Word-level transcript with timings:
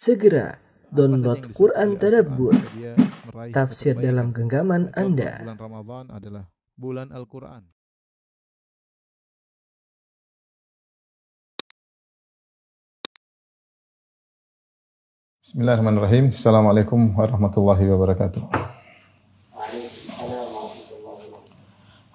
Segera 0.00 0.56
download 0.88 1.52
Quran 1.52 2.00
Tadabbur, 2.00 2.56
tafsir 3.52 3.92
dalam 4.00 4.32
genggaman 4.32 4.88
Anda. 4.96 5.44
Bulan 5.44 5.60
Ramadan 5.60 6.04
adalah 6.08 6.44
bulan 6.72 7.12
Al-Quran. 7.12 7.68
Bismillahirrahmanirrahim. 15.44 16.32
Assalamualaikum 16.32 17.12
warahmatullahi 17.20 17.84
wabarakatuh. 17.92 18.40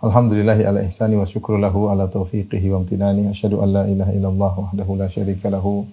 Alhamdulillahi 0.02 0.66
ala 0.66 0.82
ihsani 0.82 1.22
wa 1.22 1.30
syukru 1.30 1.62
lahu 1.62 1.94
ala 1.94 2.10
taufiqihi 2.10 2.66
wa 2.74 2.82
amtinani. 2.82 3.30
Asyhadu 3.30 3.62
an 3.62 3.70
la 3.70 3.84
ilaha 3.86 4.10
illallah 4.10 4.54
wahdahu 4.58 4.98
la 4.98 5.06
syarika 5.06 5.54
lahu 5.54 5.86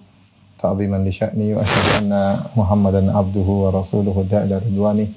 anna 1.99 2.39
Muhammadan 2.55 3.11
abduhu 3.11 3.67
wa 3.67 3.69
rasuluhu 3.75 4.23
da'ila 4.23 4.63
ridwani. 4.63 5.11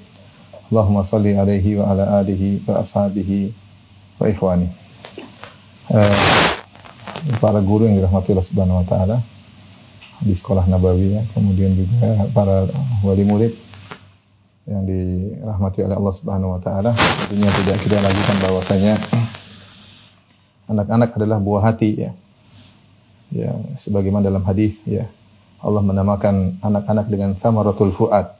Allahumma 0.67 1.07
salli 1.07 1.31
alaihi 1.39 1.79
wa 1.79 1.87
ala 1.95 2.19
alihi 2.19 2.67
wa 2.67 2.83
ashabihi 2.83 3.55
wa 4.19 4.27
ikhwani. 4.27 4.67
Eh, 5.95 6.17
para 7.39 7.63
guru 7.63 7.87
yang 7.87 8.03
dirahmati 8.03 8.35
Allah 8.35 8.47
Subhanahu 8.51 8.83
wa 8.83 8.87
taala, 8.87 9.17
di 10.21 10.33
sekolah 10.33 10.65
Nabawi 10.65 11.13
ya. 11.13 11.23
kemudian 11.37 11.77
juga 11.77 12.25
para 12.33 12.65
wali 13.05 13.21
murid 13.21 13.53
yang 14.65 14.83
dirahmati 14.83 15.85
oleh 15.85 15.95
Allah 15.95 16.15
Subhanahu 16.15 16.57
wa 16.57 16.61
taala 16.61 16.91
tentunya 16.91 17.49
tidak 17.63 17.77
kita 17.85 17.97
ragukan 18.01 18.37
bahwasanya 18.41 18.93
anak-anak 20.67 21.09
adalah 21.15 21.37
buah 21.37 21.71
hati 21.71 21.91
ya 22.01 22.11
ya 23.29 23.51
sebagaimana 23.77 24.25
dalam 24.27 24.41
hadis 24.41 24.81
ya 24.89 25.05
Allah 25.57 25.81
menamakan 25.81 26.61
anak-anak 26.61 27.05
dengan 27.09 27.29
samaratul 27.37 27.89
fuad 27.89 28.37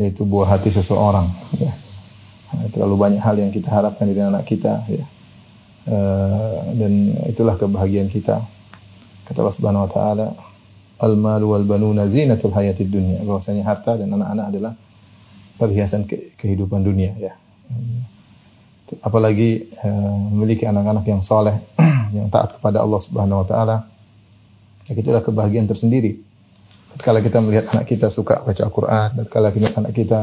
yaitu 0.00 0.24
buah 0.24 0.56
hati 0.56 0.72
seseorang 0.72 1.28
ya. 1.60 1.72
Terlalu 2.72 2.96
banyak 2.98 3.22
hal 3.22 3.36
yang 3.38 3.52
kita 3.54 3.70
harapkan 3.70 4.10
dari 4.10 4.24
anak 4.24 4.42
kita 4.48 4.82
ya. 4.90 5.04
Eh, 5.86 6.58
dan 6.76 6.92
itulah 7.30 7.54
kebahagiaan 7.60 8.08
kita. 8.08 8.40
Kata 9.28 9.38
Allah 9.38 9.56
Subhanahu 9.56 9.86
wa 9.86 9.90
taala 9.90 10.26
al-mal 10.98 11.42
wal 11.44 11.66
banuna 11.68 12.08
zinatul 12.08 12.50
hayatid 12.56 12.90
dunya. 12.90 13.20
Bahwasanya 13.22 13.62
harta 13.62 14.00
dan 14.00 14.10
anak-anak 14.10 14.46
adalah 14.50 14.72
perhiasan 15.60 16.08
ke- 16.08 16.34
kehidupan 16.40 16.80
dunia 16.80 17.12
ya. 17.20 17.32
Apalagi 19.04 19.70
eh, 19.70 20.16
memiliki 20.32 20.64
anak-anak 20.64 21.04
yang 21.06 21.22
soleh 21.22 21.54
yang 22.16 22.26
taat 22.32 22.58
kepada 22.58 22.82
Allah 22.82 22.98
Subhanahu 22.98 23.44
wa 23.44 23.46
taala 23.46 23.76
ya, 24.88 24.96
itulah 24.96 25.22
kebahagiaan 25.22 25.70
tersendiri 25.70 26.29
tatkala 26.96 27.18
kita 27.22 27.38
melihat 27.42 27.66
anak 27.74 27.86
kita 27.86 28.06
suka 28.10 28.42
baca 28.42 28.62
Al-Qur'an 28.66 29.08
tatkala 29.14 29.50
kita 29.54 29.70
melihat 29.70 29.80
anak 29.82 29.94
kita 29.94 30.20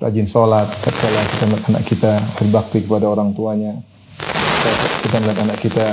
rajin 0.00 0.26
sholat 0.28 0.66
tatkala 0.84 1.20
kita 1.36 1.44
melihat 1.48 1.66
anak 1.72 1.84
kita 1.84 2.12
berbakti 2.40 2.78
kepada 2.84 3.06
orang 3.08 3.32
tuanya 3.32 3.76
kita 5.06 5.16
melihat 5.22 5.38
anak 5.46 5.58
kita 5.62 5.86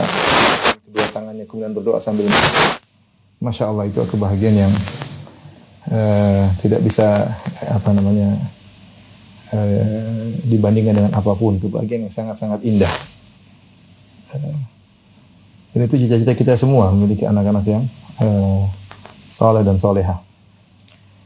kedua 0.89 1.07
tangannya 1.13 1.45
kemudian 1.45 1.73
berdoa 1.75 2.01
sambil 2.01 2.25
Masya 3.43 3.67
Allah 3.67 3.85
itu 3.91 3.99
kebahagiaan 4.07 4.55
yang 4.55 4.73
eh, 5.91 6.47
tidak 6.63 6.79
bisa 6.79 7.27
apa 7.67 7.91
namanya 7.91 8.39
eh, 9.51 10.31
dibandingkan 10.47 10.95
dengan 10.95 11.11
apa 11.11 11.35
pun 11.35 11.59
kebahagiaan 11.59 12.07
yang 12.07 12.13
sangat-sangat 12.15 12.63
indah. 12.63 12.93
Eh, 14.31 14.57
dan 15.75 15.81
itu 15.89 16.07
cita-cita 16.07 16.33
kita 16.39 16.53
semua 16.55 16.87
memiliki 16.95 17.27
anak-anak 17.27 17.65
yang 17.67 17.83
eh, 18.23 18.63
soleh 19.33 19.65
dan 19.65 19.81
soleha. 19.81 20.21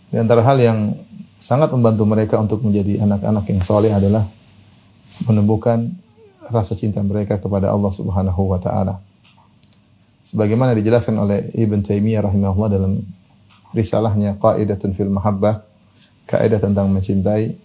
Di 0.07 0.15
antara 0.15 0.39
hal 0.47 0.55
yang 0.63 0.95
sangat 1.43 1.67
membantu 1.75 2.07
mereka 2.07 2.39
untuk 2.39 2.63
menjadi 2.63 3.03
anak-anak 3.03 3.43
yang 3.51 3.61
soleh 3.67 3.91
adalah 3.91 4.23
menumbuhkan 5.27 5.91
rasa 6.47 6.79
cinta 6.79 7.03
mereka 7.03 7.35
kepada 7.35 7.67
Allah 7.75 7.91
Subhanahu 7.91 8.55
wa 8.55 8.59
taala 8.63 9.03
sebagaimana 10.27 10.75
dijelaskan 10.75 11.15
oleh 11.15 11.47
Ibn 11.55 11.79
Taimiyah 11.79 12.27
rahimahullah 12.27 12.71
dalam 12.75 12.99
risalahnya 13.71 14.35
Qaidatun 14.35 14.91
fil 14.91 15.07
Mahabbah, 15.07 15.63
kaidah 16.27 16.59
tentang 16.59 16.91
mencintai. 16.91 17.55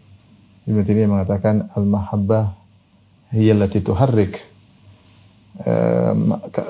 Ibn 0.71 0.79
Taimiyah 0.87 1.11
mengatakan 1.11 1.67
al-mahabbah 1.75 2.55
hiya 3.35 3.59
allati 3.59 3.83
tuharrik. 3.83 4.39
Eh, 5.67 6.15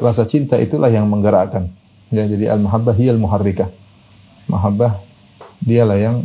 rasa 0.00 0.24
cinta 0.24 0.56
itulah 0.56 0.88
yang 0.88 1.04
menggerakkan. 1.12 1.68
Ya, 2.12 2.28
jadi 2.28 2.52
al-mahabbah 2.52 2.92
hiya 2.92 3.16
al-muharrikah. 3.16 3.72
Mahabbah 4.52 5.00
dialah 5.64 5.96
yang 5.96 6.16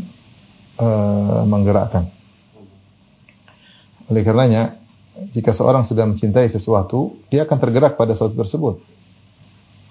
eh, 0.76 1.42
menggerakkan. 1.48 2.12
Oleh 4.12 4.24
karenanya, 4.28 4.76
jika 5.32 5.56
seorang 5.56 5.88
sudah 5.88 6.04
mencintai 6.04 6.52
sesuatu, 6.52 7.16
dia 7.32 7.48
akan 7.48 7.58
tergerak 7.58 7.96
pada 7.96 8.12
sesuatu 8.12 8.36
tersebut. 8.36 8.84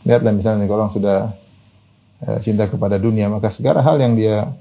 Lihatlah 0.05 0.37
misalnya 0.37 0.69
kalau 0.69 0.85
orang 0.85 0.93
sudah 0.93 1.33
eh, 2.29 2.39
cinta 2.45 2.69
kepada 2.69 3.01
dunia, 3.01 3.33
maka 3.33 3.49
segala 3.49 3.81
hal 3.81 3.97
yang 3.97 4.13
dia 4.15 4.53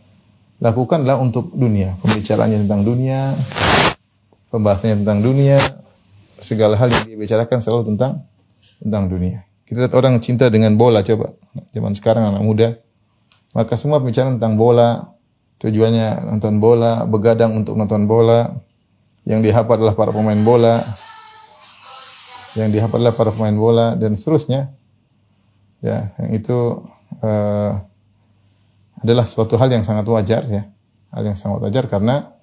lakukanlah 0.63 1.19
untuk 1.19 1.51
dunia. 1.51 2.00
Pembicaraannya 2.00 2.63
tentang 2.63 2.81
dunia, 2.88 3.35
pembahasannya 4.56 5.03
tentang 5.03 5.19
dunia, 5.19 5.59
segala 6.40 6.79
hal 6.79 6.88
yang 6.91 7.03
dia 7.12 7.18
bicarakan 7.19 7.59
selalu 7.59 7.95
tentang 7.95 8.24
tentang 8.79 9.03
dunia. 9.12 9.44
Kita 9.66 9.86
lihat 9.86 9.94
orang 9.98 10.22
cinta 10.22 10.50
dengan 10.53 10.78
bola 10.78 11.02
coba. 11.02 11.34
Zaman 11.74 11.94
sekarang 11.98 12.34
anak 12.34 12.44
muda, 12.46 12.68
maka 13.58 13.74
semua 13.76 13.98
pembicaraan 13.98 14.38
tentang 14.38 14.62
bola, 14.62 15.09
tujuannya 15.58 16.30
nonton 16.30 16.62
bola, 16.62 17.03
begadang 17.09 17.58
untuk 17.58 17.74
nonton 17.74 18.06
bola. 18.06 18.54
Yang 19.25 19.50
dihafal 19.50 19.81
adalah 19.81 19.98
para 19.98 20.14
pemain 20.14 20.38
bola. 20.38 20.86
Yang 22.54 22.78
dihafal 22.78 23.02
adalah 23.02 23.18
para 23.18 23.34
pemain 23.34 23.58
bola 23.58 23.98
dan 23.98 24.14
seterusnya 24.14 24.70
ya 25.86 26.09
yang 26.18 26.31
itu 26.34 26.58
uh, 27.22 27.72
adalah 29.06 29.25
suatu 29.28 29.54
hal 29.62 29.70
yang 29.70 29.86
sangat 29.86 30.09
wajar 30.09 30.42
ya 30.50 30.66
hal 31.14 31.24
yang 31.24 31.38
sangat 31.38 31.62
wajar 31.62 31.86
karena 31.86 32.34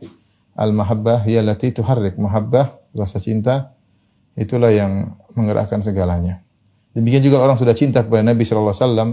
al 0.54 0.70
mahabbah 0.70 1.26
hiya 1.26 1.42
lati 1.42 1.74
tuharrik 1.74 2.14
mahabbah 2.22 2.78
rasa 2.94 3.18
cinta 3.18 3.74
itulah 4.38 4.70
yang 4.70 5.18
menggerakkan 5.34 5.82
segalanya 5.82 6.46
demikian 6.92 7.22
juga 7.24 7.40
orang 7.40 7.56
sudah 7.56 7.72
cinta 7.76 8.04
kepada 8.04 8.24
Nabi 8.24 8.42
sallallahu 8.44 8.72
alaihi 8.72 8.84
wasallam 8.84 9.10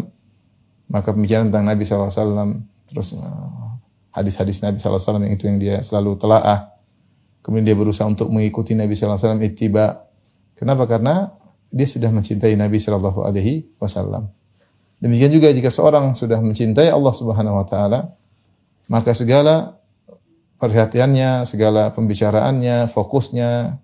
maka 0.89 1.09
pembicaraan 1.13 1.47
tentang 1.53 1.65
Nabi 1.67 1.83
sallallahu 1.85 2.09
alaihi 2.09 2.21
wasallam 2.23 2.49
terus 2.89 3.07
uh, 3.15 3.69
hadis-hadis 4.13 4.59
Nabi 4.65 4.81
sallallahu 4.81 4.97
alaihi 4.97 5.05
wasallam 5.05 5.23
yang 5.25 5.33
itu 5.37 5.43
yang 5.45 5.57
dia 5.61 5.75
selalu 5.85 6.11
telaah. 6.17 6.59
Kemudian 7.39 7.71
dia 7.71 7.77
berusaha 7.77 8.05
untuk 8.09 8.27
mengikuti 8.33 8.75
Nabi 8.75 8.93
sallallahu 8.97 9.15
alaihi 9.15 9.29
wasallam 9.31 9.43
ittiba. 9.47 9.85
Kenapa? 10.59 10.83
Karena 10.91 11.39
dia 11.69 11.87
sudah 11.87 12.09
mencintai 12.09 12.57
Nabi 12.57 12.81
Shallallahu 12.81 13.21
Alaihi 13.23 13.69
Wasallam. 13.77 14.27
Demikian 14.99 15.31
juga 15.31 15.53
jika 15.53 15.71
seorang 15.71 16.11
sudah 16.17 16.41
mencintai 16.43 16.91
Allah 16.91 17.13
Subhanahu 17.15 17.61
Wa 17.63 17.65
Taala, 17.69 17.99
maka 18.91 19.15
segala 19.15 19.79
perhatiannya, 20.59 21.47
segala 21.47 21.95
pembicaraannya, 21.95 22.91
fokusnya, 22.91 23.79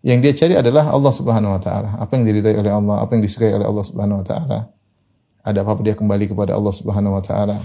yang 0.00 0.18
dia 0.24 0.32
cari 0.32 0.56
adalah 0.56 0.88
Allah 0.92 1.12
Subhanahu 1.12 1.56
Wa 1.56 1.60
Taala. 1.60 1.90
Apa 2.00 2.16
yang 2.16 2.24
diridai 2.24 2.56
oleh 2.56 2.72
Allah, 2.72 3.04
apa 3.04 3.12
yang 3.16 3.22
disukai 3.24 3.52
oleh 3.52 3.66
Allah 3.68 3.84
Subhanahu 3.84 4.20
Wa 4.24 4.26
Taala. 4.26 4.58
Ada 5.40 5.64
apa-apa 5.64 5.80
dia 5.84 5.96
kembali 5.96 6.32
kepada 6.32 6.56
Allah 6.56 6.72
Subhanahu 6.72 7.16
Wa 7.20 7.22
Taala. 7.24 7.56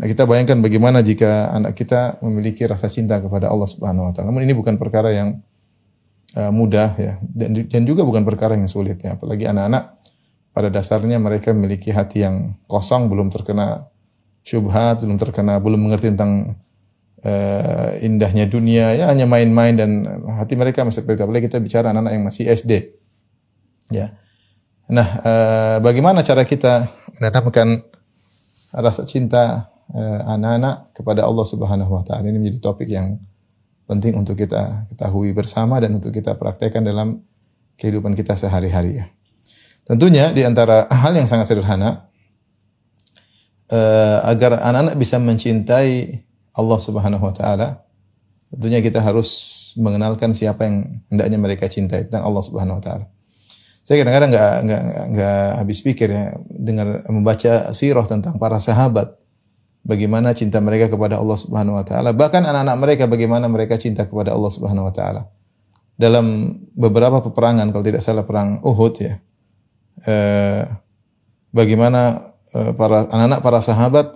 Nah 0.00 0.06
kita 0.08 0.24
bayangkan 0.24 0.60
bagaimana 0.64 1.04
jika 1.04 1.52
anak 1.52 1.76
kita 1.76 2.20
memiliki 2.24 2.64
rasa 2.64 2.88
cinta 2.88 3.20
kepada 3.20 3.52
Allah 3.52 3.68
Subhanahu 3.68 4.08
Wa 4.08 4.12
Taala. 4.16 4.32
Namun 4.32 4.48
ini 4.48 4.56
bukan 4.56 4.80
perkara 4.80 5.12
yang 5.12 5.44
uh, 6.36 6.52
mudah 6.52 6.96
ya 6.96 7.12
dan, 7.20 7.56
dan 7.68 7.82
juga 7.84 8.04
bukan 8.04 8.24
perkara 8.24 8.56
yang 8.56 8.68
sulit 8.68 9.00
ya 9.00 9.16
apalagi 9.16 9.44
anak-anak 9.48 9.96
pada 10.52 10.68
dasarnya 10.68 11.16
mereka 11.16 11.56
memiliki 11.56 11.92
hati 11.92 12.24
yang 12.24 12.56
kosong 12.68 13.08
belum 13.08 13.32
terkena 13.32 13.88
syubhat 14.44 15.00
belum 15.00 15.16
terkena 15.16 15.60
belum 15.60 15.80
mengerti 15.88 16.12
tentang 16.12 16.56
uh, 17.22 17.98
indahnya 18.02 18.46
dunia 18.50 18.94
ya 18.94 19.04
hanya 19.10 19.26
main-main 19.26 19.74
dan 19.78 19.90
hati 20.38 20.58
mereka 20.58 20.82
masih 20.82 21.02
seperti 21.02 21.22
apalagi 21.22 21.48
kita 21.48 21.62
bicara 21.62 21.90
anak-anak 21.90 22.12
yang 22.12 22.24
masih 22.26 22.44
SD 22.50 22.72
ya. 23.94 24.14
Nah 24.92 25.08
uh, 25.22 25.76
bagaimana 25.80 26.20
cara 26.26 26.42
kita 26.44 26.90
menanamkan 27.18 27.86
rasa 28.74 29.06
cinta 29.06 29.72
uh, 29.94 30.20
anak-anak 30.26 30.92
kepada 30.96 31.24
Allah 31.24 31.46
Subhanahu 31.46 31.92
wa 31.96 32.02
taala? 32.04 32.28
Ini 32.28 32.38
menjadi 32.38 32.58
topik 32.60 32.88
yang 32.90 33.16
penting 33.86 34.16
untuk 34.18 34.38
kita 34.38 34.88
ketahui 34.92 35.34
bersama 35.34 35.78
dan 35.82 35.98
untuk 35.98 36.14
kita 36.14 36.34
praktekkan 36.38 36.82
dalam 36.86 37.22
kehidupan 37.76 38.14
kita 38.14 38.38
sehari-hari 38.38 39.02
ya. 39.02 39.06
Tentunya 39.82 40.30
di 40.30 40.46
antara 40.46 40.86
hal 40.86 41.12
yang 41.18 41.26
sangat 41.26 41.50
sederhana 41.50 42.06
uh, 43.68 44.18
agar 44.30 44.62
anak-anak 44.62 44.94
bisa 44.94 45.18
mencintai 45.18 46.22
Allah 46.52 46.78
Subhanahu 46.78 47.24
wa 47.24 47.34
taala, 47.34 47.82
tentunya 48.52 48.84
kita 48.84 49.00
harus 49.00 49.30
mengenalkan 49.80 50.36
siapa 50.36 50.68
yang 50.68 51.00
hendaknya 51.08 51.38
mereka 51.40 51.64
cintai 51.68 52.04
tentang 52.04 52.28
Allah 52.28 52.42
Subhanahu 52.44 52.78
wa 52.78 52.84
taala. 52.84 53.04
Saya 53.82 54.04
kadang-kadang 54.04 54.30
nggak 54.30 54.54
nggak 54.62 54.82
nggak 55.10 55.44
habis 55.58 55.78
pikir 55.82 56.08
ya 56.12 56.38
dengar 56.46 57.02
membaca 57.10 57.74
sirah 57.74 58.06
tentang 58.06 58.38
para 58.38 58.62
sahabat 58.62 59.18
bagaimana 59.82 60.30
cinta 60.38 60.62
mereka 60.62 60.86
kepada 60.86 61.18
Allah 61.18 61.34
Subhanahu 61.34 61.80
wa 61.80 61.84
taala, 61.84 62.14
bahkan 62.14 62.46
anak-anak 62.46 62.76
mereka 62.78 63.04
bagaimana 63.10 63.50
mereka 63.50 63.74
cinta 63.80 64.06
kepada 64.06 64.30
Allah 64.30 64.50
Subhanahu 64.54 64.86
wa 64.86 64.94
taala. 64.94 65.22
Dalam 65.98 66.56
beberapa 66.72 67.20
peperangan 67.20 67.68
kalau 67.74 67.84
tidak 67.84 68.02
salah 68.02 68.24
perang 68.24 68.62
Uhud 68.62 68.94
ya. 69.02 69.18
Eh, 70.02 70.62
bagaimana 71.52 72.32
eh, 72.54 72.72
para 72.74 73.06
anak-anak 73.10 73.40
para 73.44 73.58
sahabat 73.60 74.06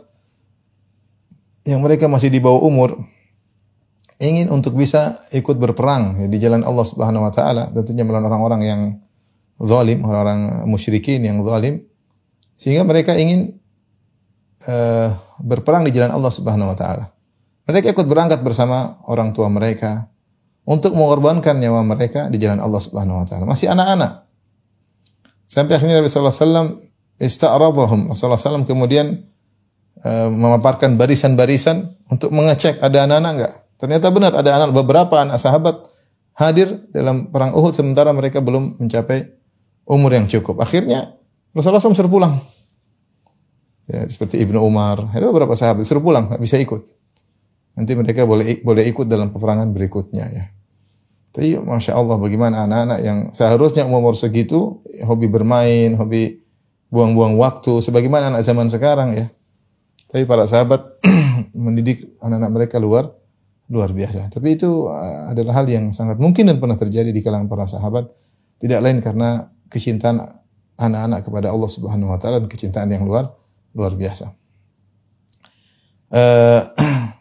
yang 1.67 1.83
mereka 1.83 2.07
masih 2.07 2.31
di 2.31 2.39
bawah 2.39 2.63
umur 2.63 2.95
ingin 4.17 4.49
untuk 4.49 4.79
bisa 4.79 5.13
ikut 5.35 5.61
berperang 5.61 6.25
ya, 6.25 6.27
di 6.31 6.39
jalan 6.41 6.65
Allah 6.65 6.87
Subhanahu 6.89 7.29
wa 7.29 7.33
taala, 7.35 7.69
tentunya 7.75 8.07
melawan 8.07 8.33
orang-orang 8.33 8.63
yang 8.65 8.81
zalim, 9.61 10.01
orang-orang 10.05 10.65
musyrikin 10.65 11.21
yang 11.21 11.45
zalim 11.45 11.85
sehingga 12.57 12.89
mereka 12.89 13.13
ingin 13.19 13.61
uh, 14.65 15.13
berperang 15.45 15.85
di 15.85 15.93
jalan 15.93 16.17
Allah 16.17 16.33
Subhanahu 16.33 16.73
wa 16.73 16.77
taala. 16.79 17.13
Mereka 17.67 17.93
ikut 17.93 18.07
berangkat 18.07 18.41
bersama 18.41 19.03
orang 19.05 19.35
tua 19.37 19.51
mereka 19.51 20.09
untuk 20.65 20.95
mengorbankan 20.97 21.59
nyawa 21.59 21.83
mereka 21.85 22.31
di 22.33 22.41
jalan 22.41 22.63
Allah 22.63 22.81
Subhanahu 22.81 23.21
wa 23.21 23.27
taala. 23.27 23.45
Masih 23.45 23.69
anak-anak. 23.69 24.25
Sampai 25.45 25.77
akhirnya 25.77 26.01
Nabi 26.01 26.09
sallallahu 26.09 26.33
alaihi 26.33 26.47
wasallam. 26.47 26.69
Rasulullah 27.17 28.37
SAW 28.37 28.69
kemudian 28.69 29.07
uh, 29.17 29.33
memaparkan 30.31 30.95
barisan-barisan 30.95 31.97
untuk 32.07 32.31
mengecek 32.31 32.79
ada 32.79 33.09
anak-anak 33.09 33.33
enggak. 33.35 33.55
Ternyata 33.77 34.07
benar 34.15 34.33
ada 34.39 34.51
anak 34.57 34.71
beberapa 34.73 35.21
anak 35.21 35.37
sahabat 35.37 35.85
hadir 36.37 36.85
dalam 36.93 37.33
perang 37.33 37.57
Uhud 37.57 37.73
sementara 37.73 38.13
mereka 38.13 38.45
belum 38.45 38.81
mencapai 38.81 39.33
umur 39.89 40.13
yang 40.15 40.29
cukup. 40.29 40.61
Akhirnya 40.61 41.17
Rasulullah 41.57 41.81
SAW 41.81 41.97
suruh 41.97 42.13
pulang. 42.13 42.35
Ya, 43.87 44.03
seperti 44.11 44.43
Ibnu 44.43 44.59
Umar, 44.59 45.15
ada 45.15 45.25
beberapa 45.31 45.55
sahabat 45.55 45.87
suruh 45.87 46.03
pulang, 46.03 46.27
nggak 46.27 46.43
bisa 46.43 46.59
ikut. 46.59 46.83
Nanti 47.79 47.93
mereka 47.95 48.27
boleh 48.27 48.61
boleh 48.61 48.85
ikut 48.89 49.07
dalam 49.07 49.31
peperangan 49.31 49.71
berikutnya 49.71 50.25
ya. 50.33 50.45
Tapi 51.31 51.61
masya 51.61 51.93
Allah 51.93 52.17
bagaimana 52.17 52.65
anak-anak 52.65 52.99
yang 53.05 53.19
seharusnya 53.31 53.85
umur 53.85 54.17
segitu 54.17 54.81
hobi 55.05 55.29
bermain, 55.29 55.93
hobi 55.95 56.41
buang-buang 56.89 57.37
waktu, 57.37 57.85
sebagaimana 57.85 58.33
anak 58.33 58.43
zaman 58.43 58.73
sekarang 58.73 59.13
ya. 59.15 59.27
Tapi 60.07 60.23
para 60.23 60.47
sahabat 60.47 61.03
mendidik 61.55 62.17
anak-anak 62.23 62.51
mereka 62.51 62.77
luar 62.79 63.11
luar 63.67 63.91
biasa. 63.91 64.31
Tapi 64.31 64.55
itu 64.55 64.87
uh, 64.87 65.31
adalah 65.31 65.63
hal 65.63 65.67
yang 65.67 65.91
sangat 65.91 66.23
mungkin 66.23 66.47
dan 66.47 66.63
pernah 66.63 66.79
terjadi 66.79 67.11
di 67.11 67.21
kalangan 67.23 67.51
para 67.51 67.67
sahabat. 67.67 68.07
Tidak 68.57 68.79
lain 68.79 69.03
karena 69.03 69.51
kecintaan 69.67 70.23
anak-anak 70.79 71.27
kepada 71.27 71.51
Allah 71.51 71.71
Subhanahu 71.71 72.15
wa 72.15 72.19
taala 72.23 72.41
dan 72.41 72.49
kecintaan 72.49 72.89
yang 72.89 73.05
luar 73.05 73.35
luar 73.75 73.93
biasa. 73.99 74.31
Uh, 76.07 76.63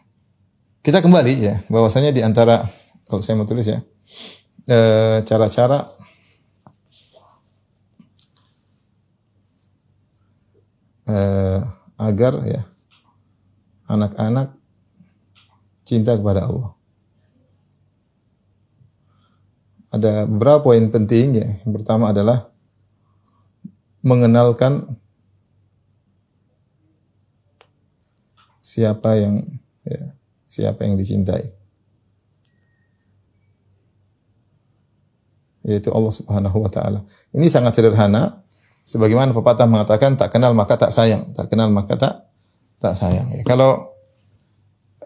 kita 0.86 1.02
kembali 1.02 1.34
ya, 1.42 1.54
bahwasanya 1.66 2.14
di 2.14 2.22
antara 2.22 2.70
kalau 3.10 3.18
saya 3.18 3.34
mau 3.34 3.44
tulis 3.50 3.66
ya, 3.66 3.82
cara 4.66 5.22
cara-cara 5.26 5.78
uh, 11.10 11.60
agar 11.98 12.34
ya 12.46 12.62
anak-anak 13.86 14.54
cinta 15.86 16.18
kepada 16.18 16.50
Allah. 16.50 16.70
Ada 19.94 20.26
beberapa 20.26 20.70
poin 20.70 20.90
penting 20.90 21.38
ya. 21.38 21.48
Yang 21.62 21.72
pertama 21.80 22.10
adalah 22.10 22.50
mengenalkan 24.02 24.98
siapa 28.58 29.14
yang 29.16 29.46
ya, 29.86 30.12
siapa 30.50 30.82
yang 30.82 30.98
dicintai. 30.98 31.54
Yaitu 35.66 35.90
Allah 35.94 36.14
Subhanahu 36.14 36.66
wa 36.66 36.70
taala. 36.70 37.06
Ini 37.30 37.46
sangat 37.46 37.78
sederhana 37.78 38.42
sebagaimana 38.82 39.34
pepatah 39.34 39.66
mengatakan 39.66 40.18
tak 40.18 40.34
kenal 40.34 40.54
maka 40.54 40.74
tak 40.74 40.90
sayang, 40.90 41.30
tak 41.30 41.50
kenal 41.50 41.70
maka 41.70 41.94
tak 41.94 42.25
tak 42.80 42.94
sayang. 42.94 43.28
Ya, 43.32 43.42
kalau 43.42 43.96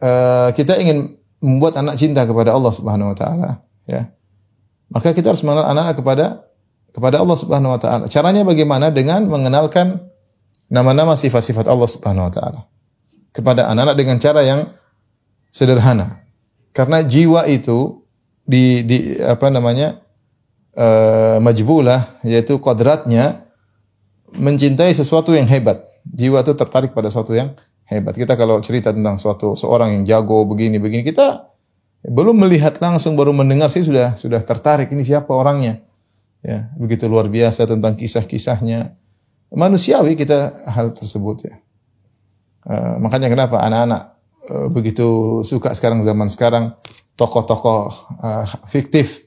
uh, 0.00 0.50
kita 0.54 0.78
ingin 0.80 1.18
membuat 1.40 1.78
anak 1.80 1.96
cinta 1.96 2.26
kepada 2.26 2.52
Allah 2.52 2.72
Subhanahu 2.74 3.12
wa 3.12 3.16
taala, 3.16 3.50
ya. 3.88 4.10
Maka 4.90 5.14
kita 5.14 5.30
harus 5.30 5.46
mengenal 5.46 5.70
anak-anak 5.70 5.96
kepada 6.02 6.26
kepada 6.90 7.16
Allah 7.22 7.36
Subhanahu 7.38 7.74
wa 7.78 7.80
taala. 7.80 8.04
Caranya 8.10 8.42
bagaimana? 8.42 8.90
Dengan 8.90 9.26
mengenalkan 9.30 10.10
nama-nama 10.66 11.14
sifat-sifat 11.14 11.66
Allah 11.66 11.88
Subhanahu 11.90 12.26
wa 12.26 12.32
taala 12.32 12.60
kepada 13.30 13.70
anak-anak 13.70 13.96
dengan 13.98 14.16
cara 14.18 14.42
yang 14.42 14.60
sederhana. 15.50 16.22
Karena 16.70 17.02
jiwa 17.02 17.46
itu 17.50 18.06
di, 18.46 18.82
di 18.86 18.98
apa 19.18 19.50
namanya 19.50 20.02
uh, 20.78 21.42
majbulah 21.42 22.22
yaitu 22.26 22.58
kodratnya 22.62 23.46
mencintai 24.34 24.94
sesuatu 24.94 25.34
yang 25.34 25.50
hebat. 25.50 25.89
Jiwa 26.06 26.40
itu 26.44 26.52
tertarik 26.56 26.96
pada 26.96 27.12
sesuatu 27.12 27.36
yang 27.36 27.52
hebat. 27.88 28.16
Kita 28.16 28.38
kalau 28.38 28.62
cerita 28.64 28.94
tentang 28.94 29.20
suatu 29.20 29.58
seorang 29.58 30.00
yang 30.00 30.02
jago 30.06 30.46
begini 30.46 30.80
begini 30.80 31.04
kita 31.04 31.50
belum 32.00 32.40
melihat 32.40 32.80
langsung 32.80 33.12
baru 33.12 33.36
mendengar 33.36 33.68
sih 33.68 33.84
sudah 33.84 34.16
sudah 34.16 34.40
tertarik 34.40 34.88
ini 34.92 35.04
siapa 35.04 35.30
orangnya. 35.30 35.84
Ya, 36.40 36.72
begitu 36.80 37.04
luar 37.04 37.28
biasa 37.28 37.68
tentang 37.68 37.92
kisah-kisahnya. 38.00 38.96
Manusiawi 39.52 40.16
kita 40.16 40.64
hal 40.72 40.96
tersebut 40.96 41.44
ya. 41.44 41.60
Eh, 42.68 42.94
makanya 43.00 43.32
kenapa 43.32 43.56
anak-anak 43.64 44.02
uh, 44.52 44.68
begitu 44.68 45.40
suka 45.40 45.72
sekarang 45.72 46.04
zaman 46.04 46.28
sekarang 46.28 46.76
tokoh-tokoh 47.16 47.88
uh, 48.20 48.44
fiktif 48.68 49.24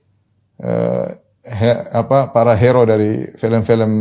uh, 0.61 1.09
he, 1.41 1.69
apa 1.97 2.29
para 2.29 2.53
hero 2.53 2.85
dari 2.85 3.25
film-film 3.33 3.91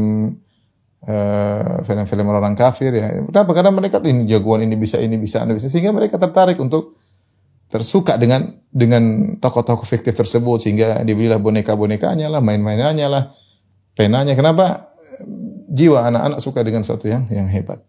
uh, 1.06 1.82
film-film 1.82 2.26
orang 2.31 2.54
kafir 2.54 2.94
ya. 2.94 3.22
Kenapa? 3.26 3.50
Karena 3.54 3.70
mereka 3.75 3.99
tuh 3.99 4.10
ini 4.10 4.28
jagoan 4.31 4.62
ini 4.66 4.75
bisa 4.78 4.99
ini 5.02 5.19
bisa 5.19 5.43
ini 5.43 5.56
bisa 5.58 5.66
sehingga 5.66 5.90
mereka 5.90 6.19
tertarik 6.19 6.58
untuk 6.62 6.99
tersuka 7.72 8.20
dengan 8.20 8.52
dengan 8.69 9.34
tokoh-tokoh 9.40 9.88
fiktif 9.88 10.12
tersebut 10.12 10.60
sehingga 10.60 11.00
dibelilah 11.02 11.40
boneka-bonekanya 11.40 12.28
lah, 12.28 12.44
main-mainannya 12.44 13.06
lah, 13.08 13.32
penanya. 13.96 14.37
Kenapa? 14.37 14.93
Jiwa 15.72 16.04
anak-anak 16.12 16.38
suka 16.44 16.60
dengan 16.60 16.84
sesuatu 16.84 17.08
yang 17.08 17.25
yang 17.32 17.49
hebat. 17.49 17.81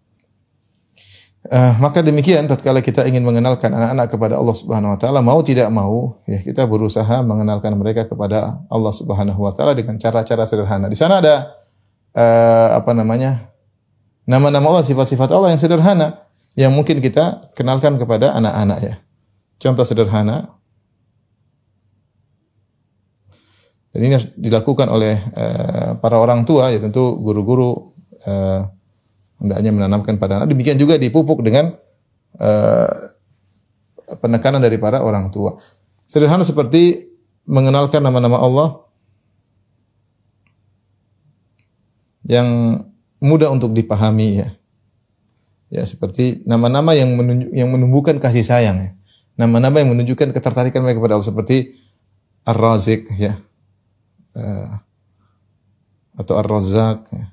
Uh, 1.44 1.75
maka 1.83 2.00
demikian 2.00 2.48
tatkala 2.48 2.80
kita 2.80 3.04
ingin 3.04 3.19
mengenalkan 3.19 3.67
anak-anak 3.67 4.08
kepada 4.15 4.39
Allah 4.39 4.55
Subhanahu 4.55 4.96
wa 4.96 5.00
taala 5.00 5.20
mau 5.20 5.43
tidak 5.43 5.67
mau 5.67 6.24
ya 6.24 6.39
kita 6.39 6.63
berusaha 6.63 7.20
mengenalkan 7.20 7.75
mereka 7.75 8.08
kepada 8.08 8.63
Allah 8.72 8.93
Subhanahu 8.96 9.43
wa 9.43 9.51
taala 9.51 9.75
dengan 9.75 10.00
cara-cara 10.00 10.48
sederhana. 10.48 10.88
Di 10.88 10.96
sana 10.96 11.20
ada 11.20 11.62
uh, 12.15 12.67
apa 12.77 12.91
namanya? 12.96 13.53
nama-nama 14.24 14.72
Allah, 14.72 14.86
sifat-sifat 14.88 15.29
Allah 15.36 15.51
yang 15.51 15.62
sederhana 15.62 16.24
yang 16.55 16.72
mungkin 16.72 17.03
kita 17.03 17.51
kenalkan 17.58 18.00
kepada 18.00 18.32
anak-anak 18.38 18.79
ya. 18.79 18.96
Contoh 19.60 19.84
sederhana 19.84 20.53
dan 23.93 24.00
ini 24.01 24.17
dilakukan 24.36 24.89
oleh 24.89 25.22
uh, 25.38 25.89
para 26.01 26.17
orang 26.17 26.50
tua 26.50 26.74
ya 26.74 26.82
tentu 26.82 27.13
guru-guru 27.22 27.93
uh, 28.25 28.65
hendaknya 29.38 29.72
menanamkan 29.72 30.17
pada 30.17 30.41
anak. 30.41 30.50
Demikian 30.50 30.82
juga 30.82 30.98
dipupuk 30.98 31.46
dengan 31.46 31.77
uh, 32.41 32.89
penekanan 34.17 34.60
dari 34.60 34.82
para 34.82 35.05
orang 35.05 35.29
tua. 35.29 35.62
Sederhana 36.10 36.41
seperti 36.41 37.05
mengenalkan 37.46 38.01
nama-nama 38.01 38.41
Allah 38.41 38.83
yang 42.27 42.80
mudah 43.24 43.51
untuk 43.51 43.72
dipahami 43.72 44.44
ya. 44.44 44.50
Ya 45.74 45.84
seperti 45.88 46.46
nama-nama 46.46 46.94
yang 46.94 47.15
menunjuk, 47.18 47.50
yang 47.50 47.70
menumbuhkan 47.72 48.22
kasih 48.22 48.46
sayang 48.46 48.77
ya. 48.77 48.92
Nama-nama 49.34 49.82
yang 49.82 49.89
menunjukkan 49.98 50.30
ketertarikan 50.30 50.86
mereka 50.86 51.01
kepada 51.01 51.18
Allah 51.18 51.25
seperti 51.25 51.74
Ar-Razik 52.46 53.10
ya. 53.18 53.42
Uh, 54.38 54.77
atau 56.13 56.38
Ar-Razzaq 56.38 57.10
ya. 57.10 57.25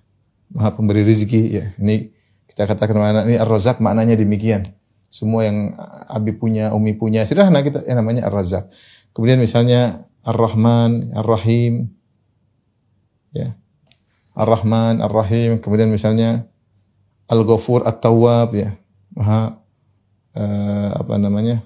Maha 0.51 0.71
pemberi 0.73 1.05
rezeki 1.05 1.43
ya. 1.53 1.65
Ini 1.77 2.09
kita 2.49 2.65
katakan 2.65 2.97
mana 2.97 3.29
ini 3.29 3.37
Ar-Razzaq 3.37 3.85
maknanya 3.85 4.17
demikian. 4.17 4.73
Semua 5.11 5.45
yang 5.45 5.75
Abi 6.07 6.33
punya, 6.33 6.71
Umi 6.71 6.95
punya, 6.95 7.27
sederhana 7.27 7.61
kita 7.67 7.83
yang 7.85 8.01
namanya 8.01 8.31
Ar-Razzaq. 8.31 8.71
Kemudian 9.11 9.43
misalnya 9.43 10.07
Ar-Rahman, 10.23 11.13
Ar-Rahim. 11.13 11.91
Ya. 13.35 13.59
Ar-Rahman, 14.41 15.05
Ar-Rahim, 15.05 15.61
kemudian 15.61 15.93
misalnya 15.93 16.49
Al-Ghafur, 17.29 17.85
At-Tawwab 17.85 18.57
ya. 18.57 18.75
Maha 19.13 19.61
uh, 20.35 20.91
apa 20.97 21.15
namanya? 21.21 21.63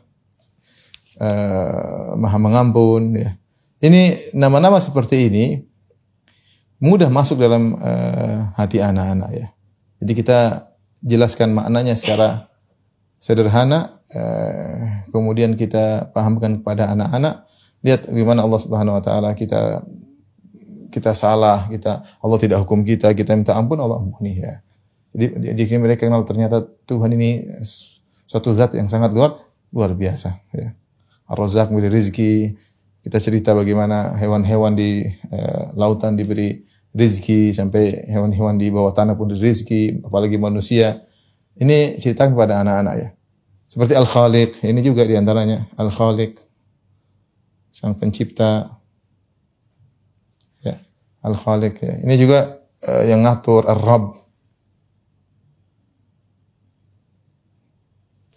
Uh, 1.15 2.19
maha 2.19 2.39
mengampun 2.43 3.15
ya. 3.15 3.39
Ini 3.79 4.33
nama-nama 4.35 4.83
seperti 4.83 5.31
ini 5.31 5.47
mudah 6.83 7.07
masuk 7.09 7.39
dalam 7.39 7.79
uh, 7.79 8.51
hati 8.59 8.83
anak-anak 8.83 9.31
ya. 9.31 9.47
Jadi 10.03 10.13
kita 10.13 10.41
jelaskan 11.05 11.53
maknanya 11.55 11.95
secara 11.95 12.49
sederhana 13.21 14.05
eh, 14.13 15.05
kemudian 15.09 15.57
kita 15.57 16.13
pahamkan 16.13 16.61
kepada 16.61 16.93
anak-anak 16.93 17.49
lihat 17.85 18.09
bagaimana 18.09 18.45
Allah 18.45 18.61
Subhanahu 18.61 18.97
wa 18.97 19.03
taala 19.05 19.31
kita 19.33 19.85
kita 20.95 21.11
salah, 21.11 21.67
kita 21.67 22.07
Allah 22.23 22.39
tidak 22.39 22.63
hukum 22.63 22.87
kita, 22.87 23.11
kita 23.19 23.35
minta 23.35 23.59
ampun 23.59 23.83
Allah 23.83 23.99
ampuni 23.99 24.39
ya. 24.39 24.63
Jadi 25.11 25.59
jika 25.67 25.83
mereka 25.83 26.07
kenal 26.07 26.23
ternyata 26.23 26.63
Tuhan 26.87 27.11
ini 27.19 27.43
suatu 28.31 28.55
zat 28.55 28.79
yang 28.79 28.87
sangat 28.87 29.11
luar 29.11 29.43
luar 29.75 29.91
biasa 29.95 30.39
ya. 30.55 30.71
Ar-Razzaq 31.27 31.75
memberi 31.75 31.91
rezeki. 31.91 32.33
Kita 33.05 33.21
cerita 33.21 33.53
bagaimana 33.53 34.17
hewan-hewan 34.17 34.73
di 34.73 35.05
uh, 35.29 35.77
lautan 35.77 36.17
diberi 36.17 36.65
rezeki 36.97 37.53
sampai 37.53 38.09
hewan-hewan 38.09 38.57
di 38.57 38.73
bawah 38.73 38.97
tanah 38.97 39.13
pun 39.13 39.29
diberi 39.29 39.53
rezeki, 39.53 39.83
apalagi 40.09 40.41
manusia. 40.41 41.05
Ini 41.59 42.01
cerita 42.01 42.25
kepada 42.31 42.65
anak-anak 42.65 42.95
ya. 42.97 43.09
Seperti 43.69 43.93
Al-Khaliq, 43.93 44.65
ini 44.65 44.81
juga 44.81 45.05
di 45.05 45.21
antaranya 45.21 45.69
Al-Khaliq, 45.77 46.39
sang 47.69 47.99
pencipta. 47.99 48.81
Ya, 51.25 51.33
Al-Khaliq 51.33 51.75
ya. 51.81 51.95
Ini 52.05 52.15
juga 52.21 52.61
uh, 52.85 53.03
yang 53.09 53.25
ngatur 53.25 53.65
Ar-Rabb. 53.65 54.21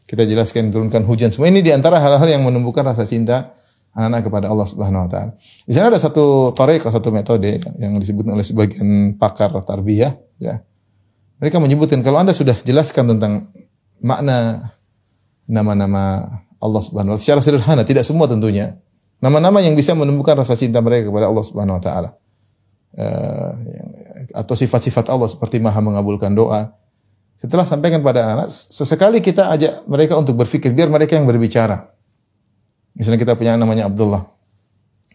Kita 0.08 0.24
jelaskan 0.24 0.72
turunkan 0.72 1.04
hujan. 1.04 1.36
Semua 1.36 1.52
ini 1.52 1.60
di 1.60 1.76
antara 1.76 2.00
hal-hal 2.00 2.32
yang 2.32 2.48
menumbuhkan 2.48 2.88
rasa 2.88 3.04
cinta 3.04 3.52
anak-anak 3.92 4.22
kepada 4.24 4.46
Allah 4.48 4.64
Subhanahu 4.64 5.04
Wa 5.04 5.10
Taala. 5.12 5.32
Di 5.68 5.74
sana 5.76 5.92
ada 5.92 6.00
satu 6.00 6.56
tarik 6.56 6.80
satu 6.80 7.12
metode 7.12 7.60
yang 7.76 8.00
disebut 8.00 8.24
oleh 8.32 8.46
sebagian 8.46 9.20
pakar 9.20 9.52
tarbiyah. 9.52 10.16
Ya. 10.40 10.64
Mereka 11.44 11.60
menyebutkan 11.60 12.00
kalau 12.08 12.24
anda 12.24 12.32
sudah 12.32 12.56
jelaskan 12.64 13.20
tentang 13.20 13.52
makna 14.00 14.72
nama-nama 15.44 16.24
Allah 16.64 16.82
Subhanahu 16.82 17.14
Wa 17.14 17.20
Taala 17.20 17.26
secara 17.26 17.42
sederhana, 17.44 17.84
tidak 17.84 18.08
semua 18.08 18.32
tentunya. 18.32 18.80
Nama-nama 19.20 19.60
yang 19.60 19.76
bisa 19.76 19.92
menumbuhkan 19.92 20.40
rasa 20.40 20.56
cinta 20.56 20.80
mereka 20.80 21.12
kepada 21.12 21.28
Allah 21.28 21.44
Subhanahu 21.44 21.82
Wa 21.82 21.84
Taala. 21.84 22.10
Uh, 22.96 23.52
atau 24.34 24.56
sifat-sifat 24.58 25.12
Allah 25.12 25.30
seperti 25.30 25.62
maha 25.62 25.78
mengabulkan 25.84 26.34
doa, 26.34 26.74
setelah 27.38 27.70
sampaikan 27.70 28.02
pada 28.02 28.26
anak-anak, 28.26 28.50
sesekali 28.50 29.22
kita 29.22 29.54
ajak 29.54 29.86
mereka 29.86 30.18
untuk 30.18 30.34
berpikir, 30.42 30.74
biar 30.74 30.90
mereka 30.90 31.14
yang 31.14 31.30
berbicara. 31.30 31.94
Misalnya 32.98 33.22
kita 33.22 33.38
punya 33.38 33.54
namanya 33.54 33.86
Abdullah. 33.86 34.26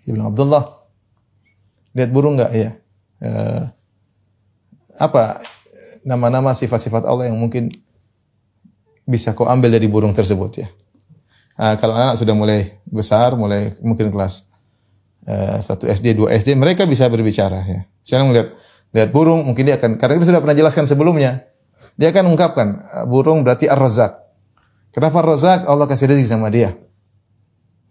Dia 0.07 0.15
bilang, 0.15 0.31
Abdullah, 0.31 0.63
lihat 1.99 2.11
burung 2.15 2.39
nggak 2.39 2.53
ya? 2.55 2.71
Uh, 3.19 3.67
apa 5.03 5.43
nama-nama 6.07 6.55
sifat-sifat 6.55 7.03
Allah 7.03 7.27
yang 7.27 7.39
mungkin 7.39 7.71
bisa 9.03 9.35
kau 9.35 9.51
ambil 9.51 9.75
dari 9.75 9.91
burung 9.91 10.15
tersebut 10.15 10.63
ya? 10.63 10.69
Uh, 11.59 11.75
kalau 11.83 11.99
anak 11.99 12.15
sudah 12.15 12.39
mulai 12.39 12.79
besar, 12.87 13.35
mulai 13.35 13.75
mungkin 13.83 14.15
kelas 14.15 14.52
uh, 15.27 15.59
1 15.59 15.67
SD, 15.99 16.07
2 16.19 16.31
SD, 16.39 16.49
mereka 16.59 16.87
bisa 16.87 17.07
berbicara 17.07 17.63
ya. 17.67 17.81
Sekarang 18.03 18.31
melihat 18.31 18.55
lihat 18.93 19.11
burung, 19.11 19.47
mungkin 19.47 19.67
dia 19.67 19.77
akan 19.81 19.97
karena 19.97 20.21
kita 20.21 20.35
sudah 20.35 20.41
pernah 20.45 20.57
jelaskan 20.59 20.85
sebelumnya 20.85 21.53
dia 21.97 22.09
akan 22.09 22.33
mengungkapkan 22.33 22.69
burung 23.09 23.45
berarti 23.45 23.69
ar-razak. 23.69 24.17
Kenapa 24.93 25.25
ar-razak? 25.25 25.65
Allah 25.69 25.89
kasih 25.89 26.09
rezeki 26.13 26.29
sama 26.29 26.49
dia. 26.49 26.77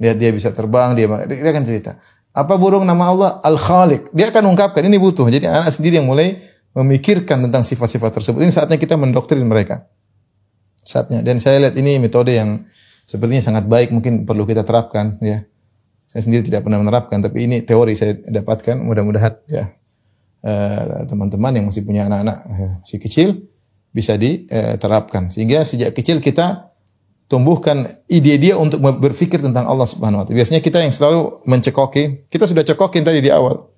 Dia 0.01 0.17
dia 0.17 0.33
bisa 0.33 0.49
terbang, 0.49 0.97
dia 0.97 1.05
dia 1.29 1.51
akan 1.53 1.65
cerita. 1.65 1.97
Apa 2.31 2.57
burung 2.57 2.87
nama 2.87 3.11
Allah? 3.11 3.31
Al-Khaliq. 3.43 4.09
Dia 4.15 4.31
akan 4.31 4.55
ungkapkan 4.55 4.81
ini 4.87 4.97
butuh. 4.97 5.27
Jadi 5.27 5.45
anak 5.45 5.69
sendiri 5.69 5.99
yang 5.99 6.07
mulai 6.07 6.39
memikirkan 6.71 7.43
tentang 7.43 7.61
sifat-sifat 7.67 8.15
tersebut. 8.15 8.39
Ini 8.39 8.51
saatnya 8.55 8.79
kita 8.79 8.95
mendoktrin 8.95 9.43
mereka. 9.43 9.85
Saatnya. 10.81 11.19
Dan 11.21 11.37
saya 11.43 11.59
lihat 11.59 11.75
ini 11.75 11.99
metode 11.99 12.31
yang 12.31 12.63
sepertinya 13.03 13.43
sangat 13.43 13.67
baik 13.67 13.91
mungkin 13.91 14.23
perlu 14.23 14.47
kita 14.47 14.63
terapkan 14.63 15.19
ya. 15.19 15.43
Saya 16.11 16.27
sendiri 16.27 16.43
tidak 16.43 16.67
pernah 16.67 16.83
menerapkan 16.83 17.23
tapi 17.23 17.47
ini 17.47 17.63
teori 17.63 17.95
saya 17.95 18.19
dapatkan 18.19 18.83
mudah-mudahan 18.83 19.47
ya 19.47 19.71
eh, 20.43 21.07
teman-teman 21.07 21.55
uh, 21.55 21.55
yang 21.55 21.65
masih 21.71 21.87
punya 21.87 22.11
anak-anak 22.11 22.37
uh, 22.51 22.73
masih 22.83 22.99
kecil 22.99 23.29
bisa 23.95 24.19
diterapkan. 24.19 25.31
Sehingga 25.31 25.63
sejak 25.63 25.95
kecil 25.95 26.19
kita 26.19 26.71
tumbuhkan 27.31 27.87
ide 28.11 28.35
dia 28.35 28.59
untuk 28.59 28.83
berpikir 28.83 29.39
tentang 29.39 29.63
Allah 29.71 29.87
Subhanahu 29.87 30.19
wa 30.19 30.25
taala. 30.27 30.35
Biasanya 30.35 30.59
kita 30.59 30.83
yang 30.83 30.91
selalu 30.91 31.47
mencekoki, 31.47 32.27
kita 32.27 32.43
sudah 32.43 32.67
cekokin 32.67 33.07
tadi 33.07 33.23
di 33.23 33.31
awal. 33.31 33.71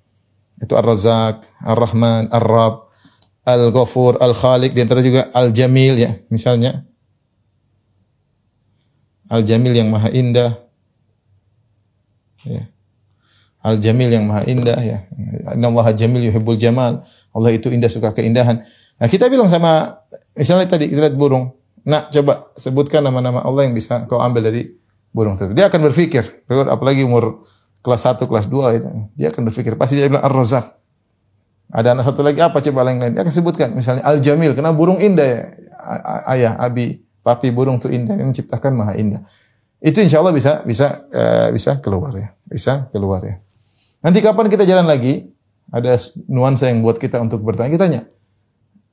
Itu 0.58 0.74
Ar-Razzaq, 0.74 1.62
Ar-Rahman, 1.62 2.34
Ar-Rabb, 2.34 2.90
Al-Ghafur, 3.46 4.18
Al-Khaliq, 4.18 4.74
di 4.74 4.80
antara 4.82 4.98
juga 5.06 5.30
Al-Jamil 5.30 5.94
ya, 6.02 6.18
misalnya. 6.34 6.82
Al-Jamil 9.30 9.74
yang 9.76 9.92
maha 9.94 10.10
indah. 10.10 10.63
Ya. 12.44 12.68
Al-Jamil 13.64 14.12
yang 14.12 14.28
maha 14.28 14.44
indah 14.44 14.76
ya. 14.76 15.08
Inna 15.56 15.72
Allah 15.72 15.96
jamil 15.96 16.20
yuhibbul 16.28 16.60
jamal. 16.60 17.00
Allah 17.32 17.50
itu 17.56 17.72
indah 17.72 17.88
suka 17.88 18.12
keindahan. 18.12 18.60
Nah, 19.00 19.08
kita 19.08 19.32
bilang 19.32 19.48
sama 19.48 20.04
misalnya 20.36 20.68
tadi 20.68 20.92
kita 20.92 21.08
lihat 21.08 21.16
burung. 21.16 21.56
Nah, 21.88 22.08
coba 22.12 22.52
sebutkan 22.60 23.00
nama-nama 23.00 23.40
Allah 23.40 23.64
yang 23.64 23.72
bisa 23.72 24.04
kau 24.04 24.20
ambil 24.20 24.52
dari 24.52 24.68
burung 25.12 25.36
tersebut. 25.40 25.56
Dia 25.56 25.72
akan 25.72 25.80
berpikir, 25.92 26.44
apalagi 26.48 27.04
umur 27.08 27.44
kelas 27.84 28.04
1, 28.04 28.24
kelas 28.24 28.46
2 28.48 28.78
itu. 28.80 28.88
Dia 29.16 29.28
akan 29.32 29.48
berpikir, 29.48 29.76
pasti 29.76 30.00
dia 30.00 30.08
bilang 30.08 30.24
Ar-Razak. 30.24 30.76
Ada 31.72 31.96
anak 31.96 32.04
satu 32.04 32.20
lagi 32.24 32.40
apa 32.40 32.60
coba 32.60 32.88
yang 32.88 33.00
lain? 33.00 33.12
Dia 33.16 33.22
akan 33.24 33.34
sebutkan 33.34 33.72
misalnya 33.72 34.04
Al-Jamil, 34.04 34.52
karena 34.56 34.72
burung 34.72 35.00
indah 35.00 35.26
ya. 35.28 35.42
Ayah, 36.28 36.52
abi, 36.56 37.04
papi 37.20 37.52
burung 37.52 37.76
itu 37.76 37.92
indah, 37.92 38.16
yang 38.16 38.32
menciptakan 38.32 38.72
maha 38.72 38.96
indah. 38.96 39.20
Itu 39.84 40.00
insya 40.00 40.24
Allah 40.24 40.32
bisa 40.32 40.64
bisa 40.64 41.04
uh, 41.12 41.52
bisa 41.52 41.76
keluar 41.84 42.16
ya, 42.16 42.32
bisa 42.48 42.88
keluar 42.88 43.20
ya. 43.20 43.36
Nanti 44.00 44.24
kapan 44.24 44.48
kita 44.48 44.64
jalan 44.64 44.88
lagi? 44.88 45.28
Ada 45.68 45.96
nuansa 46.28 46.72
yang 46.72 46.80
buat 46.80 46.96
kita 46.96 47.20
untuk 47.20 47.44
bertanya. 47.44 47.72
Kita 47.72 47.84
tanya, 47.88 48.02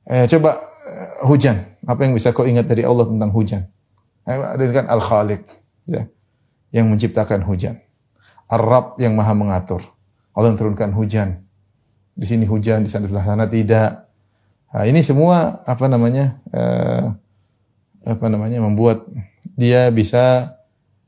Eh, 0.02 0.26
coba 0.26 0.58
eh, 0.58 1.10
hujan. 1.30 1.78
Apa 1.86 2.06
yang 2.06 2.14
bisa 2.14 2.34
kau 2.34 2.42
ingat 2.42 2.66
dari 2.66 2.82
Allah 2.82 3.06
tentang 3.06 3.30
hujan? 3.30 3.62
Eh, 4.26 4.34
ada 4.34 4.62
kan 4.74 4.86
Al-Khaliq, 4.90 5.42
ya, 5.86 6.10
yang 6.74 6.90
menciptakan 6.90 7.46
hujan. 7.46 7.78
Ar-Rab 8.50 8.98
yang 8.98 9.14
maha 9.14 9.32
mengatur. 9.32 9.82
Allah 10.34 10.50
yang 10.52 10.58
turunkan 10.58 10.90
hujan. 10.90 11.46
Di 12.12 12.26
sini 12.26 12.44
hujan, 12.44 12.84
di 12.84 12.90
sana 12.90 13.06
di 13.08 13.14
sana 13.14 13.46
tidak. 13.46 14.10
Nah, 14.74 14.84
ini 14.84 15.00
semua 15.00 15.62
apa 15.64 15.86
namanya? 15.86 16.42
Eh, 16.50 17.04
apa 18.02 18.26
namanya? 18.26 18.58
membuat 18.58 19.06
dia 19.54 19.86
bisa 19.94 20.58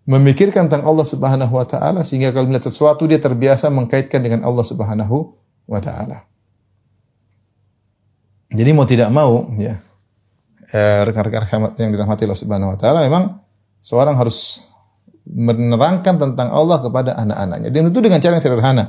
memikirkan 0.05 0.69
tentang 0.69 0.85
Allah 0.85 1.07
Subhanahu 1.09 1.53
wa 1.53 1.65
taala 1.65 2.05
sehingga 2.05 2.33
kalau 2.33 2.49
melihat 2.49 2.69
sesuatu 2.69 3.09
dia 3.09 3.17
terbiasa 3.17 3.73
mengkaitkan 3.73 4.21
dengan 4.21 4.45
Allah 4.45 4.65
Subhanahu 4.65 5.37
wa 5.65 5.81
taala. 5.81 6.29
Jadi 8.55 8.71
mau 8.77 8.87
tidak 8.87 9.09
mau 9.11 9.49
ya 9.57 9.81
eh, 10.71 11.01
rekan-rekan 11.09 11.75
yang 11.81 11.91
dirahmati 11.91 12.29
Allah 12.29 12.39
Subhanahu 12.39 12.73
wa 12.77 12.79
taala 12.79 13.01
memang 13.03 13.41
seorang 13.81 14.15
harus 14.21 14.61
menerangkan 15.25 16.21
tentang 16.21 16.53
Allah 16.53 16.85
kepada 16.85 17.17
anak-anaknya. 17.17 17.73
Dan 17.73 17.89
itu 17.89 17.99
dengan 18.05 18.21
cara 18.21 18.37
yang 18.37 18.45
sederhana. 18.45 18.85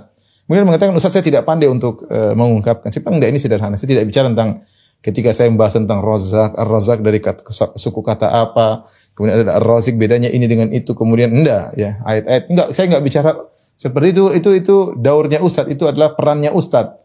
Kemudian 0.45 0.67
mengatakan 0.67 0.93
Ustaz 0.93 1.15
saya 1.15 1.25
tidak 1.25 1.48
pandai 1.48 1.72
untuk 1.72 2.05
uh, 2.12 2.36
mengungkapkan. 2.36 2.91
Saya 2.91 3.01
enggak 3.07 3.29
ini 3.31 3.39
sederhana. 3.39 3.79
Saya 3.79 3.98
tidak 3.98 4.05
bicara 4.05 4.29
tentang 4.29 4.62
ketika 5.01 5.31
saya 5.31 5.50
membahas 5.50 5.79
tentang 5.79 6.03
rozak, 6.03 6.53
ar-rozak 6.53 7.01
dari 7.01 7.24
kata, 7.24 7.45
suku 7.77 8.01
kata 8.01 8.29
apa, 8.29 8.86
kemudian 9.15 9.48
ada 9.48 9.57
ar-razik 9.57 9.95
bedanya 9.95 10.29
ini 10.29 10.45
dengan 10.45 10.69
itu, 10.75 10.91
kemudian 10.91 11.31
enggak 11.31 11.74
ya, 11.79 12.03
ayat-ayat 12.03 12.43
enggak 12.51 12.67
saya 12.75 12.86
enggak 12.91 13.03
bicara 13.07 13.31
seperti 13.75 14.15
itu 14.15 14.24
itu 14.36 14.50
itu 14.55 14.75
daurnya 15.00 15.39
ustaz, 15.39 15.67
itu 15.72 15.88
adalah 15.88 16.13
perannya 16.13 16.51
ustaz 16.51 16.95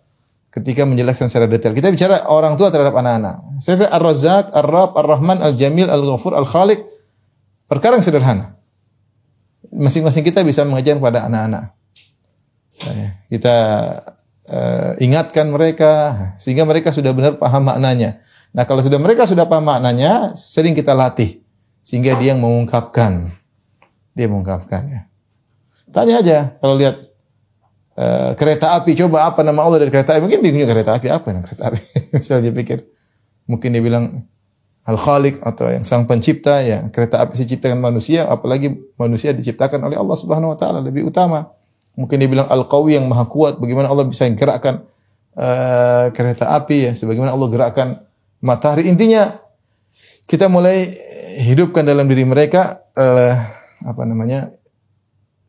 ketika 0.51 0.83
menjelaskan 0.83 1.31
secara 1.31 1.47
detail. 1.47 1.71
Kita 1.75 1.89
bicara 1.95 2.27
orang 2.27 2.59
tua 2.59 2.75
terhadap 2.75 2.95
anak-anak. 2.99 3.63
Saya 3.63 3.87
Ar-Razzaq, 3.87 4.51
Ar-Rabb, 4.51 4.99
Ar-Rahman, 4.99 5.39
Al-Jamil, 5.47 5.87
Al-Ghafur, 5.87 6.35
Al-Khaliq. 6.35 6.83
Perkara 7.71 7.95
yang 7.95 8.03
sederhana. 8.03 8.59
Masing-masing 9.71 10.27
kita 10.27 10.43
bisa 10.43 10.67
mengajar 10.67 10.99
kepada 10.99 11.31
anak-anak. 11.31 11.71
Kita 13.31 13.57
uh, 14.51 14.91
ingatkan 14.99 15.47
mereka 15.55 15.93
sehingga 16.35 16.67
mereka 16.67 16.91
sudah 16.91 17.15
benar 17.15 17.39
paham 17.39 17.71
maknanya. 17.71 18.19
Nah, 18.51 18.67
kalau 18.67 18.83
sudah 18.83 18.99
mereka 18.99 19.31
sudah 19.31 19.47
paham 19.47 19.71
maknanya, 19.71 20.35
sering 20.35 20.75
kita 20.75 20.99
latih 20.99 21.39
sehingga 21.85 22.17
dia 22.21 22.37
yang 22.37 22.41
mengungkapkan. 22.43 23.35
Dia 24.15 24.27
mengungkapkannya. 24.27 25.11
Tanya 25.91 26.15
aja 26.23 26.39
kalau 26.63 26.79
lihat 26.79 27.11
Uh, 28.01 28.33
kereta 28.33 28.73
api 28.81 28.97
coba 28.97 29.29
apa 29.29 29.45
nama 29.45 29.61
Allah 29.61 29.85
dari 29.85 29.93
kereta 29.93 30.17
api 30.17 30.25
mungkin 30.25 30.41
bingungnya 30.41 30.73
kereta 30.73 30.97
api 30.97 31.13
apa 31.13 31.27
yang 31.37 31.45
kereta 31.45 31.69
api 31.69 31.81
misalnya 32.17 32.49
dia 32.49 32.55
pikir 32.57 32.79
mungkin 33.45 33.69
dia 33.77 33.83
bilang 33.85 34.25
al 34.89 34.97
khaliq 34.97 35.43
atau 35.45 35.69
yang 35.69 35.85
sang 35.85 36.09
pencipta 36.09 36.65
ya 36.65 36.89
kereta 36.89 37.21
api 37.21 37.37
diciptakan 37.37 37.77
manusia 37.77 38.25
apalagi 38.25 38.73
manusia 38.97 39.37
diciptakan 39.37 39.85
oleh 39.85 40.01
Allah 40.01 40.17
Subhanahu 40.17 40.55
wa 40.55 40.57
taala 40.57 40.81
lebih 40.81 41.13
utama 41.13 41.53
mungkin 41.93 42.17
dia 42.17 42.31
bilang 42.31 42.49
al 42.49 42.65
qawi 42.71 42.97
yang 42.97 43.05
maha 43.05 43.29
kuat 43.29 43.61
bagaimana 43.61 43.93
Allah 43.93 44.09
bisa 44.09 44.25
gerakkan 44.33 44.87
uh, 45.37 46.09
kereta 46.15 46.57
api 46.57 46.89
ya 46.89 46.93
sebagaimana 46.97 47.37
Allah 47.37 47.49
gerakkan 47.53 47.89
matahari 48.41 48.89
intinya 48.89 49.37
kita 50.31 50.47
mulai 50.47 50.87
hidupkan 51.43 51.83
dalam 51.83 52.07
diri 52.07 52.23
mereka 52.23 52.87
eh, 52.95 53.35
apa 53.83 54.03
namanya 54.07 54.55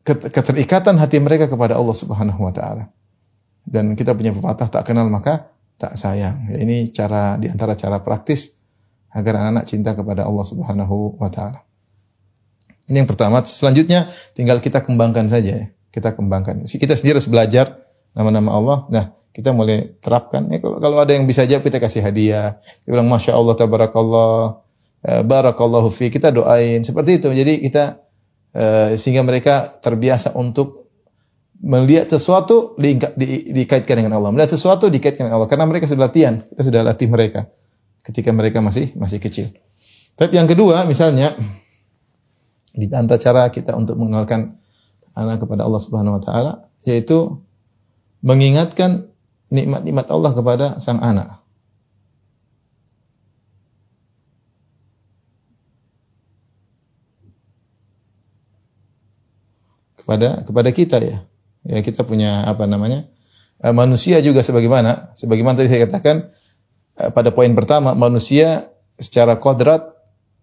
ket- 0.02 0.34
keterikatan 0.34 0.98
hati 0.98 1.22
mereka 1.22 1.46
kepada 1.46 1.78
Allah 1.78 1.94
Subhanahu 1.94 2.42
wa 2.42 2.50
taala. 2.50 2.90
Dan 3.62 3.94
kita 3.94 4.10
punya 4.18 4.34
pepatah 4.34 4.66
tak 4.66 4.90
kenal 4.90 5.06
maka 5.06 5.54
tak 5.78 5.94
sayang. 5.94 6.50
Ya, 6.50 6.58
ini 6.58 6.90
cara 6.90 7.38
di 7.38 7.46
antara 7.46 7.78
cara 7.78 8.02
praktis 8.02 8.58
agar 9.14 9.38
anak-anak 9.38 9.64
cinta 9.70 9.94
kepada 9.94 10.26
Allah 10.26 10.42
Subhanahu 10.42 11.14
wa 11.14 11.30
taala. 11.30 11.62
Ini 12.90 13.06
yang 13.06 13.08
pertama. 13.08 13.38
Selanjutnya 13.46 14.10
tinggal 14.34 14.58
kita 14.58 14.82
kembangkan 14.82 15.30
saja 15.30 15.62
ya. 15.62 15.66
Kita 15.94 16.10
kembangkan. 16.18 16.66
Kita 16.66 16.98
sendiri 16.98 17.22
harus 17.22 17.30
belajar 17.30 17.78
nama-nama 18.18 18.50
Allah. 18.50 18.78
Nah, 18.90 19.04
kita 19.30 19.54
mulai 19.54 19.94
terapkan. 20.02 20.48
Ya, 20.50 20.58
kalau, 20.58 20.98
ada 20.98 21.12
yang 21.14 21.28
bisa 21.28 21.44
jawab 21.46 21.62
kita 21.62 21.78
kasih 21.78 22.02
hadiah. 22.02 22.58
Kita 22.82 22.88
bilang 22.96 23.08
masya 23.08 23.36
Allah 23.36 23.54
tabarakallah, 23.54 24.61
barakallahu 25.02 25.90
fi. 25.90 26.08
Kita 26.08 26.30
doain 26.30 26.82
seperti 26.86 27.18
itu. 27.18 27.28
Jadi 27.34 27.58
kita 27.66 27.98
eh, 28.54 28.94
sehingga 28.94 29.26
mereka 29.26 29.78
terbiasa 29.82 30.38
untuk 30.38 30.90
melihat 31.62 32.10
sesuatu 32.10 32.74
diingka- 32.78 33.14
di- 33.14 33.50
dikaitkan 33.54 34.02
dengan 34.02 34.18
Allah. 34.18 34.30
Melihat 34.34 34.54
sesuatu 34.54 34.90
dikaitkan 34.90 35.26
dengan 35.26 35.42
Allah. 35.42 35.50
Karena 35.50 35.66
mereka 35.66 35.86
sudah 35.90 36.10
latihan. 36.10 36.42
Kita 36.42 36.62
sudah 36.66 36.80
latih 36.86 37.08
mereka 37.10 37.50
ketika 38.02 38.30
mereka 38.34 38.58
masih 38.58 38.90
masih 38.98 39.22
kecil. 39.22 39.50
Tapi 40.18 40.38
yang 40.38 40.50
kedua, 40.50 40.84
misalnya 40.84 41.34
di 42.72 42.88
antara 42.90 43.20
cara 43.20 43.42
kita 43.52 43.76
untuk 43.76 44.00
mengenalkan 44.00 44.56
anak 45.12 45.44
kepada 45.44 45.68
Allah 45.68 45.80
Subhanahu 45.80 46.16
wa 46.18 46.22
taala 46.22 46.52
yaitu 46.88 47.38
mengingatkan 48.24 49.12
nikmat-nikmat 49.52 50.08
Allah 50.08 50.32
kepada 50.32 50.66
sang 50.80 50.98
anak. 50.98 51.41
Kepada 60.02 60.42
kepada 60.42 60.70
kita 60.74 60.98
ya. 60.98 61.22
Ya 61.62 61.78
kita 61.80 62.02
punya 62.02 62.42
apa 62.44 62.66
namanya? 62.66 63.06
eh, 63.62 63.74
manusia 63.74 64.18
juga 64.18 64.42
sebagaimana 64.42 65.14
sebagaimana 65.14 65.62
tadi 65.62 65.70
saya 65.70 65.86
katakan 65.86 66.16
eh, 66.98 67.10
pada 67.14 67.30
poin 67.30 67.54
pertama 67.54 67.94
manusia 67.94 68.66
secara 68.98 69.38
kodrat 69.38 69.86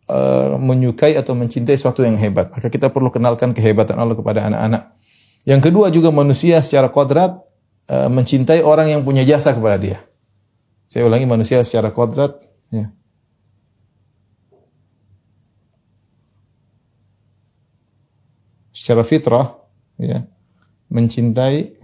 eh, 0.07 0.55
menyukai 0.55 1.19
atau 1.19 1.35
mencintai 1.35 1.75
sesuatu 1.75 2.01
yang 2.01 2.15
hebat. 2.15 2.49
Maka 2.55 2.71
kita 2.71 2.89
perlu 2.89 3.11
kenalkan 3.11 3.51
kehebatan 3.51 3.99
Allah 3.99 4.15
kepada 4.15 4.47
anak-anak. 4.47 4.95
Yang 5.43 5.61
kedua 5.71 5.87
juga 5.91 6.09
manusia 6.11 6.59
secara 6.63 6.91
kodrat 6.91 7.35
mencintai 7.89 8.61
orang 8.61 8.93
yang 8.93 9.01
punya 9.01 9.25
jasa 9.25 9.49
kepada 9.49 9.81
dia. 9.81 9.97
Saya 10.85 11.09
ulangi 11.09 11.25
manusia 11.25 11.57
secara 11.65 11.89
kodrat. 11.89 12.37
Ya. 12.69 12.93
Secara 18.79 19.03
fitrah, 19.03 19.59
ya, 19.99 20.23
mencintai 20.87 21.75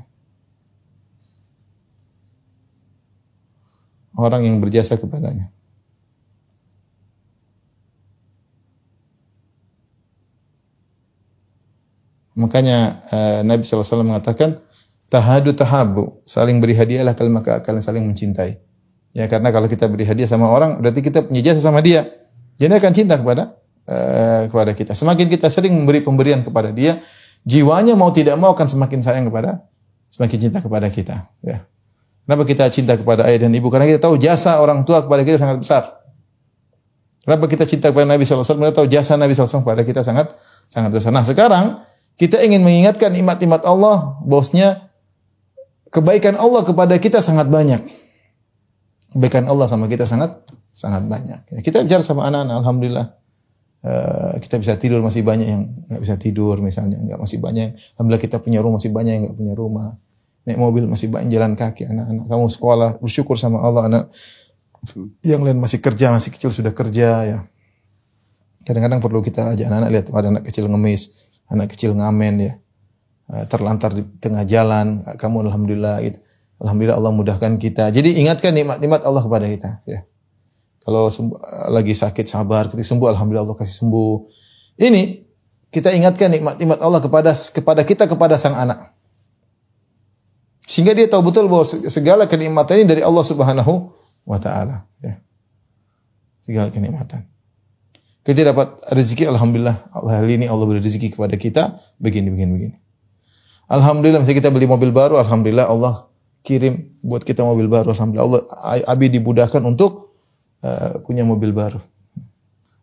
orang 4.16 4.48
yang 4.48 4.64
berjasa 4.64 4.96
kepadanya. 4.96 5.52
Makanya 12.40 13.04
eh, 13.12 13.40
Nabi 13.44 13.68
SAW 13.68 14.04
mengatakan 14.04 14.64
tahadu 15.12 15.52
tahabu, 15.52 16.24
saling 16.24 16.64
beri 16.64 16.80
hadiahlah 16.80 17.12
kalau 17.12 17.32
maka 17.32 17.60
kalian 17.60 17.84
saling 17.84 18.08
mencintai. 18.08 18.56
Ya 19.12 19.28
karena 19.28 19.52
kalau 19.52 19.68
kita 19.68 19.88
beri 19.92 20.08
hadiah 20.08 20.28
sama 20.28 20.48
orang 20.48 20.80
berarti 20.80 21.04
kita 21.04 21.28
punya 21.28 21.44
jasa 21.44 21.60
sama 21.60 21.84
dia. 21.84 22.08
Jadi 22.56 22.72
akan 22.72 22.92
cinta 22.96 23.20
kepada 23.20 23.56
eh, 23.90 24.50
kepada 24.50 24.72
kita. 24.74 24.92
Semakin 24.98 25.30
kita 25.30 25.48
sering 25.50 25.74
memberi 25.74 26.02
pemberian 26.02 26.42
kepada 26.42 26.74
dia, 26.74 26.98
jiwanya 27.46 27.94
mau 27.94 28.10
tidak 28.10 28.36
mau 28.38 28.54
akan 28.54 28.66
semakin 28.66 29.00
sayang 29.06 29.26
kepada 29.30 29.66
semakin 30.10 30.38
cinta 30.50 30.60
kepada 30.62 30.88
kita, 30.90 31.30
ya. 31.44 31.66
Kenapa 32.26 32.42
kita 32.50 32.66
cinta 32.74 32.98
kepada 32.98 33.30
ayah 33.30 33.46
dan 33.46 33.54
ibu? 33.54 33.70
Karena 33.70 33.86
kita 33.86 34.02
tahu 34.02 34.18
jasa 34.18 34.58
orang 34.58 34.82
tua 34.82 35.06
kepada 35.06 35.22
kita 35.22 35.38
sangat 35.38 35.62
besar. 35.62 35.84
Kenapa 37.22 37.46
kita 37.46 37.70
cinta 37.70 37.94
kepada 37.94 38.10
Nabi 38.10 38.26
SAW? 38.26 38.42
Karena 38.42 38.74
tahu 38.74 38.90
jasa 38.90 39.14
Nabi 39.14 39.38
SAW 39.38 39.62
kepada 39.62 39.86
kita 39.86 40.02
sangat 40.02 40.34
sangat 40.66 40.90
besar. 40.90 41.14
Nah 41.14 41.22
sekarang 41.22 41.86
kita 42.18 42.42
ingin 42.42 42.66
mengingatkan 42.66 43.14
nikmat-nikmat 43.14 43.62
Allah, 43.62 44.18
bosnya 44.26 44.90
kebaikan 45.94 46.34
Allah 46.34 46.66
kepada 46.66 46.98
kita 46.98 47.22
sangat 47.22 47.46
banyak. 47.46 47.86
Kebaikan 49.14 49.46
Allah 49.46 49.70
sama 49.70 49.86
kita 49.86 50.10
sangat 50.10 50.34
sangat 50.74 51.06
banyak. 51.06 51.46
Ya, 51.54 51.60
kita 51.62 51.86
bicara 51.86 52.02
sama 52.02 52.26
anak-anak, 52.26 52.58
alhamdulillah 52.66 53.25
eh, 53.86 54.34
kita 54.42 54.58
bisa 54.58 54.74
tidur 54.82 55.06
masih 55.06 55.22
banyak 55.22 55.48
yang 55.48 55.62
nggak 55.86 56.02
bisa 56.02 56.16
tidur 56.18 56.58
misalnya, 56.66 56.98
nggak 56.98 57.20
masih 57.22 57.38
banyak. 57.38 57.78
Alhamdulillah 57.96 58.24
kita 58.26 58.38
punya 58.42 58.60
rumah 58.66 58.82
masih 58.82 58.92
banyak 58.92 59.14
yang 59.14 59.24
nggak 59.30 59.38
punya 59.38 59.54
rumah. 59.54 59.90
Naik 60.46 60.58
mobil 60.62 60.86
masih 60.90 61.10
banyak 61.10 61.30
jalan 61.30 61.54
kaki 61.54 61.90
anak-anak. 61.90 62.26
Kamu 62.30 62.46
sekolah 62.50 62.90
bersyukur 63.02 63.38
sama 63.38 63.62
Allah 63.62 63.84
anak 63.90 64.06
yang 65.26 65.42
lain 65.42 65.58
masih 65.58 65.82
kerja 65.82 66.14
masih 66.14 66.30
kecil 66.34 66.54
sudah 66.54 66.74
kerja 66.74 67.10
ya. 67.26 67.38
Kadang-kadang 68.66 69.02
perlu 69.02 69.22
kita 69.22 69.54
ajak 69.54 69.70
anak-anak 69.70 69.90
lihat 69.94 70.06
ada 70.10 70.28
anak 70.38 70.44
kecil 70.50 70.66
ngemis, 70.66 71.30
anak 71.50 71.74
kecil 71.74 71.94
ngamen 71.94 72.36
ya. 72.42 72.54
Eh, 73.26 73.46
terlantar 73.50 73.94
di 73.94 74.06
tengah 74.22 74.46
jalan, 74.46 75.02
kamu 75.18 75.50
alhamdulillah 75.50 75.98
gitu. 76.06 76.22
Alhamdulillah 76.62 76.98
Allah 76.98 77.14
mudahkan 77.14 77.58
kita. 77.58 77.90
Jadi 77.90 78.22
ingatkan 78.22 78.54
nikmat-nikmat 78.56 79.02
Allah 79.04 79.22
kepada 79.26 79.46
kita 79.50 79.70
ya. 79.90 80.06
Kalau 80.86 81.10
lagi 81.74 81.98
sakit 81.98 82.30
sabar, 82.30 82.70
ketika 82.70 82.86
sembuh 82.86 83.10
alhamdulillah 83.10 83.50
Allah 83.50 83.58
kasih 83.58 83.82
sembuh. 83.82 84.14
Ini 84.78 85.26
kita 85.74 85.90
ingatkan 85.98 86.30
nikmat-nikmat 86.30 86.78
Allah 86.78 87.02
kepada 87.02 87.34
kepada 87.34 87.82
kita 87.82 88.06
kepada 88.06 88.38
sang 88.38 88.54
anak. 88.54 88.94
Sehingga 90.70 90.94
dia 90.94 91.10
tahu 91.10 91.34
betul 91.34 91.50
bahwa 91.50 91.66
segala 91.66 92.30
kenikmatan 92.30 92.86
ini 92.86 92.88
dari 92.90 93.02
Allah 93.02 93.26
Subhanahu 93.26 93.98
wa 94.30 94.38
taala 94.38 94.86
ya. 95.02 95.18
Segala 96.46 96.70
kenikmatan. 96.70 97.26
Kita 98.22 98.54
dapat 98.54 98.86
rezeki 98.94 99.26
alhamdulillah 99.30 99.90
Allah 99.90 100.22
hari 100.22 100.38
ini 100.38 100.46
Allah 100.46 100.70
beri 100.70 100.86
rezeki 100.86 101.18
kepada 101.18 101.34
kita 101.34 101.82
begini 101.98 102.30
begini 102.30 102.52
begini. 102.54 102.76
Alhamdulillah 103.66 104.22
misalnya 104.22 104.38
kita 104.46 104.54
beli 104.54 104.70
mobil 104.70 104.94
baru 104.94 105.18
alhamdulillah 105.18 105.66
Allah 105.66 106.14
kirim 106.46 107.02
buat 107.02 107.26
kita 107.26 107.42
mobil 107.42 107.66
baru 107.66 107.94
alhamdulillah 107.94 108.26
Allah 108.26 108.42
abi 108.86 109.10
dimudahkan 109.10 109.66
untuk 109.66 110.05
uh, 110.64 111.02
punya 111.04 111.26
mobil 111.26 111.52
baru. 111.52 111.82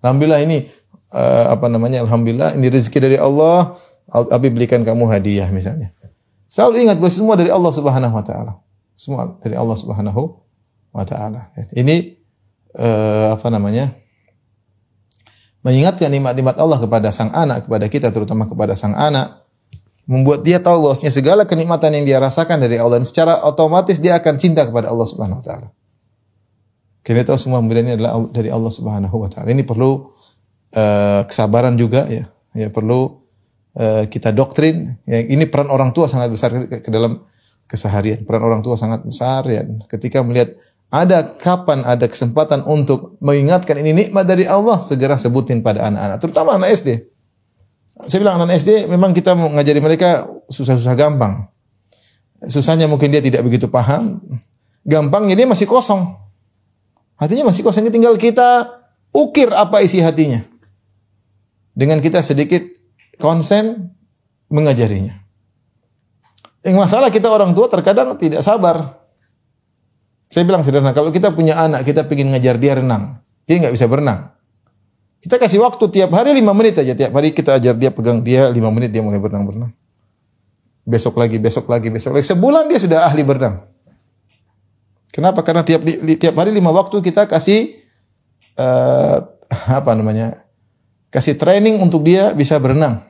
Alhamdulillah 0.02 0.42
ini 0.42 0.68
uh, 1.14 1.54
apa 1.54 1.70
namanya 1.70 2.02
alhamdulillah 2.02 2.58
ini 2.58 2.66
rezeki 2.68 2.98
dari 2.98 3.16
Allah 3.16 3.78
abi 4.10 4.48
belikan 4.50 4.82
kamu 4.82 5.08
hadiah 5.08 5.48
misalnya. 5.48 5.94
Selalu 6.50 6.84
ingat 6.84 7.00
bahwa 7.00 7.12
semua 7.12 7.34
dari 7.38 7.48
Allah 7.48 7.72
Subhanahu 7.72 8.12
wa 8.12 8.24
taala. 8.24 8.52
Semua 8.92 9.38
dari 9.40 9.56
Allah 9.56 9.76
Subhanahu 9.78 10.22
wa 10.92 11.04
taala. 11.06 11.48
Ini 11.72 12.20
uh, 12.76 13.38
apa 13.40 13.48
namanya? 13.48 14.02
mengingatkan 15.62 16.10
nikmat-nikmat 16.10 16.58
Allah 16.58 16.78
kepada 16.82 17.08
sang 17.14 17.30
anak, 17.30 17.70
kepada 17.70 17.86
kita 17.86 18.10
terutama 18.10 18.50
kepada 18.50 18.74
sang 18.74 18.98
anak, 18.98 19.46
membuat 20.04 20.42
dia 20.42 20.58
tahu 20.58 20.90
bahwasanya 20.90 21.14
segala 21.14 21.46
kenikmatan 21.46 21.94
yang 21.94 22.04
dia 22.04 22.18
rasakan 22.18 22.58
dari 22.58 22.82
Allah 22.82 22.98
dan 22.98 23.06
secara 23.06 23.46
otomatis 23.46 24.02
dia 24.02 24.18
akan 24.18 24.34
cinta 24.42 24.66
kepada 24.66 24.90
Allah 24.90 25.06
Subhanahu 25.06 25.38
wa 25.38 25.44
taala. 25.46 25.68
Kita 27.02 27.26
tahu 27.26 27.38
semua 27.38 27.58
pemberian 27.58 27.90
ini 27.90 27.94
adalah 27.98 28.14
dari 28.30 28.46
Allah 28.46 28.70
Subhanahu 28.70 29.16
wa 29.18 29.26
taala. 29.26 29.50
Ini 29.50 29.66
perlu 29.66 30.06
uh, 30.78 31.20
kesabaran 31.26 31.74
juga 31.74 32.06
ya. 32.06 32.30
Ya 32.54 32.70
perlu 32.70 33.18
uh, 33.74 34.06
kita 34.06 34.30
doktrin. 34.30 35.02
Ya, 35.02 35.18
ini 35.18 35.50
peran 35.50 35.66
orang 35.66 35.90
tua 35.90 36.06
sangat 36.06 36.30
besar 36.30 36.54
ke, 36.70 36.88
dalam 36.94 37.26
keseharian. 37.66 38.22
Peran 38.22 38.46
orang 38.46 38.62
tua 38.62 38.78
sangat 38.78 39.02
besar 39.02 39.42
ya. 39.50 39.66
Ketika 39.90 40.22
melihat 40.22 40.54
ada 40.94 41.26
kapan 41.26 41.82
ada 41.82 42.06
kesempatan 42.06 42.62
untuk 42.70 43.18
mengingatkan 43.18 43.82
ini 43.82 44.06
nikmat 44.06 44.22
dari 44.22 44.46
Allah, 44.46 44.78
segera 44.78 45.18
sebutin 45.18 45.64
pada 45.64 45.90
anak-anak, 45.90 46.18
terutama 46.22 46.54
anak 46.54 46.70
SD. 46.76 47.02
Saya 48.06 48.18
bilang 48.22 48.38
anak 48.44 48.62
SD 48.62 48.86
memang 48.86 49.10
kita 49.10 49.34
mengajari 49.34 49.82
mereka 49.82 50.28
susah-susah 50.52 50.94
gampang. 50.94 51.50
Susahnya 52.46 52.86
mungkin 52.86 53.10
dia 53.10 53.24
tidak 53.24 53.42
begitu 53.42 53.66
paham, 53.72 54.20
gampangnya 54.86 55.34
dia 55.34 55.48
masih 55.48 55.66
kosong. 55.66 56.21
Hatinya 57.22 57.46
masih 57.54 57.62
kosong, 57.62 57.86
tinggal 57.86 58.18
kita 58.18 58.82
ukir 59.14 59.46
apa 59.54 59.78
isi 59.78 60.02
hatinya. 60.02 60.42
Dengan 61.70 62.02
kita 62.02 62.18
sedikit 62.18 62.66
konsen 63.22 63.94
mengajarinya. 64.50 65.22
Yang 66.66 66.76
masalah 66.82 67.14
kita 67.14 67.30
orang 67.30 67.54
tua 67.54 67.70
terkadang 67.70 68.18
tidak 68.18 68.42
sabar. 68.42 68.98
Saya 70.34 70.42
bilang 70.42 70.66
sederhana, 70.66 70.90
kalau 70.90 71.14
kita 71.14 71.30
punya 71.30 71.62
anak, 71.62 71.86
kita 71.86 72.02
ingin 72.10 72.34
ngajar 72.34 72.58
dia 72.58 72.74
renang. 72.82 73.22
Dia 73.46 73.62
nggak 73.62 73.74
bisa 73.78 73.86
berenang. 73.86 74.34
Kita 75.22 75.38
kasih 75.38 75.62
waktu 75.62 75.84
tiap 75.94 76.10
hari 76.10 76.34
lima 76.34 76.50
menit 76.50 76.82
aja. 76.82 76.90
Tiap 76.90 77.14
hari 77.14 77.30
kita 77.30 77.54
ajar 77.54 77.78
dia, 77.78 77.94
pegang 77.94 78.18
dia 78.26 78.50
lima 78.50 78.74
menit, 78.74 78.90
dia 78.90 78.98
mulai 78.98 79.22
berenang-berenang. 79.22 79.70
Besok 80.82 81.22
lagi, 81.22 81.38
besok 81.38 81.70
lagi, 81.70 81.86
besok 81.86 82.18
lagi. 82.18 82.26
Sebulan 82.26 82.66
dia 82.66 82.82
sudah 82.82 83.06
ahli 83.06 83.22
berenang. 83.22 83.71
Kenapa? 85.12 85.44
Karena 85.44 85.60
tiap 85.60 85.84
tiap 86.16 86.34
hari 86.40 86.50
lima 86.56 86.72
waktu 86.72 87.04
kita 87.04 87.28
kasih 87.28 87.76
uh, 88.56 89.20
apa 89.78 89.92
namanya? 89.92 90.42
Kasih 91.12 91.36
training 91.36 91.76
untuk 91.76 92.00
dia 92.08 92.32
bisa 92.32 92.56
berenang. 92.56 93.04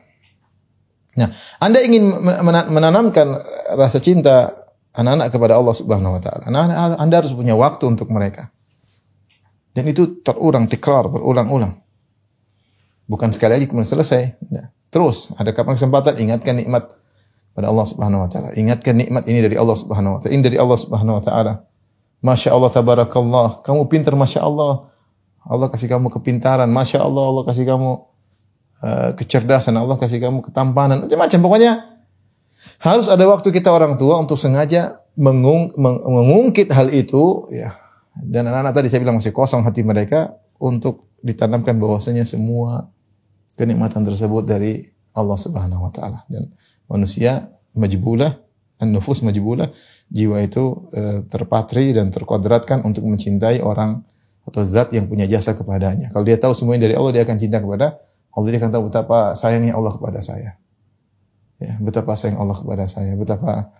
Nah, 1.14 1.30
Anda 1.62 1.78
ingin 1.86 2.10
men- 2.18 2.70
menanamkan 2.74 3.38
rasa 3.78 4.02
cinta 4.02 4.50
anak-anak 4.96 5.28
kepada 5.30 5.54
Allah 5.54 5.74
Subhanahu 5.76 6.18
wa 6.18 6.20
taala. 6.20 6.50
Anak-anak 6.50 6.98
Anda 6.98 7.14
harus 7.22 7.32
punya 7.32 7.54
waktu 7.54 7.84
untuk 7.86 8.10
mereka. 8.10 8.50
Dan 9.72 9.88
itu 9.88 10.20
terulang, 10.20 10.68
tikrar, 10.68 11.08
berulang-ulang. 11.08 11.80
Bukan 13.08 13.32
sekali 13.32 13.56
lagi 13.60 13.66
kemudian 13.70 13.88
selesai. 13.88 14.36
Nah, 14.52 14.68
terus 14.92 15.32
ada 15.38 15.54
kapan 15.54 15.78
kesempatan 15.78 16.18
ingatkan 16.20 16.58
nikmat 16.58 16.92
pada 17.56 17.68
Allah 17.68 17.86
Subhanahu 17.88 18.24
wa 18.24 18.28
taala. 18.28 18.48
Ingatkan 18.56 18.96
nikmat 18.96 19.24
ini 19.28 19.40
dari 19.40 19.56
Allah 19.56 19.76
Subhanahu 19.76 20.16
wa 20.16 20.20
taala. 20.20 20.32
Ini 20.32 20.42
dari 20.44 20.56
Allah 20.60 20.78
Subhanahu 20.80 21.16
wa 21.20 21.24
taala. 21.24 21.52
Masya 22.22 22.54
Allah 22.54 22.70
tabarakallah. 22.70 23.66
Kamu 23.66 23.90
pintar 23.90 24.14
Masya 24.14 24.46
Allah. 24.46 24.86
Allah 25.42 25.66
kasih 25.68 25.90
kamu 25.90 26.06
kepintaran. 26.14 26.70
Masya 26.70 27.02
Allah 27.02 27.24
Allah 27.26 27.44
kasih 27.44 27.66
kamu 27.66 27.90
uh, 28.78 29.10
kecerdasan. 29.18 29.74
Allah 29.74 29.98
kasih 29.98 30.22
kamu 30.22 30.38
ketampanan. 30.46 31.02
Macam-macam. 31.02 31.38
Pokoknya 31.42 31.72
harus 32.78 33.10
ada 33.10 33.26
waktu 33.26 33.50
kita 33.50 33.74
orang 33.74 33.98
tua 33.98 34.22
untuk 34.22 34.38
sengaja 34.38 35.02
mengung, 35.18 35.74
meng, 35.74 35.98
mengungkit 35.98 36.70
hal 36.70 36.94
itu. 36.94 37.50
Ya. 37.50 37.74
Dan 38.14 38.46
anak-anak 38.46 38.72
tadi 38.78 38.86
saya 38.86 39.02
bilang 39.02 39.18
masih 39.18 39.34
kosong 39.34 39.66
hati 39.66 39.82
mereka 39.82 40.38
untuk 40.62 41.10
ditanamkan 41.26 41.74
bahwasanya 41.74 42.22
semua 42.22 42.86
kenikmatan 43.58 44.06
tersebut 44.06 44.46
dari 44.46 44.90
Allah 45.12 45.38
Subhanahu 45.38 45.86
wa 45.88 45.92
taala 45.92 46.24
dan 46.26 46.50
manusia 46.88 47.52
majbulah 47.76 48.36
an-nufus 48.82 49.22
majbulah 49.22 49.70
jiwa 50.10 50.42
itu 50.42 50.90
e, 50.90 51.22
terpatri 51.30 51.94
dan 51.94 52.10
terkodratkan 52.10 52.82
untuk 52.82 53.06
mencintai 53.06 53.62
orang 53.62 54.02
atau 54.42 54.66
zat 54.66 54.90
yang 54.90 55.06
punya 55.06 55.30
jasa 55.30 55.54
kepadanya. 55.54 56.10
Kalau 56.10 56.26
dia 56.26 56.34
tahu 56.34 56.50
semuanya 56.50 56.90
dari 56.90 56.94
Allah 56.98 57.14
dia 57.14 57.22
akan 57.22 57.36
cinta 57.38 57.62
kepada 57.62 58.02
Allah 58.32 58.48
dia 58.50 58.58
akan 58.58 58.72
tahu 58.74 58.82
betapa 58.90 59.18
sayangnya 59.38 59.72
Allah 59.78 59.92
kepada 59.94 60.18
saya. 60.18 60.58
Ya, 61.62 61.78
betapa 61.78 62.18
sayang 62.18 62.42
Allah 62.42 62.58
kepada 62.58 62.84
saya, 62.90 63.14
betapa 63.14 63.70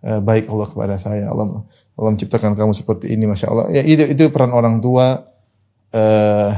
e, 0.00 0.10
baik 0.24 0.48
Allah 0.48 0.66
kepada 0.72 0.94
saya. 0.96 1.28
Allah 1.28 1.68
Allah 2.00 2.10
menciptakan 2.16 2.56
kamu 2.56 2.72
seperti 2.72 3.12
ini, 3.12 3.28
masya 3.28 3.52
Allah. 3.52 3.66
Ya 3.74 3.84
itu 3.84 4.08
itu 4.08 4.32
peran 4.32 4.56
orang 4.56 4.80
tua 4.80 5.36
uh, 5.92 6.50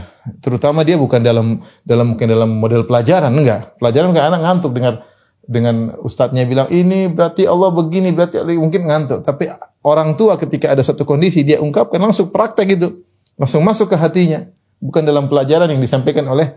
terutama 0.45 0.85
dia 0.85 1.01
bukan 1.01 1.21
dalam 1.25 1.61
dalam 1.83 2.15
mungkin 2.15 2.29
dalam 2.29 2.61
model 2.61 2.85
pelajaran 2.85 3.33
enggak. 3.33 3.81
Pelajaran 3.81 4.13
kan 4.15 4.25
anak 4.31 4.41
ngantuk 4.45 4.73
dengar 4.77 5.08
dengan 5.49 5.97
ustadznya 6.05 6.45
bilang 6.45 6.69
ini 6.69 7.09
berarti 7.09 7.49
Allah 7.49 7.73
begini 7.73 8.13
berarti 8.13 8.45
mungkin 8.53 8.85
ngantuk. 8.85 9.25
Tapi 9.25 9.49
orang 9.81 10.13
tua 10.13 10.37
ketika 10.37 10.77
ada 10.77 10.85
satu 10.85 11.09
kondisi 11.09 11.41
dia 11.41 11.57
ungkapkan 11.65 11.97
langsung 11.97 12.29
praktek 12.29 12.77
itu, 12.77 13.01
langsung 13.41 13.65
masuk 13.65 13.89
ke 13.89 13.97
hatinya. 13.97 14.45
Bukan 14.79 15.09
dalam 15.09 15.27
pelajaran 15.27 15.73
yang 15.73 15.81
disampaikan 15.81 16.29
oleh 16.29 16.53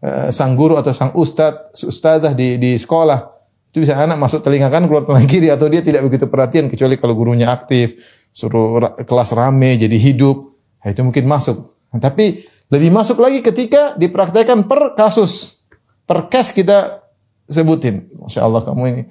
uh, 0.00 0.32
sang 0.32 0.56
guru 0.56 0.80
atau 0.80 0.96
sang 0.96 1.12
ustadz, 1.12 1.84
ustadzah 1.84 2.32
di 2.32 2.56
di 2.56 2.72
sekolah. 2.80 3.20
Itu 3.68 3.84
bisa 3.84 4.00
anak 4.00 4.16
masuk 4.16 4.40
telinga 4.40 4.72
kan 4.72 4.88
keluar 4.88 5.04
telinga 5.04 5.28
kiri 5.28 5.48
atau 5.52 5.68
dia 5.68 5.84
tidak 5.84 6.08
begitu 6.08 6.24
perhatian 6.26 6.72
kecuali 6.72 6.96
kalau 6.96 7.12
gurunya 7.12 7.52
aktif, 7.52 8.00
suruh 8.32 8.80
kelas 9.04 9.36
rame 9.36 9.76
jadi 9.76 9.94
hidup. 10.00 10.56
Nah, 10.82 10.88
itu 10.88 11.04
mungkin 11.04 11.28
masuk. 11.28 11.76
Nah, 11.92 12.00
tapi 12.00 12.48
lebih 12.72 12.88
masuk 12.88 13.20
lagi 13.20 13.44
ketika 13.44 13.92
dipraktekkan 14.00 14.64
per 14.64 14.96
kasus. 14.96 15.62
Per 16.02 16.26
case 16.32 16.56
kita 16.56 17.04
sebutin. 17.52 18.08
Masya 18.16 18.42
Allah 18.42 18.64
kamu 18.64 18.82
ini. 18.88 19.02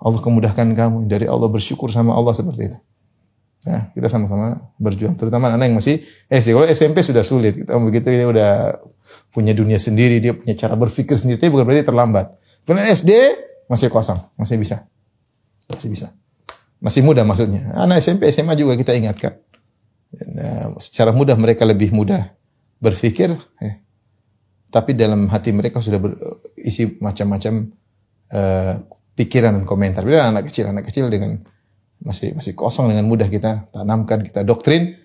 Allah 0.00 0.20
kemudahkan 0.22 0.66
kamu. 0.72 1.10
Dari 1.10 1.26
Allah 1.26 1.50
bersyukur 1.50 1.90
sama 1.92 2.16
Allah 2.16 2.32
seperti 2.32 2.72
itu. 2.72 2.78
Ya, 3.68 3.92
kita 3.92 4.08
sama-sama 4.08 4.72
berjuang. 4.80 5.20
Terutama 5.20 5.52
anak 5.52 5.68
yang 5.68 5.76
masih 5.76 6.00
eh 6.32 6.40
kalau 6.40 6.64
SMP 6.64 7.04
sudah 7.04 7.20
sulit. 7.20 7.60
Kita 7.60 7.76
begitu 7.76 8.08
dia 8.08 8.24
udah 8.24 8.80
punya 9.28 9.52
dunia 9.52 9.76
sendiri, 9.76 10.16
dia 10.16 10.32
punya 10.32 10.56
cara 10.56 10.72
berpikir 10.80 11.12
sendiri, 11.12 11.36
tapi 11.36 11.52
bukan 11.52 11.68
berarti 11.68 11.84
terlambat. 11.84 12.40
Kemudian 12.64 12.88
SD 12.88 13.12
masih 13.68 13.92
kosong, 13.92 14.16
masih 14.40 14.56
bisa. 14.56 14.88
Masih 15.68 15.92
bisa. 15.92 16.08
Masih 16.80 17.04
muda 17.04 17.20
maksudnya. 17.22 17.68
Anak 17.76 18.00
SMP, 18.00 18.32
SMA 18.32 18.56
juga 18.56 18.74
kita 18.80 18.96
ingatkan. 18.96 19.36
Nah, 20.10 20.74
secara 20.80 21.12
mudah 21.12 21.36
mereka 21.36 21.68
lebih 21.68 21.92
mudah 21.92 22.32
berpikir, 22.80 23.30
eh, 23.60 23.84
tapi 24.72 24.96
dalam 24.96 25.28
hati 25.28 25.52
mereka 25.52 25.78
sudah 25.84 26.00
berisi 26.00 26.96
macam-macam 26.98 27.68
uh, 28.34 28.82
pikiran 29.14 29.60
dan 29.60 29.64
komentar. 29.68 30.02
Bila 30.06 30.30
anak 30.30 30.48
kecil, 30.48 30.70
anak 30.70 30.88
kecil 30.88 31.10
dengan 31.12 31.42
masih 32.00 32.32
masih 32.32 32.56
kosong 32.56 32.88
dengan 32.88 33.04
mudah 33.04 33.28
kita 33.28 33.68
tanamkan, 33.70 34.24
kita 34.24 34.40
doktrin 34.46 34.96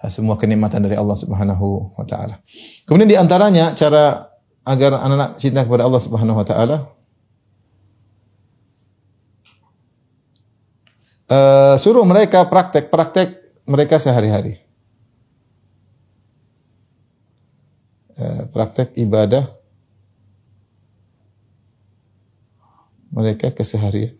uh, 0.00 0.10
semua 0.12 0.38
kenikmatan 0.38 0.86
dari 0.86 0.94
Allah 0.94 1.18
Subhanahu 1.18 1.98
wa 1.98 2.06
taala. 2.06 2.38
Kemudian 2.86 3.10
di 3.10 3.18
antaranya 3.18 3.74
cara 3.74 4.30
agar 4.66 4.98
anak-anak 4.98 5.30
cinta 5.38 5.62
kepada 5.62 5.86
Allah 5.86 6.02
Subhanahu 6.02 6.38
wa 6.38 6.46
taala 6.46 6.76
uh, 11.30 11.74
suruh 11.78 12.02
mereka 12.06 12.46
praktek-praktek 12.46 13.28
mereka 13.66 13.98
sehari-hari. 13.98 14.62
Uh, 18.16 18.48
praktek 18.48 18.96
ibadah 18.96 19.44
mereka 23.16 23.48
keseharian. 23.48 24.12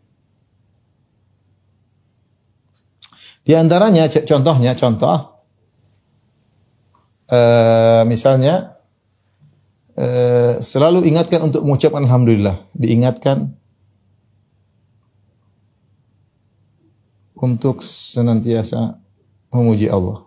Di 3.46 3.54
antaranya 3.54 4.08
contohnya 4.10 4.74
contoh 4.74 5.44
uh, 7.30 8.02
misalnya 8.08 8.74
uh, 9.94 10.58
selalu 10.58 11.06
ingatkan 11.06 11.46
untuk 11.46 11.62
mengucapkan 11.62 12.02
alhamdulillah, 12.02 12.58
diingatkan 12.74 13.54
untuk 17.36 17.84
senantiasa 17.84 18.98
memuji 19.52 19.92
Allah. 19.92 20.26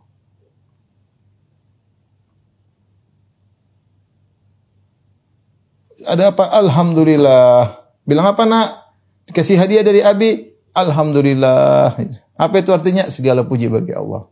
Ada 6.08 6.32
apa? 6.32 6.48
Alhamdulillah. 6.56 7.79
Bilang 8.10 8.26
apa 8.26 8.50
nak? 8.50 8.90
Dikasih 9.30 9.62
hadiah 9.62 9.86
dari 9.86 10.02
Abi. 10.02 10.50
Alhamdulillah. 10.74 11.94
Apa 12.34 12.56
itu 12.58 12.74
artinya? 12.74 13.06
Segala 13.14 13.46
puji 13.46 13.70
bagi 13.70 13.94
Allah. 13.94 14.26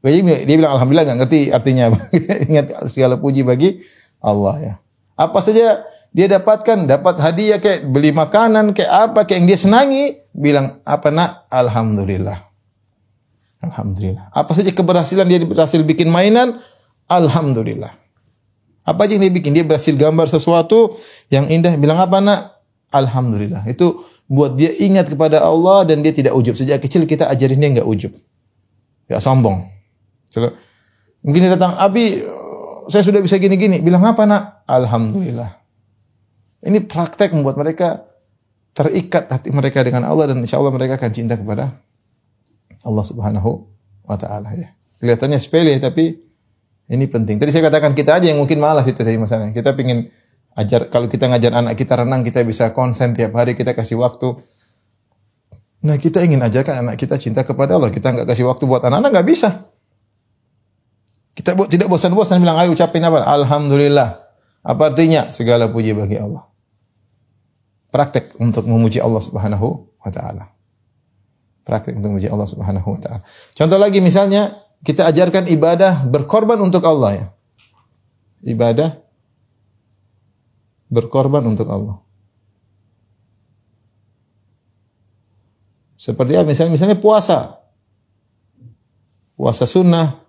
Dia 0.00 0.56
bilang 0.56 0.80
Alhamdulillah 0.80 1.12
nggak 1.12 1.18
ngerti 1.28 1.40
artinya. 1.52 1.92
Ingat 2.48 2.88
segala 2.88 3.20
puji 3.20 3.44
bagi 3.44 3.84
Allah 4.24 4.54
ya. 4.56 4.74
Apa 5.20 5.44
saja 5.44 5.84
dia 6.16 6.26
dapatkan, 6.26 6.88
dapat 6.88 7.20
hadiah 7.20 7.60
kayak 7.60 7.84
beli 7.92 8.10
makanan, 8.10 8.72
kayak 8.72 9.12
apa, 9.12 9.28
kayak 9.28 9.44
yang 9.44 9.46
dia 9.52 9.58
senangi, 9.60 10.04
bilang 10.32 10.80
apa 10.88 11.12
nak? 11.12 11.44
Alhamdulillah. 11.52 12.48
Alhamdulillah. 13.60 14.32
Apa 14.32 14.56
saja 14.56 14.72
keberhasilan 14.72 15.28
dia 15.28 15.44
berhasil 15.44 15.84
bikin 15.84 16.08
mainan, 16.08 16.56
Alhamdulillah. 17.04 17.92
Apa 18.88 19.04
aja 19.04 19.20
yang 19.20 19.28
dia 19.28 19.34
bikin? 19.36 19.52
Dia 19.52 19.62
berhasil 19.68 19.92
gambar 19.92 20.26
sesuatu 20.32 20.96
yang 21.28 21.46
indah, 21.52 21.76
bilang 21.76 22.00
apa 22.00 22.18
nak? 22.18 22.59
Alhamdulillah. 22.90 23.66
Itu 23.70 24.02
buat 24.26 24.58
dia 24.58 24.74
ingat 24.74 25.10
kepada 25.10 25.42
Allah 25.42 25.86
dan 25.86 26.02
dia 26.02 26.10
tidak 26.10 26.34
ujub. 26.34 26.58
Sejak 26.58 26.82
kecil 26.82 27.06
kita 27.06 27.30
ajarin 27.30 27.58
dia 27.58 27.80
nggak 27.80 27.88
ujub. 27.88 28.12
Gak 29.10 29.22
sombong. 29.22 29.66
Mungkin 31.26 31.40
dia 31.42 31.58
datang, 31.58 31.74
Abi, 31.74 32.22
saya 32.86 33.02
sudah 33.02 33.18
bisa 33.18 33.38
gini-gini. 33.42 33.82
Bilang 33.82 34.06
apa 34.06 34.22
nak? 34.22 34.62
Alhamdulillah. 34.70 35.50
Ini 36.62 36.78
praktek 36.86 37.34
membuat 37.34 37.58
mereka 37.58 38.06
terikat 38.70 39.26
hati 39.26 39.50
mereka 39.50 39.82
dengan 39.82 40.06
Allah 40.06 40.30
dan 40.30 40.38
insya 40.38 40.62
Allah 40.62 40.70
mereka 40.70 40.94
akan 40.94 41.10
cinta 41.10 41.34
kepada 41.34 41.74
Allah 42.86 43.04
Subhanahu 43.04 43.50
wa 44.06 44.16
taala 44.16 44.54
ya. 44.54 44.70
Kelihatannya 45.02 45.40
sepele 45.40 45.74
tapi 45.80 46.20
ini 46.90 47.04
penting. 47.06 47.40
Tadi 47.40 47.50
saya 47.50 47.66
katakan 47.70 47.96
kita 47.96 48.18
aja 48.20 48.30
yang 48.30 48.38
mungkin 48.38 48.60
malas 48.60 48.86
itu 48.86 49.00
tadi 49.00 49.16
masalahnya. 49.16 49.56
Kita 49.56 49.72
pingin 49.74 50.10
ajar 50.58 50.90
kalau 50.90 51.06
kita 51.06 51.30
ngajar 51.30 51.52
anak 51.54 51.78
kita 51.78 51.94
renang 52.00 52.26
kita 52.26 52.42
bisa 52.42 52.74
konsen 52.74 53.14
tiap 53.14 53.34
hari 53.38 53.54
kita 53.54 53.74
kasih 53.74 54.00
waktu. 54.00 54.34
Nah 55.80 55.96
kita 55.96 56.20
ingin 56.20 56.42
ajarkan 56.44 56.84
anak 56.84 57.00
kita 57.00 57.16
cinta 57.16 57.46
kepada 57.46 57.80
Allah. 57.80 57.88
Kita 57.88 58.12
nggak 58.12 58.28
kasih 58.28 58.44
waktu 58.50 58.64
buat 58.68 58.84
anak-anak 58.84 59.10
nggak 59.16 59.28
bisa. 59.28 59.70
Kita 61.32 61.56
buat 61.56 61.72
tidak 61.72 61.88
bosan-bosan 61.88 62.42
bilang 62.42 62.60
ayo 62.60 62.76
ucapin 62.76 63.00
apa? 63.00 63.24
Alhamdulillah. 63.24 64.20
Apa 64.60 64.92
artinya? 64.92 65.32
Segala 65.32 65.72
puji 65.72 65.96
bagi 65.96 66.20
Allah. 66.20 66.44
Praktek 67.88 68.36
untuk 68.36 68.68
memuji 68.68 69.00
Allah 69.00 69.24
Subhanahu 69.24 69.88
wa 70.04 70.10
taala. 70.12 70.52
Praktek 71.64 71.96
untuk 71.96 72.12
memuji 72.12 72.28
Allah 72.28 72.44
Subhanahu 72.44 72.88
wa 72.92 73.00
taala. 73.00 73.20
Contoh 73.56 73.80
lagi 73.80 74.04
misalnya 74.04 74.52
kita 74.84 75.08
ajarkan 75.08 75.48
ibadah 75.48 76.04
berkorban 76.04 76.60
untuk 76.60 76.84
Allah 76.84 77.24
ya. 77.24 77.26
Ibadah 78.44 79.00
berkorban 80.90 81.46
untuk 81.46 81.70
Allah. 81.70 82.02
Seperti 85.94 86.34
apa? 86.34 86.50
Misalnya, 86.50 86.74
misalnya 86.74 86.98
puasa. 86.98 87.62
Puasa 89.38 89.64
sunnah, 89.64 90.20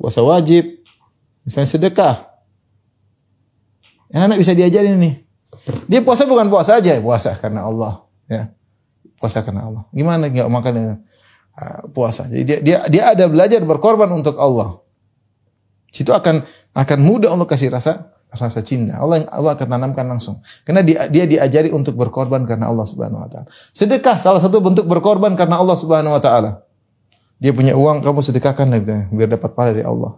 puasa 0.00 0.24
wajib, 0.24 0.80
misalnya 1.44 1.68
sedekah. 1.68 2.16
Anak-anak 4.08 4.38
bisa 4.40 4.56
diajarin 4.56 4.96
nih. 4.96 5.14
Dia 5.90 6.00
puasa 6.00 6.24
bukan 6.24 6.48
puasa 6.48 6.80
aja, 6.80 6.96
puasa 7.02 7.36
karena 7.36 7.68
Allah, 7.68 8.06
ya. 8.30 8.48
Puasa 9.20 9.44
karena 9.44 9.68
Allah. 9.68 9.84
Gimana 9.92 10.32
nggak 10.32 10.48
makan 10.48 10.72
uh, 10.80 11.80
puasa. 11.92 12.28
Jadi 12.28 12.44
dia 12.44 12.58
dia 12.60 12.78
dia 12.88 13.02
ada 13.12 13.24
belajar 13.28 13.60
berkorban 13.64 14.08
untuk 14.12 14.40
Allah. 14.40 14.80
Situ 15.92 16.12
akan 16.12 16.44
akan 16.76 16.98
mudah 17.00 17.32
Allah 17.32 17.48
kasih 17.48 17.72
rasa 17.72 18.15
rasa 18.36 18.60
cinta. 18.60 19.00
Allah 19.00 19.24
Allah 19.32 19.56
akan 19.56 19.66
tanamkan 19.66 20.06
langsung. 20.06 20.38
Karena 20.62 20.84
dia 20.84 21.08
dia 21.08 21.24
diajari 21.24 21.72
untuk 21.72 21.96
berkorban 21.96 22.44
karena 22.44 22.68
Allah 22.70 22.84
Subhanahu 22.84 23.24
wa 23.24 23.28
taala. 23.32 23.48
Sedekah 23.72 24.20
salah 24.20 24.38
satu 24.38 24.60
bentuk 24.60 24.84
berkorban 24.84 25.34
karena 25.34 25.58
Allah 25.58 25.74
Subhanahu 25.74 26.14
wa 26.14 26.22
taala. 26.22 26.66
Dia 27.36 27.52
punya 27.52 27.76
uang, 27.76 28.00
kamu 28.00 28.24
sedekahkan 28.24 28.64
gitu, 28.80 29.12
biar 29.12 29.28
dapat 29.28 29.52
pahala 29.52 29.76
dari 29.76 29.84
Allah. 29.84 30.16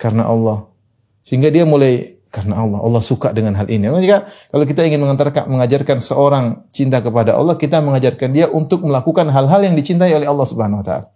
Karena 0.00 0.24
Allah. 0.24 0.72
Sehingga 1.20 1.52
dia 1.52 1.68
mulai 1.68 2.16
karena 2.32 2.60
Allah. 2.64 2.80
Allah 2.80 3.02
suka 3.04 3.32
dengan 3.36 3.52
hal 3.60 3.68
ini. 3.68 3.92
Maka 3.92 4.24
kalau 4.28 4.64
kita 4.64 4.84
ingin 4.88 5.04
mengantarkan, 5.04 5.52
mengajarkan 5.52 6.00
seorang 6.00 6.64
cinta 6.72 7.04
kepada 7.04 7.36
Allah, 7.36 7.60
kita 7.60 7.84
mengajarkan 7.84 8.28
dia 8.32 8.46
untuk 8.48 8.88
melakukan 8.88 9.28
hal-hal 9.28 9.60
yang 9.68 9.76
dicintai 9.76 10.12
oleh 10.16 10.24
Allah 10.24 10.46
Subhanahu 10.48 10.80
wa 10.80 10.86
taala. 10.86 11.06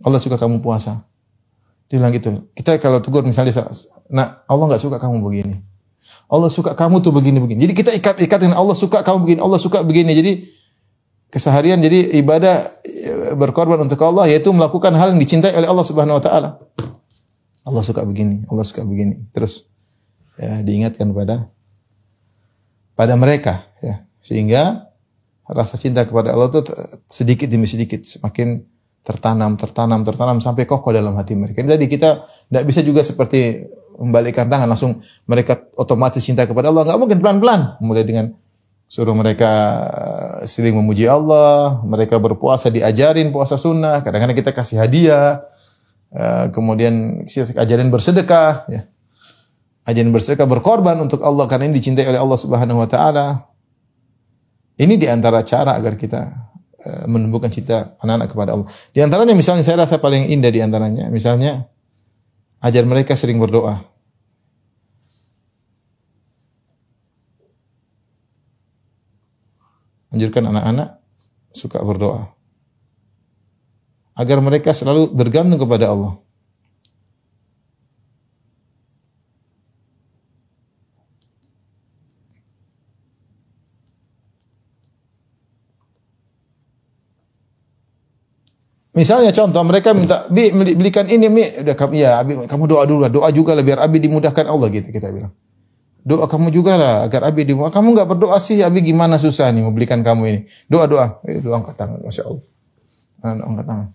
Allah 0.00 0.20
suka 0.20 0.40
kamu 0.40 0.64
puasa. 0.64 1.04
Dia 1.90 1.98
bilang 1.98 2.14
gitu. 2.14 2.46
Kita 2.54 2.78
kalau 2.78 3.02
tegur 3.02 3.26
misalnya, 3.26 3.50
nah 4.06 4.46
Allah 4.46 4.64
nggak 4.70 4.82
suka 4.82 5.02
kamu 5.02 5.26
begini. 5.26 5.58
Allah 6.30 6.46
suka 6.46 6.78
kamu 6.78 7.02
tuh 7.02 7.10
begini-begini. 7.10 7.58
Jadi 7.66 7.74
kita 7.74 7.90
ikat-ikat 7.98 8.38
dengan 8.46 8.62
Allah 8.62 8.78
suka 8.78 9.02
kamu 9.02 9.26
begini, 9.26 9.40
Allah 9.42 9.58
suka 9.58 9.82
begini. 9.82 10.14
Jadi 10.14 10.32
keseharian 11.34 11.82
jadi 11.82 12.14
ibadah 12.22 12.70
e, 12.86 13.34
berkorban 13.34 13.82
untuk 13.82 13.98
Allah 14.06 14.30
yaitu 14.30 14.54
melakukan 14.54 14.94
hal 14.94 15.10
yang 15.10 15.18
dicintai 15.18 15.50
oleh 15.50 15.66
Allah 15.66 15.82
Subhanahu 15.82 16.18
wa 16.18 16.22
taala. 16.22 16.48
Allah 17.66 17.82
suka 17.82 18.06
begini, 18.06 18.46
Allah 18.46 18.62
suka 18.62 18.86
begini. 18.86 19.26
Terus 19.34 19.66
ya, 20.38 20.62
diingatkan 20.62 21.10
pada 21.10 21.50
pada 22.94 23.18
mereka 23.18 23.66
ya 23.82 24.06
sehingga 24.22 24.86
rasa 25.50 25.74
cinta 25.74 26.06
kepada 26.06 26.30
Allah 26.30 26.46
itu 26.54 26.62
sedikit 27.10 27.50
demi 27.50 27.66
sedikit 27.66 28.06
semakin 28.06 28.62
tertanam, 29.00 29.56
tertanam, 29.56 30.00
tertanam 30.04 30.38
sampai 30.44 30.68
kokoh 30.68 30.92
dalam 30.92 31.16
hati 31.16 31.32
mereka. 31.32 31.64
Jadi 31.64 31.88
kita 31.88 32.24
tidak 32.24 32.64
bisa 32.68 32.80
juga 32.84 33.00
seperti 33.00 33.64
membalikkan 34.00 34.48
tangan 34.48 34.68
langsung 34.68 35.00
mereka 35.28 35.60
otomatis 35.76 36.24
cinta 36.24 36.48
kepada 36.48 36.72
Allah. 36.72 36.88
Nggak 36.88 36.98
mungkin 37.00 37.18
pelan-pelan. 37.20 37.80
Mulai 37.84 38.04
dengan 38.04 38.26
suruh 38.90 39.14
mereka 39.14 39.52
eh, 40.42 40.50
sering 40.50 40.74
memuji 40.74 41.06
Allah, 41.06 41.78
mereka 41.86 42.18
berpuasa 42.18 42.74
diajarin 42.74 43.30
puasa 43.30 43.54
sunnah, 43.54 44.02
kadang-kadang 44.02 44.34
kita 44.34 44.50
kasih 44.50 44.82
hadiah, 44.82 45.46
eh, 46.10 46.50
kemudian 46.50 47.22
ajarin 47.54 47.86
bersedekah, 47.94 48.66
ya. 48.66 48.82
ajarin 49.86 50.10
bersedekah 50.10 50.50
berkorban 50.50 50.98
untuk 50.98 51.22
Allah 51.22 51.46
karena 51.46 51.70
ini 51.70 51.78
dicintai 51.78 52.02
oleh 52.10 52.18
Allah 52.18 52.38
Subhanahu 52.40 52.82
Wa 52.82 52.88
Taala. 52.90 53.26
Ini 54.80 54.96
di 54.96 55.06
antara 55.06 55.44
cara 55.46 55.76
agar 55.76 55.94
kita 55.94 56.49
menumbuhkan 57.04 57.52
cita 57.52 57.96
anak-anak 58.00 58.28
kepada 58.32 58.50
Allah. 58.56 58.68
Di 58.92 59.00
antaranya 59.04 59.36
misalnya 59.36 59.64
saya 59.66 59.84
rasa 59.84 60.00
paling 60.00 60.32
indah 60.32 60.48
di 60.48 60.60
antaranya, 60.64 61.12
misalnya 61.12 61.68
ajar 62.64 62.84
mereka 62.88 63.12
sering 63.16 63.36
berdoa. 63.36 63.84
Anjurkan 70.10 70.48
anak-anak 70.50 70.98
suka 71.54 71.78
berdoa. 71.84 72.34
Agar 74.18 74.42
mereka 74.42 74.74
selalu 74.74 75.08
bergantung 75.14 75.62
kepada 75.62 75.92
Allah. 75.92 76.18
Misalnya 89.00 89.32
contoh 89.32 89.64
mereka 89.64 89.96
minta 89.96 90.28
bi 90.28 90.52
belikan 90.52 91.08
ini 91.08 91.32
mi 91.32 91.40
udah 91.40 91.72
kamu 91.72 91.92
ya 91.96 92.20
abi 92.20 92.36
kamu 92.44 92.64
doa 92.68 92.84
dulu 92.84 93.08
doa 93.08 93.32
juga 93.32 93.56
lah 93.56 93.64
biar 93.64 93.80
abi 93.80 93.96
dimudahkan 93.96 94.44
Allah 94.44 94.68
gitu 94.68 94.92
kita 94.92 95.08
bilang. 95.08 95.32
Doa 96.04 96.28
kamu 96.28 96.52
juga 96.52 96.76
lah 96.76 97.08
agar 97.08 97.32
abi 97.32 97.48
dimudahkan. 97.48 97.80
Kamu 97.80 97.96
nggak 97.96 98.08
berdoa 98.12 98.36
sih 98.36 98.60
abi 98.60 98.84
gimana 98.84 99.16
susah 99.16 99.48
nih 99.56 99.64
mau 99.64 99.72
belikan 99.72 100.04
kamu 100.04 100.22
ini. 100.28 100.40
Doa 100.68 100.84
doa. 100.84 101.16
Eh, 101.24 101.40
doa 101.40 101.64
angkat 101.64 101.80
tangan 101.80 101.96
masya 102.04 102.28
Allah. 102.28 102.44
Anak 103.24 103.44
angkat 103.48 103.66
tangan. 103.72 103.88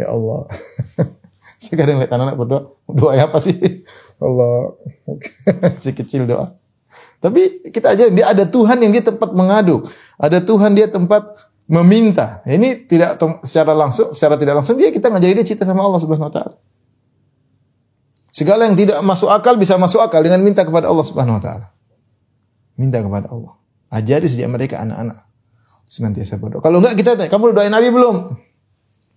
Ya 0.00 0.06
Allah. 0.08 0.40
Saya 1.60 1.74
kadang 1.78 1.96
lihat 2.00 2.10
anak-anak 2.16 2.36
berdoa, 2.40 2.60
doa 2.88 3.12
apa 3.20 3.38
sih? 3.44 3.54
Allah. 4.24 4.72
si 5.84 5.92
kecil 5.92 6.24
doa. 6.24 6.56
Tapi 7.20 7.70
kita 7.70 7.92
aja 7.92 8.08
dia 8.08 8.24
ada 8.24 8.48
Tuhan 8.48 8.80
yang 8.80 8.90
dia 8.96 9.04
tempat 9.04 9.36
mengadu. 9.36 9.84
Ada 10.16 10.40
Tuhan 10.40 10.72
dia 10.72 10.88
tempat 10.88 11.51
meminta. 11.72 12.44
Ini 12.44 12.84
tidak 12.84 13.16
secara 13.48 13.72
langsung, 13.72 14.12
secara 14.12 14.36
tidak 14.36 14.60
langsung 14.60 14.76
dia 14.76 14.92
kita 14.92 15.08
ngajari 15.08 15.40
dia 15.40 15.46
cinta 15.48 15.64
sama 15.64 15.80
Allah 15.80 16.00
Subhanahu 16.04 16.28
wa 16.28 16.34
taala. 16.34 16.56
Segala 18.28 18.68
yang 18.68 18.76
tidak 18.76 19.00
masuk 19.00 19.32
akal 19.32 19.56
bisa 19.56 19.80
masuk 19.80 20.04
akal 20.04 20.20
dengan 20.20 20.44
minta 20.44 20.68
kepada 20.68 20.92
Allah 20.92 21.04
Subhanahu 21.04 21.40
wa 21.40 21.42
taala. 21.42 21.66
Minta 22.76 23.00
kepada 23.00 23.32
Allah. 23.32 23.56
Ajari 23.88 24.28
sejak 24.28 24.52
mereka 24.52 24.84
anak-anak. 24.84 25.24
Senantiasa 25.88 26.36
berdoa. 26.36 26.60
Kalau 26.60 26.80
enggak 26.80 26.96
kita 26.96 27.16
tanya, 27.16 27.28
kamu 27.28 27.52
doain 27.52 27.72
Nabi 27.72 27.88
belum? 27.92 28.36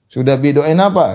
Sudah 0.07 0.35
bi 0.39 0.51
doain 0.55 0.79
apa? 0.79 1.11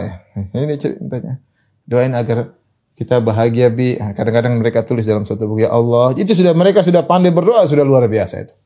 Ini 0.56 0.76
ceritanya. 0.80 1.40
Doain 1.84 2.12
agar 2.16 2.56
kita 2.96 3.20
bahagia 3.20 3.68
bi. 3.68 3.96
Kadang-kadang 3.96 4.56
mereka 4.60 4.84
tulis 4.84 5.04
dalam 5.04 5.28
suatu 5.28 5.44
buku 5.44 5.68
ya 5.68 5.72
Allah. 5.72 6.16
Itu 6.16 6.32
sudah 6.32 6.56
mereka 6.56 6.80
sudah 6.80 7.04
pandai 7.04 7.32
berdoa 7.32 7.68
sudah 7.68 7.84
luar 7.84 8.08
biasa 8.08 8.44
itu. 8.44 8.56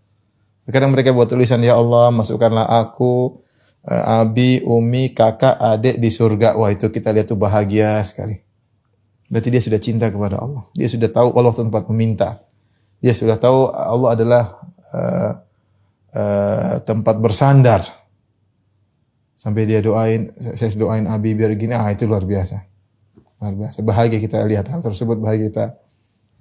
Kadang 0.64 0.96
mereka 0.96 1.12
buat 1.12 1.28
tulisan 1.28 1.60
ya 1.60 1.76
Allah 1.76 2.08
masukkanlah 2.08 2.64
aku 2.64 3.36
uh, 3.84 4.20
abi, 4.24 4.64
umi, 4.64 5.12
kakak, 5.12 5.60
adik 5.60 6.00
di 6.00 6.08
surga. 6.08 6.56
Wah 6.56 6.72
itu 6.72 6.88
kita 6.88 7.12
lihat 7.12 7.28
tuh 7.28 7.36
bahagia 7.36 8.00
sekali. 8.00 8.40
Berarti 9.28 9.48
dia 9.52 9.60
sudah 9.60 9.80
cinta 9.80 10.08
kepada 10.08 10.40
Allah. 10.40 10.64
Dia 10.72 10.88
sudah 10.88 11.08
tahu 11.12 11.36
Allah 11.36 11.52
tempat 11.52 11.84
meminta. 11.92 12.40
Dia 13.04 13.12
sudah 13.12 13.36
tahu 13.36 13.68
Allah 13.72 14.08
adalah 14.16 14.44
uh, 14.92 15.32
uh, 16.16 16.74
tempat 16.80 17.16
bersandar. 17.20 17.84
Sampai 19.36 19.68
dia 19.68 19.84
doain, 19.84 20.32
saya 20.40 20.72
doain 20.72 21.04
Abi 21.04 21.36
biar 21.36 21.52
gini, 21.52 21.76
ah 21.76 21.92
itu 21.92 22.08
luar 22.08 22.24
biasa. 22.24 22.64
Luar 23.44 23.52
biasa. 23.52 23.84
Bahagia 23.84 24.16
kita 24.16 24.40
lihat 24.48 24.72
hal 24.72 24.80
tersebut, 24.80 25.20
bahagia 25.20 25.52
kita 25.52 25.64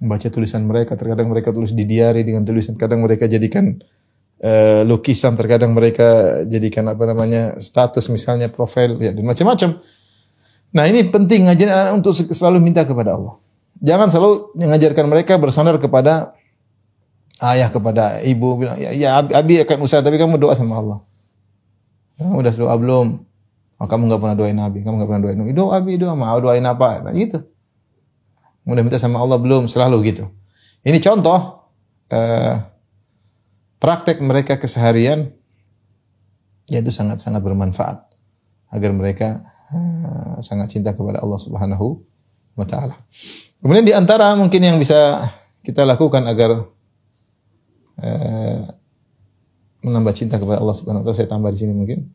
membaca 0.00 0.24
tulisan 0.32 0.64
mereka. 0.64 0.96
Terkadang 0.96 1.28
mereka 1.28 1.52
tulis 1.52 1.76
di 1.76 1.84
diary 1.84 2.24
dengan 2.24 2.48
tulisan, 2.48 2.80
kadang 2.80 3.04
mereka 3.04 3.28
jadikan 3.28 3.76
uh, 4.42 4.80
lukisan 4.88 5.38
terkadang 5.38 5.70
mereka 5.76 6.40
jadikan 6.48 6.88
apa 6.90 7.04
namanya 7.06 7.60
status 7.60 8.10
misalnya 8.10 8.50
profil 8.50 8.98
ya 8.98 9.14
dan 9.14 9.22
macam-macam. 9.22 9.78
Nah 10.74 10.84
ini 10.90 11.06
penting 11.06 11.46
ngajarin 11.46 11.70
anak 11.70 11.92
untuk 12.02 12.16
selalu 12.16 12.58
minta 12.58 12.82
kepada 12.82 13.14
Allah. 13.14 13.38
Jangan 13.78 14.08
selalu 14.10 14.56
mengajarkan 14.58 15.04
mereka 15.06 15.38
bersandar 15.38 15.78
kepada 15.78 16.34
ayah 17.42 17.68
kepada 17.70 18.22
ibu 18.22 18.58
bilang 18.58 18.78
ya, 18.78 18.90
ya 18.94 19.18
abi, 19.20 19.60
akan 19.60 19.78
usaha 19.84 20.00
tapi 20.02 20.18
kamu 20.18 20.38
doa 20.40 20.54
sama 20.56 20.78
Allah. 20.78 20.98
Kamu 22.18 22.42
udah 22.42 22.52
doa 22.54 22.74
belum? 22.78 23.06
Oh, 23.74 23.90
kamu 23.90 24.06
nggak 24.06 24.20
pernah 24.22 24.36
doain 24.38 24.54
Nabi, 24.54 24.86
kamu 24.86 24.94
nggak 25.02 25.08
pernah 25.10 25.22
doain. 25.26 25.38
Doa 25.50 25.82
Abi, 25.82 25.98
doa 25.98 26.14
mau 26.14 26.38
doain 26.38 26.62
apa? 26.62 27.02
Nah, 27.02 27.10
gitu. 27.10 27.42
Mudah 28.62 28.86
minta 28.86 29.02
sama 29.02 29.18
Allah 29.18 29.36
belum? 29.36 29.66
Selalu 29.66 30.14
gitu. 30.14 30.24
Ini 30.86 31.02
contoh 31.02 31.68
uh, 32.08 32.54
praktek 33.84 34.24
mereka 34.24 34.56
keseharian 34.56 35.28
ya 36.72 36.80
itu 36.80 36.88
sangat-sangat 36.88 37.44
bermanfaat 37.44 38.08
agar 38.72 38.90
mereka 38.96 39.44
uh, 39.76 40.40
sangat 40.40 40.72
cinta 40.72 40.96
kepada 40.96 41.20
Allah 41.20 41.36
Subhanahu 41.36 42.00
wa 42.56 42.64
taala. 42.64 42.96
Kemudian 43.60 43.84
di 43.84 43.92
antara 43.92 44.32
mungkin 44.40 44.64
yang 44.64 44.80
bisa 44.80 45.20
kita 45.60 45.84
lakukan 45.84 46.24
agar 46.24 46.64
uh, 48.00 48.60
menambah 49.84 50.16
cinta 50.16 50.40
kepada 50.40 50.64
Allah 50.64 50.76
Subhanahu 50.80 51.04
wa 51.04 51.12
taala 51.12 51.20
saya 51.20 51.28
tambah 51.28 51.52
di 51.52 51.60
sini 51.60 51.76
mungkin 51.76 52.08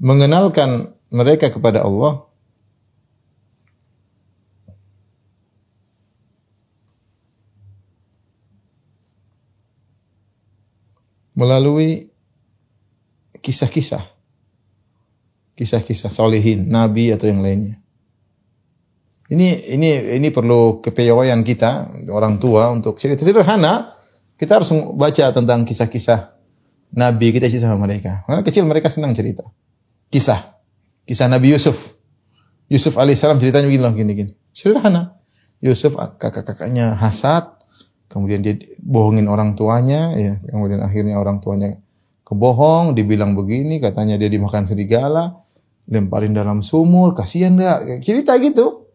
mengenalkan 0.00 0.92
mereka 1.08 1.48
kepada 1.48 1.84
Allah 1.84 2.25
melalui 11.36 12.08
kisah-kisah. 13.38 14.02
Kisah-kisah 15.56 16.12
solehin, 16.12 16.68
nabi 16.68 17.12
atau 17.12 17.28
yang 17.28 17.40
lainnya. 17.40 17.80
Ini 19.26 19.74
ini 19.74 20.20
ini 20.20 20.28
perlu 20.30 20.78
kepiawaian 20.80 21.42
kita 21.42 21.92
orang 22.12 22.38
tua 22.40 22.70
untuk 22.72 22.96
cerita 23.00 23.24
sederhana. 23.24 23.94
Kita 24.36 24.60
harus 24.60 24.68
baca 24.96 25.32
tentang 25.32 25.64
kisah-kisah 25.64 26.36
nabi 26.92 27.32
kita 27.32 27.48
cerita 27.48 27.72
sama 27.72 27.88
mereka. 27.88 28.24
Karena 28.28 28.42
kecil 28.44 28.64
mereka 28.68 28.92
senang 28.92 29.16
cerita. 29.16 29.44
Kisah. 30.12 30.56
Kisah 31.06 31.30
Nabi 31.30 31.54
Yusuf. 31.54 31.94
Yusuf 32.66 32.98
alaihissalam 32.98 33.38
ceritanya 33.38 33.70
begini 33.70 33.94
gini 33.94 34.12
gini. 34.12 34.32
Sederhana. 34.50 35.14
Yusuf 35.62 35.96
kakak-kakaknya 35.96 36.98
hasad, 37.00 37.55
kemudian 38.06 38.42
dia 38.42 38.54
bohongin 38.82 39.26
orang 39.26 39.54
tuanya, 39.58 40.14
ya. 40.14 40.38
Kemudian 40.46 40.80
akhirnya 40.82 41.18
orang 41.18 41.42
tuanya 41.42 41.78
kebohong, 42.26 42.98
dibilang 42.98 43.38
begini, 43.38 43.78
katanya 43.78 44.18
dia 44.18 44.26
dimakan 44.26 44.66
serigala, 44.66 45.38
lemparin 45.86 46.34
dalam 46.34 46.62
sumur, 46.62 47.14
kasihan 47.14 47.54
enggak? 47.54 48.02
Cerita 48.02 48.34
gitu. 48.42 48.90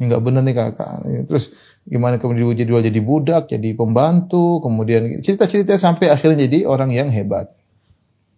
Ini 0.00 0.08
enggak 0.08 0.22
benar 0.24 0.42
nih 0.44 0.56
kakak. 0.56 0.92
Terus 1.28 1.52
gimana 1.84 2.16
kemudian 2.16 2.56
dia 2.56 2.64
jual 2.64 2.80
jadi 2.80 3.00
budak, 3.04 3.52
jadi 3.52 3.76
pembantu, 3.76 4.64
kemudian 4.64 5.20
cerita-cerita 5.20 5.76
sampai 5.76 6.08
akhirnya 6.08 6.48
jadi 6.48 6.64
orang 6.64 6.88
yang 6.88 7.12
hebat. 7.12 7.52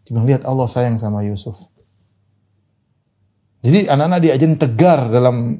Cuma 0.02 0.26
lihat 0.26 0.42
Allah 0.42 0.66
sayang 0.66 0.98
sama 0.98 1.22
Yusuf. 1.22 1.54
Jadi 3.62 3.86
anak-anak 3.86 4.20
diajarin 4.26 4.58
tegar 4.58 5.06
dalam 5.06 5.54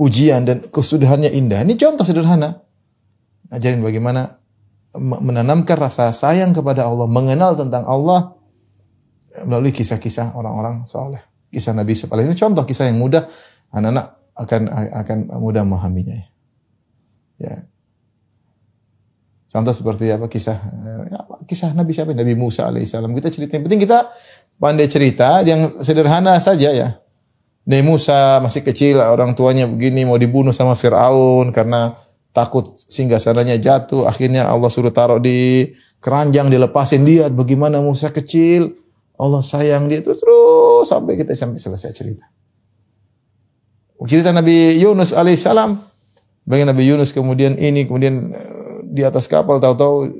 ujian 0.00 0.48
dan 0.48 0.64
kesudahannya 0.64 1.28
indah. 1.36 1.60
Ini 1.68 1.76
contoh 1.76 2.04
sederhana. 2.04 2.64
Ajarin 3.50 3.82
bagaimana 3.84 4.42
menanamkan 4.98 5.76
rasa 5.76 6.10
sayang 6.10 6.56
kepada 6.56 6.88
Allah, 6.88 7.06
mengenal 7.06 7.54
tentang 7.54 7.84
Allah 7.84 8.34
melalui 9.44 9.70
kisah-kisah 9.70 10.32
orang-orang 10.32 10.88
soleh. 10.88 11.20
Kisah 11.52 11.76
Nabi 11.76 11.92
Yusuf 11.92 12.10
ini 12.10 12.36
contoh 12.36 12.64
kisah 12.64 12.88
yang 12.88 12.98
mudah, 12.98 13.28
anak-anak 13.70 14.06
akan 14.36 14.62
akan 15.04 15.18
mudah 15.40 15.62
memahaminya. 15.64 16.26
Ya. 17.36 17.64
Contoh 19.52 19.72
seperti 19.72 20.12
apa 20.12 20.28
kisah 20.28 20.58
ya, 21.08 21.20
kisah 21.48 21.72
Nabi 21.72 21.96
siapa? 21.96 22.12
Nabi 22.12 22.36
Musa 22.36 22.68
alaihissalam. 22.68 23.12
Kita 23.16 23.28
cerita 23.32 23.56
yang 23.56 23.64
penting 23.64 23.82
kita 23.88 24.08
pandai 24.60 24.88
cerita 24.88 25.40
yang 25.44 25.80
sederhana 25.80 26.36
saja 26.40 26.72
ya. 26.72 26.88
Nabi 27.66 27.82
Musa 27.82 28.38
masih 28.44 28.62
kecil, 28.62 29.02
orang 29.02 29.34
tuanya 29.34 29.66
begini 29.66 30.06
mau 30.06 30.14
dibunuh 30.20 30.54
sama 30.54 30.78
Firaun 30.78 31.50
karena 31.50 31.98
takut 32.36 32.76
singgah 32.76 33.16
sananya 33.16 33.56
jatuh. 33.56 34.04
Akhirnya 34.04 34.44
Allah 34.44 34.68
suruh 34.68 34.92
taruh 34.92 35.16
di 35.16 35.72
keranjang 36.04 36.52
dilepasin. 36.52 37.00
Lihat 37.00 37.32
bagaimana 37.32 37.80
Musa 37.80 38.12
kecil. 38.12 38.76
Allah 39.16 39.40
sayang 39.40 39.88
dia 39.88 40.04
terus 40.04 40.20
terus 40.20 40.92
sampai 40.92 41.16
kita 41.16 41.32
sampai 41.32 41.56
selesai 41.56 41.96
cerita. 41.96 42.28
Cerita 44.04 44.28
Nabi 44.36 44.76
Yunus 44.76 45.16
alaihissalam. 45.16 45.80
Bagaimana 46.44 46.76
Nabi 46.76 46.84
Yunus 46.84 47.16
kemudian 47.16 47.56
ini 47.56 47.88
kemudian 47.88 48.36
eh, 48.36 48.84
di 48.84 49.00
atas 49.00 49.24
kapal 49.24 49.56
tahu-tahu 49.56 50.12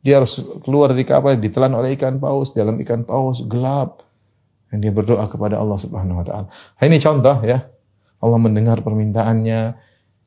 dia 0.00 0.16
harus 0.16 0.40
keluar 0.64 0.96
dari 0.96 1.04
kapal 1.04 1.36
ditelan 1.36 1.76
oleh 1.76 1.92
ikan 2.00 2.16
paus 2.16 2.56
dalam 2.56 2.80
ikan 2.80 3.04
paus 3.04 3.44
gelap 3.44 4.00
dan 4.72 4.80
dia 4.80 4.88
berdoa 4.96 5.28
kepada 5.28 5.60
Allah 5.60 5.76
Subhanahu 5.76 6.24
wa 6.24 6.24
taala. 6.24 6.48
Ini 6.80 6.96
contoh 6.96 7.36
ya. 7.44 7.68
Allah 8.20 8.38
mendengar 8.40 8.80
permintaannya. 8.80 9.76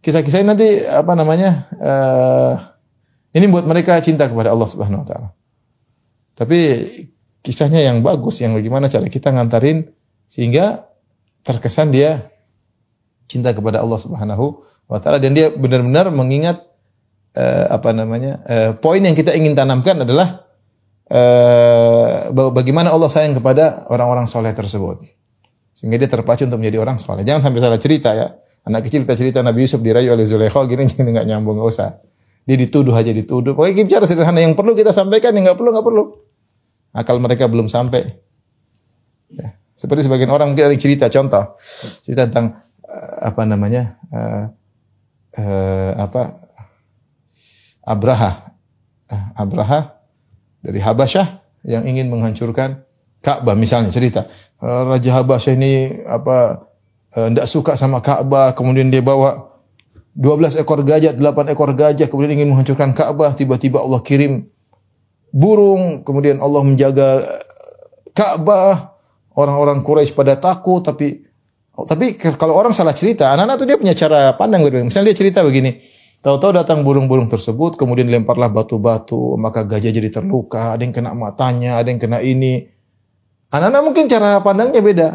Kisah-kisah 0.04 0.44
ini 0.44 0.48
nanti 0.52 0.68
apa 0.84 1.16
namanya? 1.16 1.63
Uh, 1.80 2.54
ini 3.32 3.48
buat 3.48 3.63
mereka 3.63 3.96
cinta 4.04 4.28
kepada 4.28 4.52
Allah 4.52 4.68
Subhanahu 4.68 5.02
wa 5.02 5.08
taala. 5.08 5.30
Tapi 6.36 6.60
kisahnya 7.39 7.80
yang 7.80 8.04
bagus, 8.04 8.44
yang 8.44 8.52
bagaimana 8.52 8.92
cara 8.92 9.08
kita 9.08 9.32
ngantarin 9.32 9.88
sehingga 10.28 10.92
terkesan 11.48 11.96
dia 11.96 12.20
cinta 13.32 13.56
kepada 13.56 13.80
Allah 13.80 13.96
Subhanahu 13.96 14.60
wa 14.92 15.00
taala 15.00 15.24
dan 15.24 15.32
dia 15.32 15.56
benar-benar 15.56 16.12
mengingat 16.12 16.60
uh, 17.39 17.72
apa 17.72 17.96
namanya? 17.96 18.44
Uh, 18.44 18.72
poin 18.76 19.00
yang 19.00 19.16
kita 19.16 19.32
ingin 19.32 19.56
tanamkan 19.56 20.04
adalah 20.04 20.44
uh, 21.08 22.28
bagaimana 22.52 22.92
Allah 22.92 23.08
sayang 23.08 23.39
kepada 23.39 23.88
orang-orang 23.88 24.28
soleh 24.28 24.52
tersebut. 24.52 25.00
Sehingga 25.72 25.96
dia 25.96 26.12
terpacu 26.12 26.44
untuk 26.44 26.60
menjadi 26.60 26.84
orang 26.84 27.00
soleh. 27.00 27.24
Jangan 27.24 27.39
sampai 27.50 27.60
salah 27.63 27.80
cerita 27.80 28.12
ya. 28.12 28.42
Anak 28.63 28.88
kecil 28.88 29.04
kita 29.04 29.15
cerita 29.19 29.39
Nabi 29.43 29.67
Yusuf 29.67 29.84
dirayu 29.84 30.15
oleh 30.15 30.23
Zulaikha 30.23 30.63
gini 30.67 30.88
jadi 30.91 31.04
nggak 31.04 31.28
nyambung 31.28 31.60
nggak 31.60 31.69
usah. 31.69 31.99
Dia 32.43 32.56
dituduh 32.60 32.95
aja 32.95 33.12
dituduh. 33.12 33.56
Pokoknya 33.56 33.84
kita 33.84 33.88
bicara 33.88 34.06
sederhana 34.08 34.39
yang 34.43 34.56
perlu 34.56 34.76
kita 34.76 34.91
sampaikan 34.91 35.36
yang 35.36 35.52
nggak 35.52 35.58
perlu 35.60 35.69
nggak 35.71 35.86
perlu. 35.86 36.04
Akal 36.95 37.17
mereka 37.19 37.47
belum 37.47 37.67
sampai. 37.67 38.04
Ya. 39.32 39.56
Seperti 39.73 40.06
sebagian 40.06 40.30
orang 40.32 40.54
mungkin 40.54 40.69
ada 40.69 40.78
cerita 40.78 41.10
contoh 41.10 41.58
cerita 42.06 42.30
tentang 42.30 42.62
uh, 42.86 43.17
apa 43.28 43.41
namanya 43.43 43.97
uh, 44.13 44.43
uh, 45.39 45.91
apa 45.99 46.21
Abraha. 47.84 48.54
Abraha 49.38 50.02
dari 50.63 50.80
Habasyah 50.80 51.43
yang 51.67 51.84
ingin 51.86 52.10
menghancurkan 52.10 52.82
Ka'bah 53.23 53.56
misalnya 53.56 53.91
cerita 53.91 54.28
eh, 54.60 54.82
Raja 54.84 55.21
Habasyah 55.21 55.54
ini 55.56 56.02
apa 56.08 56.67
tidak 57.13 57.45
eh, 57.45 57.49
suka 57.49 57.78
sama 57.78 58.02
Ka'bah 58.02 58.58
kemudian 58.58 58.89
dia 58.89 59.06
bawa 59.06 59.54
12 60.13 60.62
ekor 60.62 60.86
gajah, 60.86 61.17
8 61.17 61.54
ekor 61.54 61.73
gajah 61.73 62.06
kemudian 62.10 62.38
ingin 62.38 62.54
menghancurkan 62.54 62.93
Ka'bah 62.93 63.38
tiba-tiba 63.38 63.82
Allah 63.82 64.02
kirim 64.02 64.49
burung 65.34 66.02
kemudian 66.02 66.41
Allah 66.41 66.62
menjaga 66.65 67.26
Ka'bah 68.13 68.97
orang-orang 69.34 69.82
Quraisy 69.82 70.13
pada 70.13 70.38
takut 70.38 70.82
tapi 70.82 71.26
tapi 71.73 72.17
kalau 72.17 72.54
orang 72.54 72.69
salah 72.69 72.93
cerita 72.93 73.34
anak-anak 73.34 73.56
tuh 73.58 73.67
dia 73.69 73.78
punya 73.78 73.97
cara 73.97 74.38
pandang 74.38 74.62
berbeda 74.62 74.86
misalnya 74.86 75.10
dia 75.13 75.17
cerita 75.26 75.41
begini 75.41 75.82
Tahu-tahu 76.23 76.56
datang 76.56 76.88
burung-burung 76.88 77.28
tersebut, 77.28 77.76
kemudian 77.76 78.08
lemparlah 78.08 78.47
batu-batu, 78.47 79.36
maka 79.36 79.67
gajah 79.67 79.91
jadi 79.91 80.08
terluka, 80.08 80.71
ada 80.71 80.80
yang 80.80 80.95
kena 80.95 81.12
matanya, 81.12 81.76
ada 81.76 81.91
yang 81.91 81.99
kena 81.99 82.23
ini. 82.23 82.63
Anak-anak 83.52 83.82
mungkin 83.84 84.08
cara 84.08 84.39
pandangnya 84.39 84.80
beda. 84.80 85.10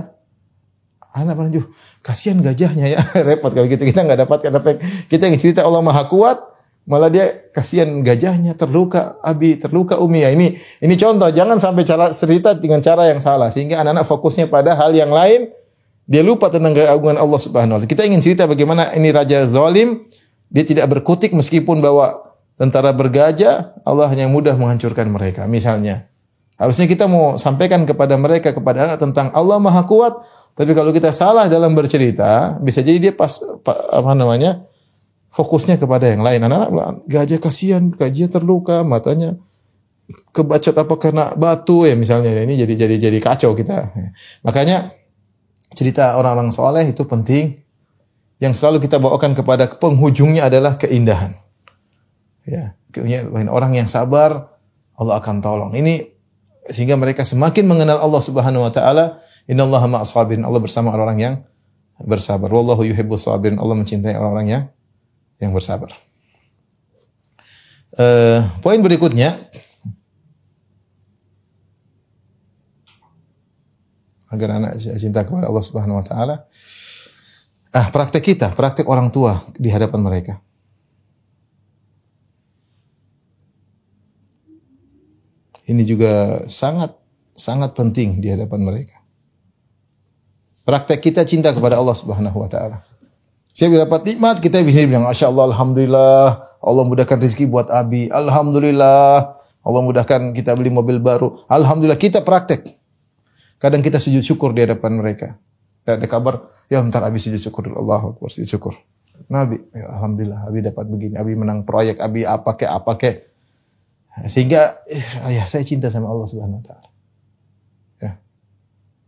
Anak 1.24 1.34
pandang 1.34 1.66
kasihan 2.04 2.38
gajahnya 2.38 2.86
ya, 2.94 3.00
repot 3.28 3.50
kalau 3.50 3.66
gitu 3.66 3.82
kita 3.82 4.06
nggak 4.06 4.28
dapat 4.28 4.38
apa 4.50 4.70
kita 5.10 5.26
yang 5.26 5.38
cerita 5.38 5.66
Allah 5.66 5.82
Maha 5.82 6.06
Kuat, 6.06 6.38
malah 6.86 7.10
dia 7.10 7.50
kasihan 7.50 7.88
gajahnya 8.00 8.54
terluka, 8.54 9.18
abi 9.20 9.58
terluka 9.58 9.98
umi 9.98 10.22
ya. 10.22 10.30
Ini 10.30 10.56
ini 10.84 10.94
contoh, 10.94 11.28
jangan 11.28 11.58
sampai 11.58 11.82
cara 11.82 12.14
cerita 12.14 12.54
dengan 12.54 12.80
cara 12.80 13.10
yang 13.10 13.18
salah 13.18 13.50
sehingga 13.50 13.82
anak-anak 13.82 14.06
fokusnya 14.06 14.46
pada 14.46 14.78
hal 14.78 14.94
yang 14.96 15.10
lain, 15.10 15.50
dia 16.08 16.24
lupa 16.24 16.48
tentang 16.48 16.72
keagungan 16.72 17.20
Allah 17.20 17.40
Subhanahu 17.42 17.76
wa 17.76 17.80
taala. 17.84 17.90
Kita 17.90 18.02
ingin 18.08 18.24
cerita 18.24 18.48
bagaimana 18.48 18.96
ini 18.96 19.12
raja 19.12 19.44
zalim 19.44 20.08
dia 20.48 20.64
tidak 20.64 20.88
berkutik 20.88 21.36
meskipun 21.36 21.84
bawa 21.84 22.28
tentara 22.56 22.90
bergajah, 22.96 23.78
Allah 23.84 24.08
hanya 24.10 24.26
mudah 24.26 24.56
menghancurkan 24.56 25.06
mereka. 25.12 25.44
Misalnya, 25.46 26.08
harusnya 26.58 26.88
kita 26.90 27.06
mau 27.06 27.36
sampaikan 27.38 27.86
kepada 27.86 28.18
mereka 28.18 28.50
kepada 28.50 28.88
anak 28.88 28.98
tentang 28.98 29.30
Allah 29.36 29.60
Maha 29.62 29.84
Kuat, 29.86 30.24
tapi 30.58 30.74
kalau 30.74 30.90
kita 30.90 31.14
salah 31.14 31.46
dalam 31.46 31.70
bercerita, 31.78 32.58
bisa 32.58 32.82
jadi 32.82 32.98
dia 32.98 33.12
pas 33.14 33.30
apa 33.94 34.12
namanya? 34.18 34.66
fokusnya 35.28 35.78
kepada 35.78 36.10
yang 36.10 36.24
lain. 36.24 36.40
Anak-anak 36.40 37.04
gajah 37.06 37.38
kasihan, 37.38 37.94
gajah 37.94 38.26
terluka, 38.26 38.82
matanya 38.82 39.38
kebacot 40.32 40.72
apa 40.72 40.94
kena 40.96 41.36
batu 41.36 41.84
ya 41.84 41.92
misalnya 41.92 42.32
ini 42.32 42.56
jadi 42.56 42.74
jadi 42.74 42.96
jadi 43.06 43.18
kacau 43.22 43.54
kita. 43.54 43.92
Makanya 44.42 44.96
cerita 45.76 46.18
orang-orang 46.18 46.50
soleh 46.50 46.90
itu 46.90 47.04
penting 47.04 47.60
yang 48.42 48.50
selalu 48.56 48.82
kita 48.82 48.98
bawakan 48.98 49.36
kepada 49.36 49.68
penghujungnya 49.78 50.48
adalah 50.48 50.74
keindahan. 50.74 51.38
Ya, 52.48 52.72
orang 53.52 53.76
yang 53.76 53.86
sabar 53.86 54.58
Allah 54.96 55.20
akan 55.20 55.44
tolong. 55.44 55.70
Ini 55.76 56.17
sehingga 56.68 56.94
mereka 56.94 57.24
semakin 57.26 57.64
mengenal 57.66 58.00
Allah 58.00 58.22
Subhanahu 58.22 58.64
wa 58.64 58.72
taala. 58.72 59.20
Innallaha 59.48 59.88
ma'as 59.88 60.12
sabirin. 60.12 60.44
Allah 60.44 60.60
bersama 60.60 60.92
orang 60.92 61.18
yang 61.18 61.34
bersabar. 62.04 62.52
Wallahu 62.52 62.84
yuhibbus 62.84 63.24
sabirin. 63.24 63.56
Allah 63.56 63.74
mencintai 63.74 64.14
orang-orang 64.16 64.48
yang 64.48 64.64
yang 65.40 65.52
bersabar. 65.56 65.90
Uh, 67.96 68.44
poin 68.60 68.78
berikutnya 68.84 69.32
agar 74.28 74.60
anak 74.60 74.76
cinta 74.76 75.24
kepada 75.24 75.48
Allah 75.48 75.64
Subhanahu 75.64 75.96
wa 75.96 76.04
taala 76.04 76.44
Ah, 77.68 77.92
praktek 77.92 78.24
kita, 78.24 78.48
praktek 78.56 78.88
orang 78.88 79.12
tua 79.12 79.44
di 79.52 79.68
hadapan 79.68 80.00
mereka. 80.00 80.40
Ini 85.68 85.82
juga 85.84 86.42
sangat 86.48 86.96
sangat 87.36 87.76
penting 87.76 88.24
di 88.24 88.32
hadapan 88.32 88.64
mereka. 88.64 88.96
Praktek 90.64 91.12
kita 91.12 91.22
cinta 91.28 91.52
kepada 91.52 91.76
Allah 91.76 91.96
Subhanahu 91.96 92.40
wa 92.40 92.48
taala. 92.48 92.84
Siapa 93.52 93.74
dapat 93.74 94.06
nikmat, 94.06 94.38
kita 94.38 94.62
bisa 94.62 94.86
bilang, 94.86 95.02
Masya 95.02 95.34
Allah, 95.34 95.50
Alhamdulillah, 95.50 96.22
Allah 96.62 96.84
mudahkan 96.86 97.18
rezeki 97.18 97.50
buat 97.50 97.66
Abi. 97.74 98.06
Alhamdulillah, 98.06 99.34
Allah 99.66 99.82
mudahkan 99.82 100.30
kita 100.30 100.54
beli 100.54 100.70
mobil 100.70 101.02
baru. 101.02 101.42
Alhamdulillah, 101.50 101.98
kita 101.98 102.22
praktek. 102.22 102.70
Kadang 103.58 103.82
kita 103.82 103.98
sujud 103.98 104.22
syukur 104.22 104.54
di 104.54 104.62
hadapan 104.62 105.02
mereka 105.02 105.34
ada 105.96 106.04
kabar, 106.04 106.52
ya 106.68 106.84
bentar 106.84 107.00
Abi 107.00 107.16
sujud 107.16 107.40
syukur 107.40 107.72
dulu. 107.72 107.80
Allah 107.80 108.12
Akbar, 108.12 108.28
sujud 108.28 108.48
syukur. 108.48 108.74
Nabi, 109.32 109.56
ya, 109.72 109.88
Alhamdulillah, 109.96 110.44
Abi 110.44 110.58
dapat 110.60 110.84
begini. 110.84 111.14
Abi 111.16 111.32
menang 111.32 111.64
proyek, 111.64 111.96
Abi 111.96 112.28
apa 112.28 112.52
kek, 112.58 112.68
apa 112.68 112.92
kek. 113.00 113.16
Sehingga, 114.26 114.82
eh, 114.90 115.30
ayah 115.30 115.46
saya 115.46 115.62
cinta 115.62 115.86
sama 115.92 116.10
Allah 116.10 116.26
Subhanahu 116.26 116.58
Wa 116.58 116.64
Taala. 116.66 116.88
Ya. 118.02 118.12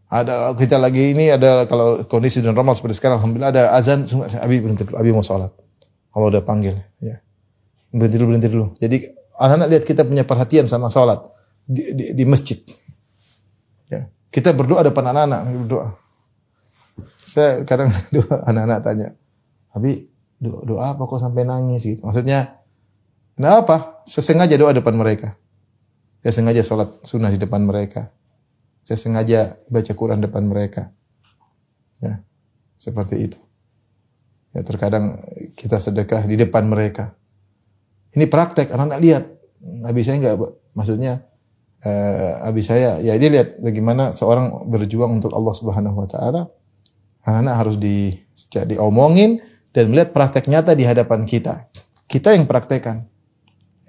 Ada 0.06 0.34
kita 0.54 0.76
lagi 0.78 1.11
ini 1.16 1.34
ada 1.34 1.66
kalau 1.66 2.06
kondisi 2.06 2.38
dan 2.38 2.54
normal 2.54 2.78
seperti 2.78 3.02
sekarang, 3.02 3.18
alhamdulillah 3.18 3.50
ada 3.50 3.64
azan, 3.74 4.06
semua 4.06 4.30
Abi 4.38 4.62
berhenti 4.62 4.86
dulu, 4.86 4.96
Abi 5.00 5.11
mau 5.11 5.24
sholat. 5.26 5.50
Kalau 6.11 6.26
udah 6.30 6.42
panggil, 6.42 6.78
ya 7.02 7.18
berhenti 7.90 8.16
dulu, 8.18 8.28
berhenti 8.30 8.48
dulu. 8.50 8.66
Jadi 8.78 8.96
anak-anak 9.38 9.68
lihat 9.70 9.84
kita 9.86 10.02
punya 10.06 10.22
perhatian 10.22 10.66
sama 10.70 10.86
sholat 10.90 11.18
di, 11.66 11.82
di, 11.94 12.04
di 12.14 12.24
masjid. 12.26 12.58
Ya. 13.90 14.06
Kita 14.30 14.54
berdoa 14.54 14.86
depan 14.86 15.11
anak-anak, 15.11 15.40
berdoa. 15.66 15.86
Saya 17.26 17.66
kadang 17.66 17.90
anak-anak 18.50 18.78
tanya, 18.86 19.08
Abi 19.74 20.06
doa 20.40 20.96
apa 20.96 21.04
kok 21.04 21.20
sampai 21.20 21.44
nangis 21.44 21.84
gitu? 21.84 22.06
Maksudnya, 22.06 22.59
kenapa? 23.41 24.05
Saya 24.05 24.24
sengaja 24.28 24.55
doa 24.61 24.76
depan 24.76 24.93
mereka. 24.93 25.41
Saya 26.20 26.36
sengaja 26.36 26.61
sholat 26.61 26.93
sunnah 27.01 27.32
di 27.32 27.41
depan 27.41 27.64
mereka. 27.64 28.12
Saya 28.84 29.01
sengaja 29.01 29.57
baca 29.72 29.93
Quran 29.97 30.20
depan 30.20 30.45
mereka. 30.45 30.93
Ya, 32.05 32.20
seperti 32.76 33.32
itu. 33.32 33.41
Ya, 34.53 34.61
terkadang 34.61 35.24
kita 35.57 35.80
sedekah 35.80 36.28
di 36.28 36.36
depan 36.36 36.68
mereka. 36.68 37.16
Ini 38.12 38.28
praktek, 38.28 38.74
anak-anak 38.74 39.01
lihat. 39.01 39.24
Nabi 39.61 40.01
saya 40.03 40.16
enggak, 40.18 40.36
maksudnya, 40.74 41.24
eh, 41.84 42.34
Abi 42.45 42.61
saya, 42.64 42.99
ya 42.99 43.14
dia 43.16 43.30
lihat 43.30 43.61
bagaimana 43.62 44.11
seorang 44.11 44.66
berjuang 44.66 45.22
untuk 45.22 45.32
Allah 45.32 45.55
Subhanahu 45.55 45.97
Wa 46.05 46.09
Taala. 46.11 46.43
Anak-anak 47.22 47.55
harus 47.55 47.76
di, 47.76 48.16
diomongin 48.66 49.45
dan 49.70 49.93
melihat 49.93 50.11
praktek 50.11 50.51
nyata 50.51 50.74
di 50.74 50.82
hadapan 50.88 51.22
kita. 51.28 51.68
Kita 52.11 52.34
yang 52.34 52.49
praktekan. 52.49 53.07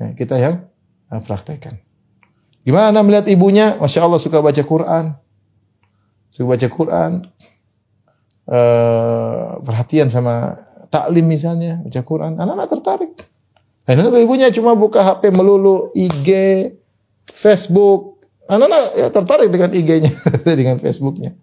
Ya, 0.01 0.07
kita 0.17 0.41
yang 0.41 0.65
eh, 1.13 1.21
praktekan. 1.21 1.77
Gimana 2.65 3.05
melihat 3.05 3.29
ibunya? 3.29 3.77
Masya 3.77 4.09
Allah 4.09 4.17
suka 4.17 4.41
baca 4.41 4.61
Quran. 4.65 5.13
Suka 6.33 6.57
baca 6.57 6.67
Quran. 6.69 7.11
Uh, 8.51 9.61
perhatian 9.63 10.11
sama 10.11 10.59
taklim 10.89 11.29
misalnya, 11.29 11.81
baca 11.85 12.01
Quran. 12.01 12.33
Anak-anak 12.37 12.67
tertarik. 12.69 13.13
Anak-anak 13.85 14.21
ibunya 14.21 14.53
cuma 14.53 14.77
buka 14.77 15.01
HP 15.01 15.33
melulu, 15.33 15.89
IG, 15.97 16.29
Facebook. 17.29 18.21
Anak-anak 18.45 18.83
ya 18.99 19.07
tertarik 19.09 19.49
dengan 19.49 19.69
IG-nya, 19.71 20.11
dengan 20.59 20.77
Facebook-nya. 20.77 21.33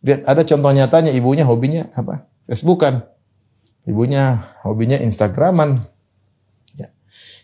Lihat 0.00 0.24
ada 0.24 0.42
contoh 0.42 0.72
nyatanya 0.72 1.12
ibunya 1.12 1.44
hobinya 1.44 1.92
apa? 1.92 2.24
Facebookan. 2.48 3.04
Ibunya 3.84 4.54
hobinya 4.64 4.96
Instagraman. 4.96 5.78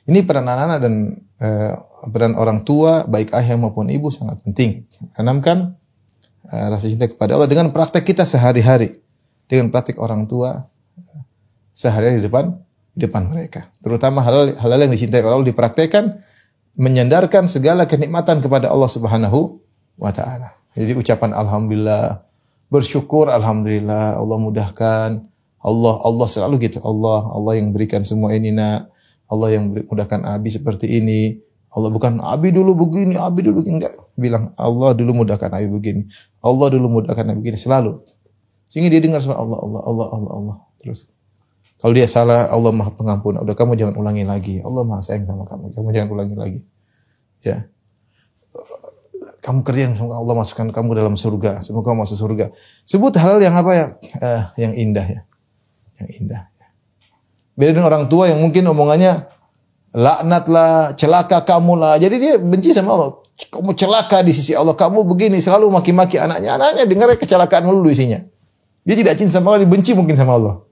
Ini 0.06 0.22
peran 0.22 0.46
anak-anak 0.46 0.78
dan 0.78 0.94
eh, 1.42 1.72
peran 2.10 2.38
orang 2.38 2.62
tua 2.62 3.02
baik 3.10 3.34
ayah 3.34 3.58
maupun 3.58 3.90
ibu 3.90 4.10
sangat 4.14 4.38
penting. 4.46 4.86
Tanamkan 5.18 5.74
eh, 6.46 6.66
rasa 6.70 6.86
cinta 6.86 7.10
kepada 7.10 7.34
Allah 7.34 7.50
dengan 7.50 7.74
praktek 7.74 8.06
kita 8.06 8.22
sehari-hari. 8.22 9.02
Dengan 9.50 9.70
praktek 9.74 9.98
orang 9.98 10.26
tua 10.30 10.66
sehari-hari 11.74 12.22
di 12.22 12.26
depan 12.26 12.54
di 12.96 13.04
depan 13.04 13.28
mereka. 13.28 13.68
Terutama 13.84 14.24
hal-hal 14.24 14.78
yang 14.80 14.94
dicintai 14.94 15.20
Allah 15.20 15.44
dipraktekkan 15.44 16.24
menyandarkan 16.76 17.48
segala 17.48 17.84
kenikmatan 17.84 18.40
kepada 18.40 18.72
Allah 18.72 18.88
Subhanahu 18.88 19.60
wa 20.00 20.12
taala. 20.12 20.56
Jadi 20.76 20.92
ucapan 20.92 21.32
alhamdulillah, 21.32 22.20
bersyukur 22.68 23.32
alhamdulillah 23.32 24.20
Allah 24.20 24.38
mudahkan. 24.38 25.10
Allah 25.66 25.94
Allah 26.04 26.26
selalu 26.30 26.68
gitu. 26.68 26.78
Allah 26.84 27.26
Allah 27.32 27.52
yang 27.58 27.72
berikan 27.72 28.04
semua 28.04 28.36
ini 28.36 28.54
nak. 28.54 28.92
Allah 29.26 29.48
yang 29.58 29.74
mudahkan 29.74 30.22
Abi 30.22 30.48
seperti 30.50 31.02
ini. 31.02 31.42
Allah 31.76 31.92
bukan 31.92 32.22
Abi 32.24 32.54
dulu 32.54 32.72
begini, 32.86 33.18
Abi 33.18 33.44
dulu 33.44 33.60
begini. 33.60 33.82
Enggak. 33.82 33.94
Bilang 34.16 34.56
Allah 34.56 34.96
dulu 34.96 35.26
mudahkan 35.26 35.50
Abi 35.52 35.68
begini. 35.68 36.08
Allah 36.40 36.66
dulu 36.72 37.02
mudahkan 37.02 37.26
Abi 37.28 37.38
begini. 37.42 37.58
Selalu. 37.58 38.00
Sehingga 38.70 38.90
dia 38.90 39.02
dengar 39.02 39.20
suara 39.22 39.38
Allah, 39.42 39.58
Allah, 39.62 39.82
Allah, 39.82 40.06
Allah, 40.10 40.32
Allah. 40.32 40.56
Terus. 40.80 41.10
Kalau 41.76 41.92
dia 41.92 42.08
salah, 42.08 42.48
Allah 42.48 42.72
maha 42.72 42.90
pengampun. 42.94 43.36
Udah 43.36 43.52
kamu 43.52 43.76
jangan 43.76 43.94
ulangi 44.00 44.24
lagi. 44.24 44.64
Allah 44.64 44.82
maha 44.82 45.04
sayang 45.04 45.28
sama 45.28 45.44
kamu. 45.44 45.76
Kamu 45.76 45.88
jangan 45.92 46.08
ulangi 46.08 46.34
lagi. 46.34 46.60
Ya. 47.44 47.68
Kamu 49.44 49.62
kerja, 49.62 49.94
semoga 49.94 50.18
Allah 50.18 50.34
masukkan 50.42 50.66
kamu 50.74 50.90
dalam 50.98 51.14
surga. 51.14 51.62
Semoga 51.62 51.94
kamu 51.94 52.02
masuk 52.02 52.18
surga. 52.18 52.50
Sebut 52.82 53.14
hal 53.14 53.38
yang 53.38 53.54
apa 53.54 53.70
ya? 53.78 53.86
Eh, 54.18 54.42
yang 54.66 54.72
indah 54.74 55.06
ya. 55.06 55.20
Yang 56.02 56.10
indah. 56.18 56.42
Beda 57.56 57.72
dengan 57.72 57.88
orang 57.88 58.04
tua 58.06 58.28
yang 58.28 58.38
mungkin 58.44 58.68
omongannya 58.68 59.26
laknat 59.96 60.44
lah, 60.52 60.92
celaka 60.92 61.40
kamu 61.40 61.72
lah. 61.80 61.94
Jadi 61.96 62.16
dia 62.20 62.34
benci 62.36 62.76
sama 62.76 62.92
Allah. 62.92 63.10
Kamu 63.48 63.72
celaka 63.72 64.20
di 64.20 64.36
sisi 64.36 64.52
Allah. 64.52 64.76
Kamu 64.76 65.08
begini 65.08 65.40
selalu 65.40 65.72
maki-maki 65.72 66.20
anaknya. 66.20 66.60
Anaknya 66.60 66.84
dengar 66.84 67.08
kecelakaan 67.16 67.64
dulu 67.64 67.88
isinya. 67.88 68.20
Dia 68.84 68.94
tidak 68.94 69.16
cinta 69.16 69.40
sama 69.40 69.56
Allah, 69.56 69.64
dibenci 69.64 69.96
mungkin 69.96 70.14
sama 70.14 70.36
Allah. 70.36 70.62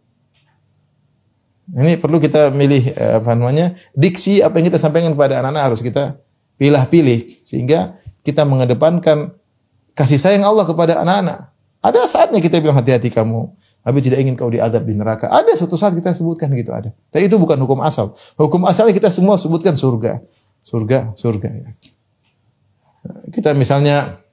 Ini 1.73 1.97
perlu 1.97 2.21
kita 2.21 2.53
milih 2.53 2.93
eh, 2.93 3.25
apa 3.25 3.33
namanya 3.33 3.73
diksi 3.97 4.45
apa 4.45 4.61
yang 4.61 4.69
kita 4.69 4.77
sampaikan 4.77 5.17
kepada 5.17 5.41
anak-anak 5.41 5.63
harus 5.73 5.81
kita 5.81 6.21
pilih-pilih 6.61 7.41
sehingga 7.41 7.97
kita 8.21 8.45
mengedepankan 8.45 9.33
kasih 9.97 10.21
sayang 10.21 10.45
Allah 10.45 10.69
kepada 10.69 11.01
anak-anak. 11.01 11.49
Ada 11.81 12.05
saatnya 12.05 12.41
kita 12.45 12.61
bilang 12.61 12.77
hati-hati 12.77 13.09
kamu. 13.09 13.49
Abi 13.85 14.01
tidak 14.01 14.25
ingin 14.25 14.33
kau 14.33 14.49
diadab 14.49 14.89
di 14.89 14.97
neraka. 14.97 15.29
Ada 15.29 15.61
suatu 15.61 15.77
saat 15.77 15.93
kita 15.93 16.17
sebutkan 16.17 16.49
gitu 16.57 16.73
ada. 16.73 16.89
Tapi 17.13 17.29
itu 17.29 17.37
bukan 17.37 17.61
hukum 17.61 17.85
asal. 17.85 18.17
Hukum 18.41 18.65
asalnya 18.65 18.97
kita 18.97 19.13
semua 19.13 19.37
sebutkan 19.37 19.77
surga. 19.77 20.25
Surga, 20.65 21.13
surga. 21.13 21.77
Kita 23.29 23.53
misalnya 23.53 24.25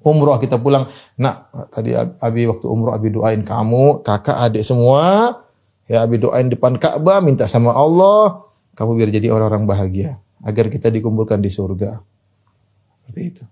umroh 0.00 0.40
kita 0.40 0.56
pulang. 0.56 0.88
Nah, 1.20 1.52
tadi 1.68 1.92
Abi 1.92 2.48
waktu 2.48 2.64
umroh 2.64 2.96
Abi 2.96 3.12
doain 3.12 3.44
kamu, 3.44 4.00
kakak, 4.00 4.40
adik 4.48 4.64
semua. 4.64 5.36
Ya 5.84 6.00
Abi 6.00 6.16
doain 6.16 6.48
depan 6.48 6.80
Ka'bah, 6.80 7.20
minta 7.20 7.44
sama 7.44 7.76
Allah. 7.76 8.40
Kamu 8.80 8.96
biar 8.96 9.12
jadi 9.12 9.28
orang-orang 9.28 9.68
bahagia. 9.68 10.16
Agar 10.40 10.72
kita 10.72 10.88
dikumpulkan 10.88 11.36
di 11.44 11.52
surga. 11.52 12.00
Seperti 13.04 13.20
itu. 13.28 13.44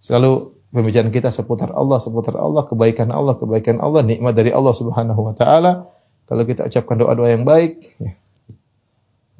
Selalu 0.00 0.55
pembicaraan 0.76 1.08
kita 1.08 1.32
seputar 1.32 1.72
Allah, 1.72 1.96
seputar 1.96 2.36
Allah, 2.36 2.68
kebaikan 2.68 3.08
Allah, 3.08 3.32
kebaikan 3.32 3.80
Allah, 3.80 4.04
nikmat 4.04 4.36
dari 4.36 4.52
Allah 4.52 4.76
Subhanahu 4.76 5.32
wa 5.32 5.32
taala. 5.32 5.88
Kalau 6.28 6.44
kita 6.44 6.68
ucapkan 6.68 7.00
doa-doa 7.00 7.32
yang 7.32 7.48
baik, 7.48 7.80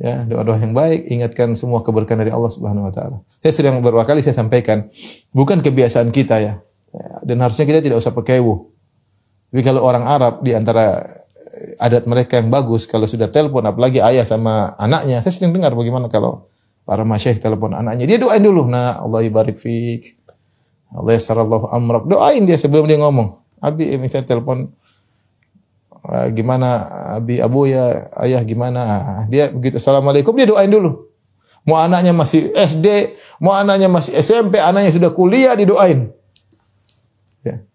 ya, 0.01 0.25
doa-doa 0.25 0.57
yang 0.57 0.73
baik, 0.73 1.13
ingatkan 1.13 1.53
semua 1.53 1.85
keberkahan 1.85 2.25
dari 2.25 2.33
Allah 2.33 2.49
Subhanahu 2.49 2.89
wa 2.89 2.93
taala. 2.95 3.21
Saya 3.45 3.53
sering 3.53 3.77
beberapa 3.85 4.09
kali 4.09 4.25
saya 4.25 4.33
sampaikan, 4.33 4.89
bukan 5.37 5.61
kebiasaan 5.61 6.09
kita 6.09 6.41
ya. 6.41 6.65
Dan 7.21 7.45
harusnya 7.45 7.69
kita 7.69 7.85
tidak 7.85 8.01
usah 8.01 8.17
pakai 8.17 8.41
wu. 8.41 8.73
Tapi 9.53 9.61
kalau 9.61 9.85
orang 9.85 10.09
Arab 10.09 10.41
di 10.41 10.57
antara 10.57 11.05
adat 11.81 12.05
mereka 12.05 12.37
yang 12.37 12.53
bagus 12.53 12.85
kalau 12.85 13.09
sudah 13.09 13.33
telepon 13.33 13.65
apalagi 13.65 14.01
ayah 14.01 14.25
sama 14.25 14.77
anaknya, 14.77 15.21
saya 15.21 15.33
sering 15.33 15.53
dengar 15.53 15.73
bagaimana 15.73 16.09
kalau 16.09 16.49
para 16.87 17.03
masyayikh 17.03 17.43
telepon 17.43 17.75
anaknya, 17.75 18.07
dia 18.07 18.19
doain 18.23 18.41
dulu, 18.41 18.69
nah 18.71 19.03
Allah 19.03 19.27
ibarik 19.27 19.59
fik, 19.59 20.26
Allah 20.93 21.19
yassarallahu 21.19 21.67
amrak. 21.73 22.07
Doain 22.07 22.43
dia 22.47 22.59
sebelum 22.61 22.87
dia 22.87 22.99
ngomong. 23.01 23.43
Abi 23.59 23.91
eh, 23.91 23.99
misalnya 23.99 24.37
telepon 24.37 24.71
uh, 26.07 26.29
gimana 26.31 26.87
Abi 27.19 27.43
Abu 27.43 27.67
ya 27.67 28.13
ayah 28.23 28.43
gimana? 28.47 28.83
Dia 29.27 29.51
begitu 29.51 29.83
assalamualaikum. 29.83 30.37
Dia 30.39 30.47
doain 30.47 30.71
dulu. 30.71 31.11
Mau 31.67 31.75
anaknya 31.75 32.15
masih 32.15 32.55
SD 32.55 33.19
mau 33.43 33.51
anaknya 33.51 33.91
masih 33.91 34.15
SMP 34.23 34.63
anaknya 34.63 34.95
sudah 34.95 35.11
kuliah 35.11 35.59
didoain. 35.59 36.15
Ya. 37.43 37.67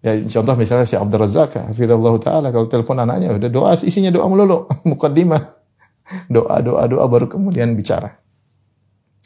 Ya 0.00 0.12
contoh 0.24 0.56
misalnya 0.56 0.88
si 0.88 0.96
Abdul 0.96 1.20
Razak 1.20 1.60
hafizallahu 1.68 2.16
taala 2.24 2.48
kalau 2.48 2.64
telepon 2.64 2.96
anaknya 2.96 3.36
udah 3.36 3.50
doa 3.52 3.70
isinya 3.76 4.08
doa 4.08 4.24
melulu 4.24 4.64
mukaddimah. 4.88 5.60
Doa 6.32 6.64
doa 6.64 6.88
doa 6.88 7.04
baru 7.04 7.28
kemudian 7.28 7.76
bicara 7.76 8.16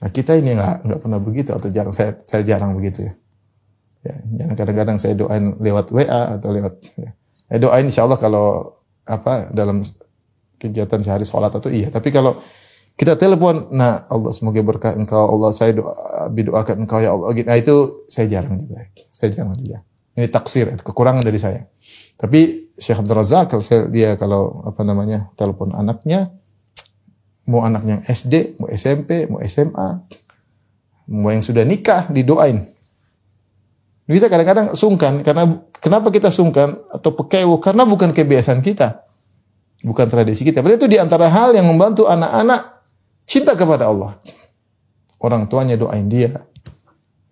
Nah, 0.01 0.09
kita 0.09 0.39
ini 0.39 0.57
nggak 0.57 0.89
nggak 0.89 1.01
pernah 1.05 1.21
begitu 1.21 1.51
atau 1.53 1.69
jarang 1.69 1.93
saya 1.93 2.23
saya 2.25 2.43
jarang 2.47 2.73
begitu 2.79 3.07
ya. 3.07 3.13
Ya, 4.03 4.51
kadang-kadang 4.59 4.99
saya 4.99 5.15
doain 5.15 5.55
lewat 5.63 5.95
WA 5.95 6.35
atau 6.39 6.51
lewat 6.51 6.75
ya. 6.99 7.15
Saya 7.47 7.59
doain 7.63 7.87
insya 7.87 8.03
Allah 8.03 8.19
kalau 8.19 8.79
apa 9.07 9.53
dalam 9.55 9.79
kegiatan 10.59 11.03
sehari 11.03 11.23
sholat 11.23 11.55
atau 11.55 11.71
iya. 11.71 11.87
Tapi 11.87 12.11
kalau 12.11 12.39
kita 12.99 13.17
telepon, 13.17 13.73
nah 13.73 14.05
Allah 14.11 14.31
semoga 14.35 14.61
berkah 14.61 14.93
engkau, 14.95 15.27
Allah 15.27 15.51
saya 15.55 15.73
doa, 15.75 16.29
doakan 16.29 16.87
engkau 16.87 16.99
ya 16.99 17.15
Allah. 17.15 17.31
Nah 17.31 17.57
itu 17.57 18.07
saya 18.07 18.27
jarang 18.27 18.59
juga. 18.63 18.91
Saya 19.15 19.29
jarang 19.33 19.55
juga. 19.57 19.83
Ini 20.13 20.29
taksir, 20.29 20.69
kekurangan 20.83 21.25
dari 21.25 21.41
saya. 21.41 21.65
Tapi 22.21 22.71
Syekh 22.77 23.01
Abdul 23.01 23.17
Razak 23.17 23.55
kalau 23.55 23.65
saya 23.65 23.89
dia 23.89 24.15
kalau 24.21 24.63
apa 24.69 24.85
namanya 24.85 25.33
telepon 25.39 25.73
anaknya, 25.73 26.31
Mau 27.49 27.67
anaknya 27.67 28.07
SD, 28.07 28.61
mau 28.63 28.71
SMP, 28.71 29.27
mau 29.27 29.43
SMA, 29.43 29.89
mau 31.11 31.31
yang 31.35 31.43
sudah 31.43 31.67
nikah 31.67 32.07
didoain. 32.13 32.71
Kita 34.07 34.29
kadang-kadang 34.29 34.77
sungkan 34.77 35.25
karena 35.25 35.63
kenapa 35.81 36.13
kita 36.13 36.29
sungkan 36.29 36.77
atau 36.93 37.17
pekewo 37.17 37.57
karena 37.63 37.89
bukan 37.89 38.13
kebiasaan 38.13 38.61
kita. 38.61 39.09
Bukan 39.83 40.07
tradisi 40.07 40.47
kita. 40.47 40.63
Padahal 40.63 40.79
itu 40.79 40.87
di 40.87 40.99
antara 41.01 41.27
hal 41.27 41.57
yang 41.57 41.67
membantu 41.67 42.07
anak-anak 42.07 42.87
cinta 43.27 43.59
kepada 43.59 43.91
Allah. 43.91 44.15
Orang 45.19 45.51
tuanya 45.51 45.75
doain 45.75 46.07
dia. 46.07 46.45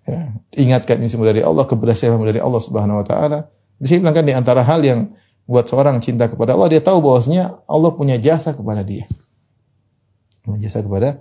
Ya, 0.09 0.35
ingatkan 0.57 0.99
ini 0.99 1.07
semua 1.07 1.31
dari 1.31 1.45
Allah, 1.45 1.63
keberhasilan 1.69 2.19
dari 2.19 2.43
Allah 2.43 2.59
Subhanahu 2.59 3.03
wa 3.03 3.07
taala. 3.07 3.39
Bisa 3.79 4.01
bilang 4.03 4.17
kan 4.17 4.27
di 4.27 4.35
antara 4.35 4.67
hal 4.67 4.83
yang 4.83 5.15
buat 5.47 5.67
seorang 5.71 6.03
cinta 6.03 6.27
kepada 6.27 6.55
Allah, 6.59 6.71
dia 6.71 6.83
tahu 6.83 6.99
bahwasanya 7.03 7.63
Allah 7.71 7.91
punya 7.95 8.19
jasa 8.19 8.51
kepada 8.51 8.83
dia. 8.83 9.07
Jasa 10.47 10.81
kepada 10.81 11.21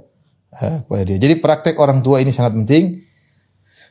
eh, 0.61 0.77
kepada 0.85 1.01
dia. 1.05 1.17
Jadi 1.19 1.35
praktek 1.37 1.75
orang 1.77 1.99
tua 2.01 2.23
ini 2.23 2.31
sangat 2.33 2.55
penting. 2.55 3.03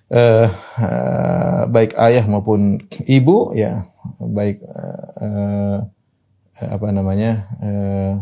Eh, 0.08 0.48
eh, 0.80 1.62
baik 1.68 1.92
ayah 2.00 2.24
maupun 2.24 2.80
ibu 3.04 3.52
ya, 3.52 3.84
baik 4.16 4.64
eh, 4.64 5.78
eh, 6.58 6.68
apa 6.72 6.86
namanya? 6.88 7.44
eh, 7.60 8.14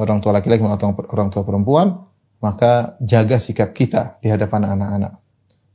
orang 0.00 0.18
tua 0.24 0.32
laki-laki 0.34 0.64
maupun 0.64 1.06
orang 1.12 1.28
tua 1.28 1.44
perempuan, 1.44 2.02
maka 2.40 2.96
jaga 3.04 3.36
sikap 3.36 3.76
kita 3.76 4.18
di 4.24 4.32
hadapan 4.32 4.72
anak-anak. 4.74 5.20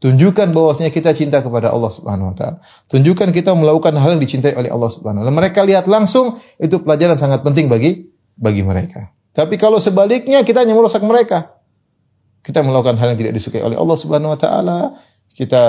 Tunjukkan 0.02 0.49
bahwasanya 0.49 0.89
kita 0.89 1.14
cinta 1.14 1.45
kepada 1.45 1.70
Allah 1.70 1.93
Subhanahu 1.93 2.34
wa 2.34 2.36
taala. 2.36 2.58
Tunjukkan 2.89 3.30
kita 3.30 3.54
melakukan 3.54 3.93
hal 4.02 4.18
yang 4.18 4.22
dicintai 4.26 4.58
oleh 4.58 4.74
Allah 4.74 4.89
Subhanahu 4.89 5.22
wa 5.22 5.30
taala. 5.30 5.38
Mereka 5.45 5.62
lihat 5.62 5.86
langsung 5.86 6.41
itu 6.58 6.82
pelajaran 6.82 7.22
sangat 7.22 7.45
penting 7.45 7.70
bagi 7.70 8.10
bagi 8.34 8.66
mereka. 8.66 9.14
Tapi 9.32 9.56
kalau 9.56 9.80
sebaliknya 9.80 10.44
kita 10.44 10.64
hanya 10.64 10.76
merusak 10.76 11.00
mereka. 11.08 11.56
Kita 12.44 12.60
melakukan 12.66 13.00
hal 13.00 13.16
yang 13.16 13.20
tidak 13.20 13.34
disukai 13.38 13.64
oleh 13.64 13.80
Allah 13.80 13.98
Subhanahu 13.98 14.34
wa 14.36 14.40
taala. 14.40 14.80
Kita 15.32 15.64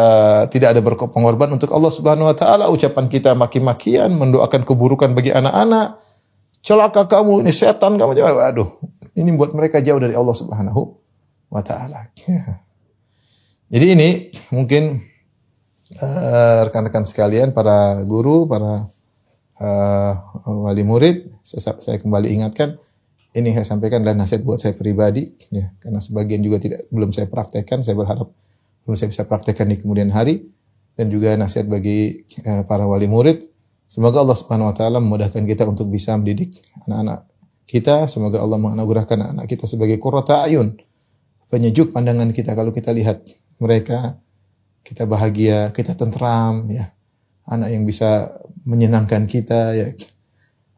tidak 0.50 0.74
ada 0.74 0.80
berpengorban 0.82 1.46
untuk 1.54 1.70
Allah 1.70 1.92
Subhanahu 1.92 2.26
wa 2.26 2.36
taala. 2.36 2.66
Ucapan 2.72 3.06
kita 3.06 3.38
maki-makian, 3.38 4.10
mendoakan 4.18 4.66
keburukan 4.66 5.14
bagi 5.14 5.30
anak-anak. 5.30 6.00
Celaka 6.62 7.06
kamu, 7.06 7.46
ini 7.46 7.52
setan 7.54 7.94
kamu. 7.94 8.18
Aduh, 8.22 8.82
ini 9.14 9.30
buat 9.38 9.54
mereka 9.54 9.78
jauh 9.78 10.00
dari 10.02 10.18
Allah 10.18 10.34
Subhanahu 10.34 10.98
wa 11.52 11.62
taala. 11.62 12.10
Jadi 13.72 13.86
ini 13.86 14.08
mungkin 14.50 14.98
eh, 16.02 16.58
rekan-rekan 16.66 17.06
sekalian, 17.06 17.54
para 17.54 18.02
guru, 18.02 18.48
para 18.50 18.90
eh, 19.60 20.12
wali 20.48 20.82
murid, 20.82 21.30
saya, 21.46 21.78
saya 21.78 21.96
kembali 22.02 22.32
ingatkan 22.42 22.80
ini 23.32 23.56
saya 23.56 23.64
sampaikan 23.64 24.04
adalah 24.04 24.24
nasihat 24.24 24.44
buat 24.44 24.60
saya 24.60 24.76
pribadi, 24.76 25.32
ya, 25.48 25.72
karena 25.80 26.00
sebagian 26.04 26.44
juga 26.44 26.60
tidak 26.60 26.84
belum 26.92 27.16
saya 27.16 27.28
praktekkan. 27.32 27.80
Saya 27.80 27.96
berharap 27.96 28.28
belum 28.84 28.96
saya 28.98 29.08
bisa 29.08 29.24
praktekkan 29.24 29.72
di 29.72 29.80
kemudian 29.80 30.12
hari 30.12 30.52
dan 30.96 31.08
juga 31.08 31.32
nasihat 31.40 31.64
bagi 31.64 32.28
eh, 32.44 32.62
para 32.68 32.84
wali 32.84 33.08
murid. 33.08 33.48
Semoga 33.88 34.20
Allah 34.24 34.36
Subhanahu 34.36 34.72
Wa 34.72 34.76
Taala 34.76 34.98
memudahkan 35.00 35.44
kita 35.44 35.64
untuk 35.68 35.88
bisa 35.88 36.16
mendidik 36.16 36.60
anak-anak 36.84 37.28
kita. 37.64 38.04
Semoga 38.08 38.40
Allah 38.40 38.60
menganugerahkan 38.60 39.36
anak 39.36 39.48
kita 39.48 39.64
sebagai 39.64 39.96
qurrata 39.96 40.44
ayun, 40.44 40.76
penyejuk 41.48 41.92
pandangan 41.92 42.32
kita 42.36 42.52
kalau 42.52 42.72
kita 42.72 42.92
lihat 42.92 43.24
mereka, 43.60 44.20
kita 44.84 45.08
bahagia, 45.08 45.72
kita 45.72 45.96
tentram, 45.96 46.68
ya. 46.68 46.92
Anak 47.48 47.74
yang 47.74 47.88
bisa 47.88 48.32
menyenangkan 48.68 49.24
kita, 49.24 49.72
ya. 49.72 49.86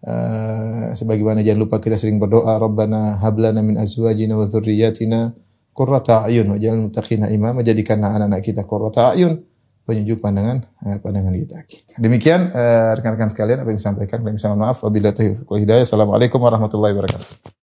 Uh, 0.04 0.92
sebagaimana 0.92 1.40
jangan 1.40 1.64
lupa 1.64 1.80
kita 1.80 1.96
sering 1.96 2.20
berdoa 2.20 2.60
Rabbana 2.60 3.24
hablana 3.24 3.64
min 3.64 3.80
azwajina 3.80 4.36
wa 4.36 4.44
dzurriyyatina 4.44 5.32
qurrata 5.72 6.28
ayun 6.28 6.52
wa 6.52 6.60
jalal 6.60 6.92
muttaqina 6.92 7.32
imama 7.32 7.64
jadikanlah 7.64 8.12
anak-anak 8.12 8.44
kita 8.44 8.68
qurrata 8.68 9.16
ayun 9.16 9.40
penyejuk 9.88 10.20
pandangan 10.20 10.68
eh, 10.84 11.00
pandangan 11.00 11.32
kita. 11.32 11.56
Demikian 11.96 12.52
uh, 12.52 12.92
rekan-rekan 13.00 13.32
sekalian 13.32 13.64
apa 13.64 13.72
yang 13.72 13.80
disampaikan 13.80 14.20
kami 14.20 14.36
mohon 14.36 14.60
maaf 14.60 14.84
wabillahi 14.84 15.16
taufiq 15.16 15.48
wal 15.48 15.60
hidayah. 15.64 15.88
Assalamualaikum 15.88 16.36
warahmatullahi 16.36 16.92
wabarakatuh. 16.92 17.63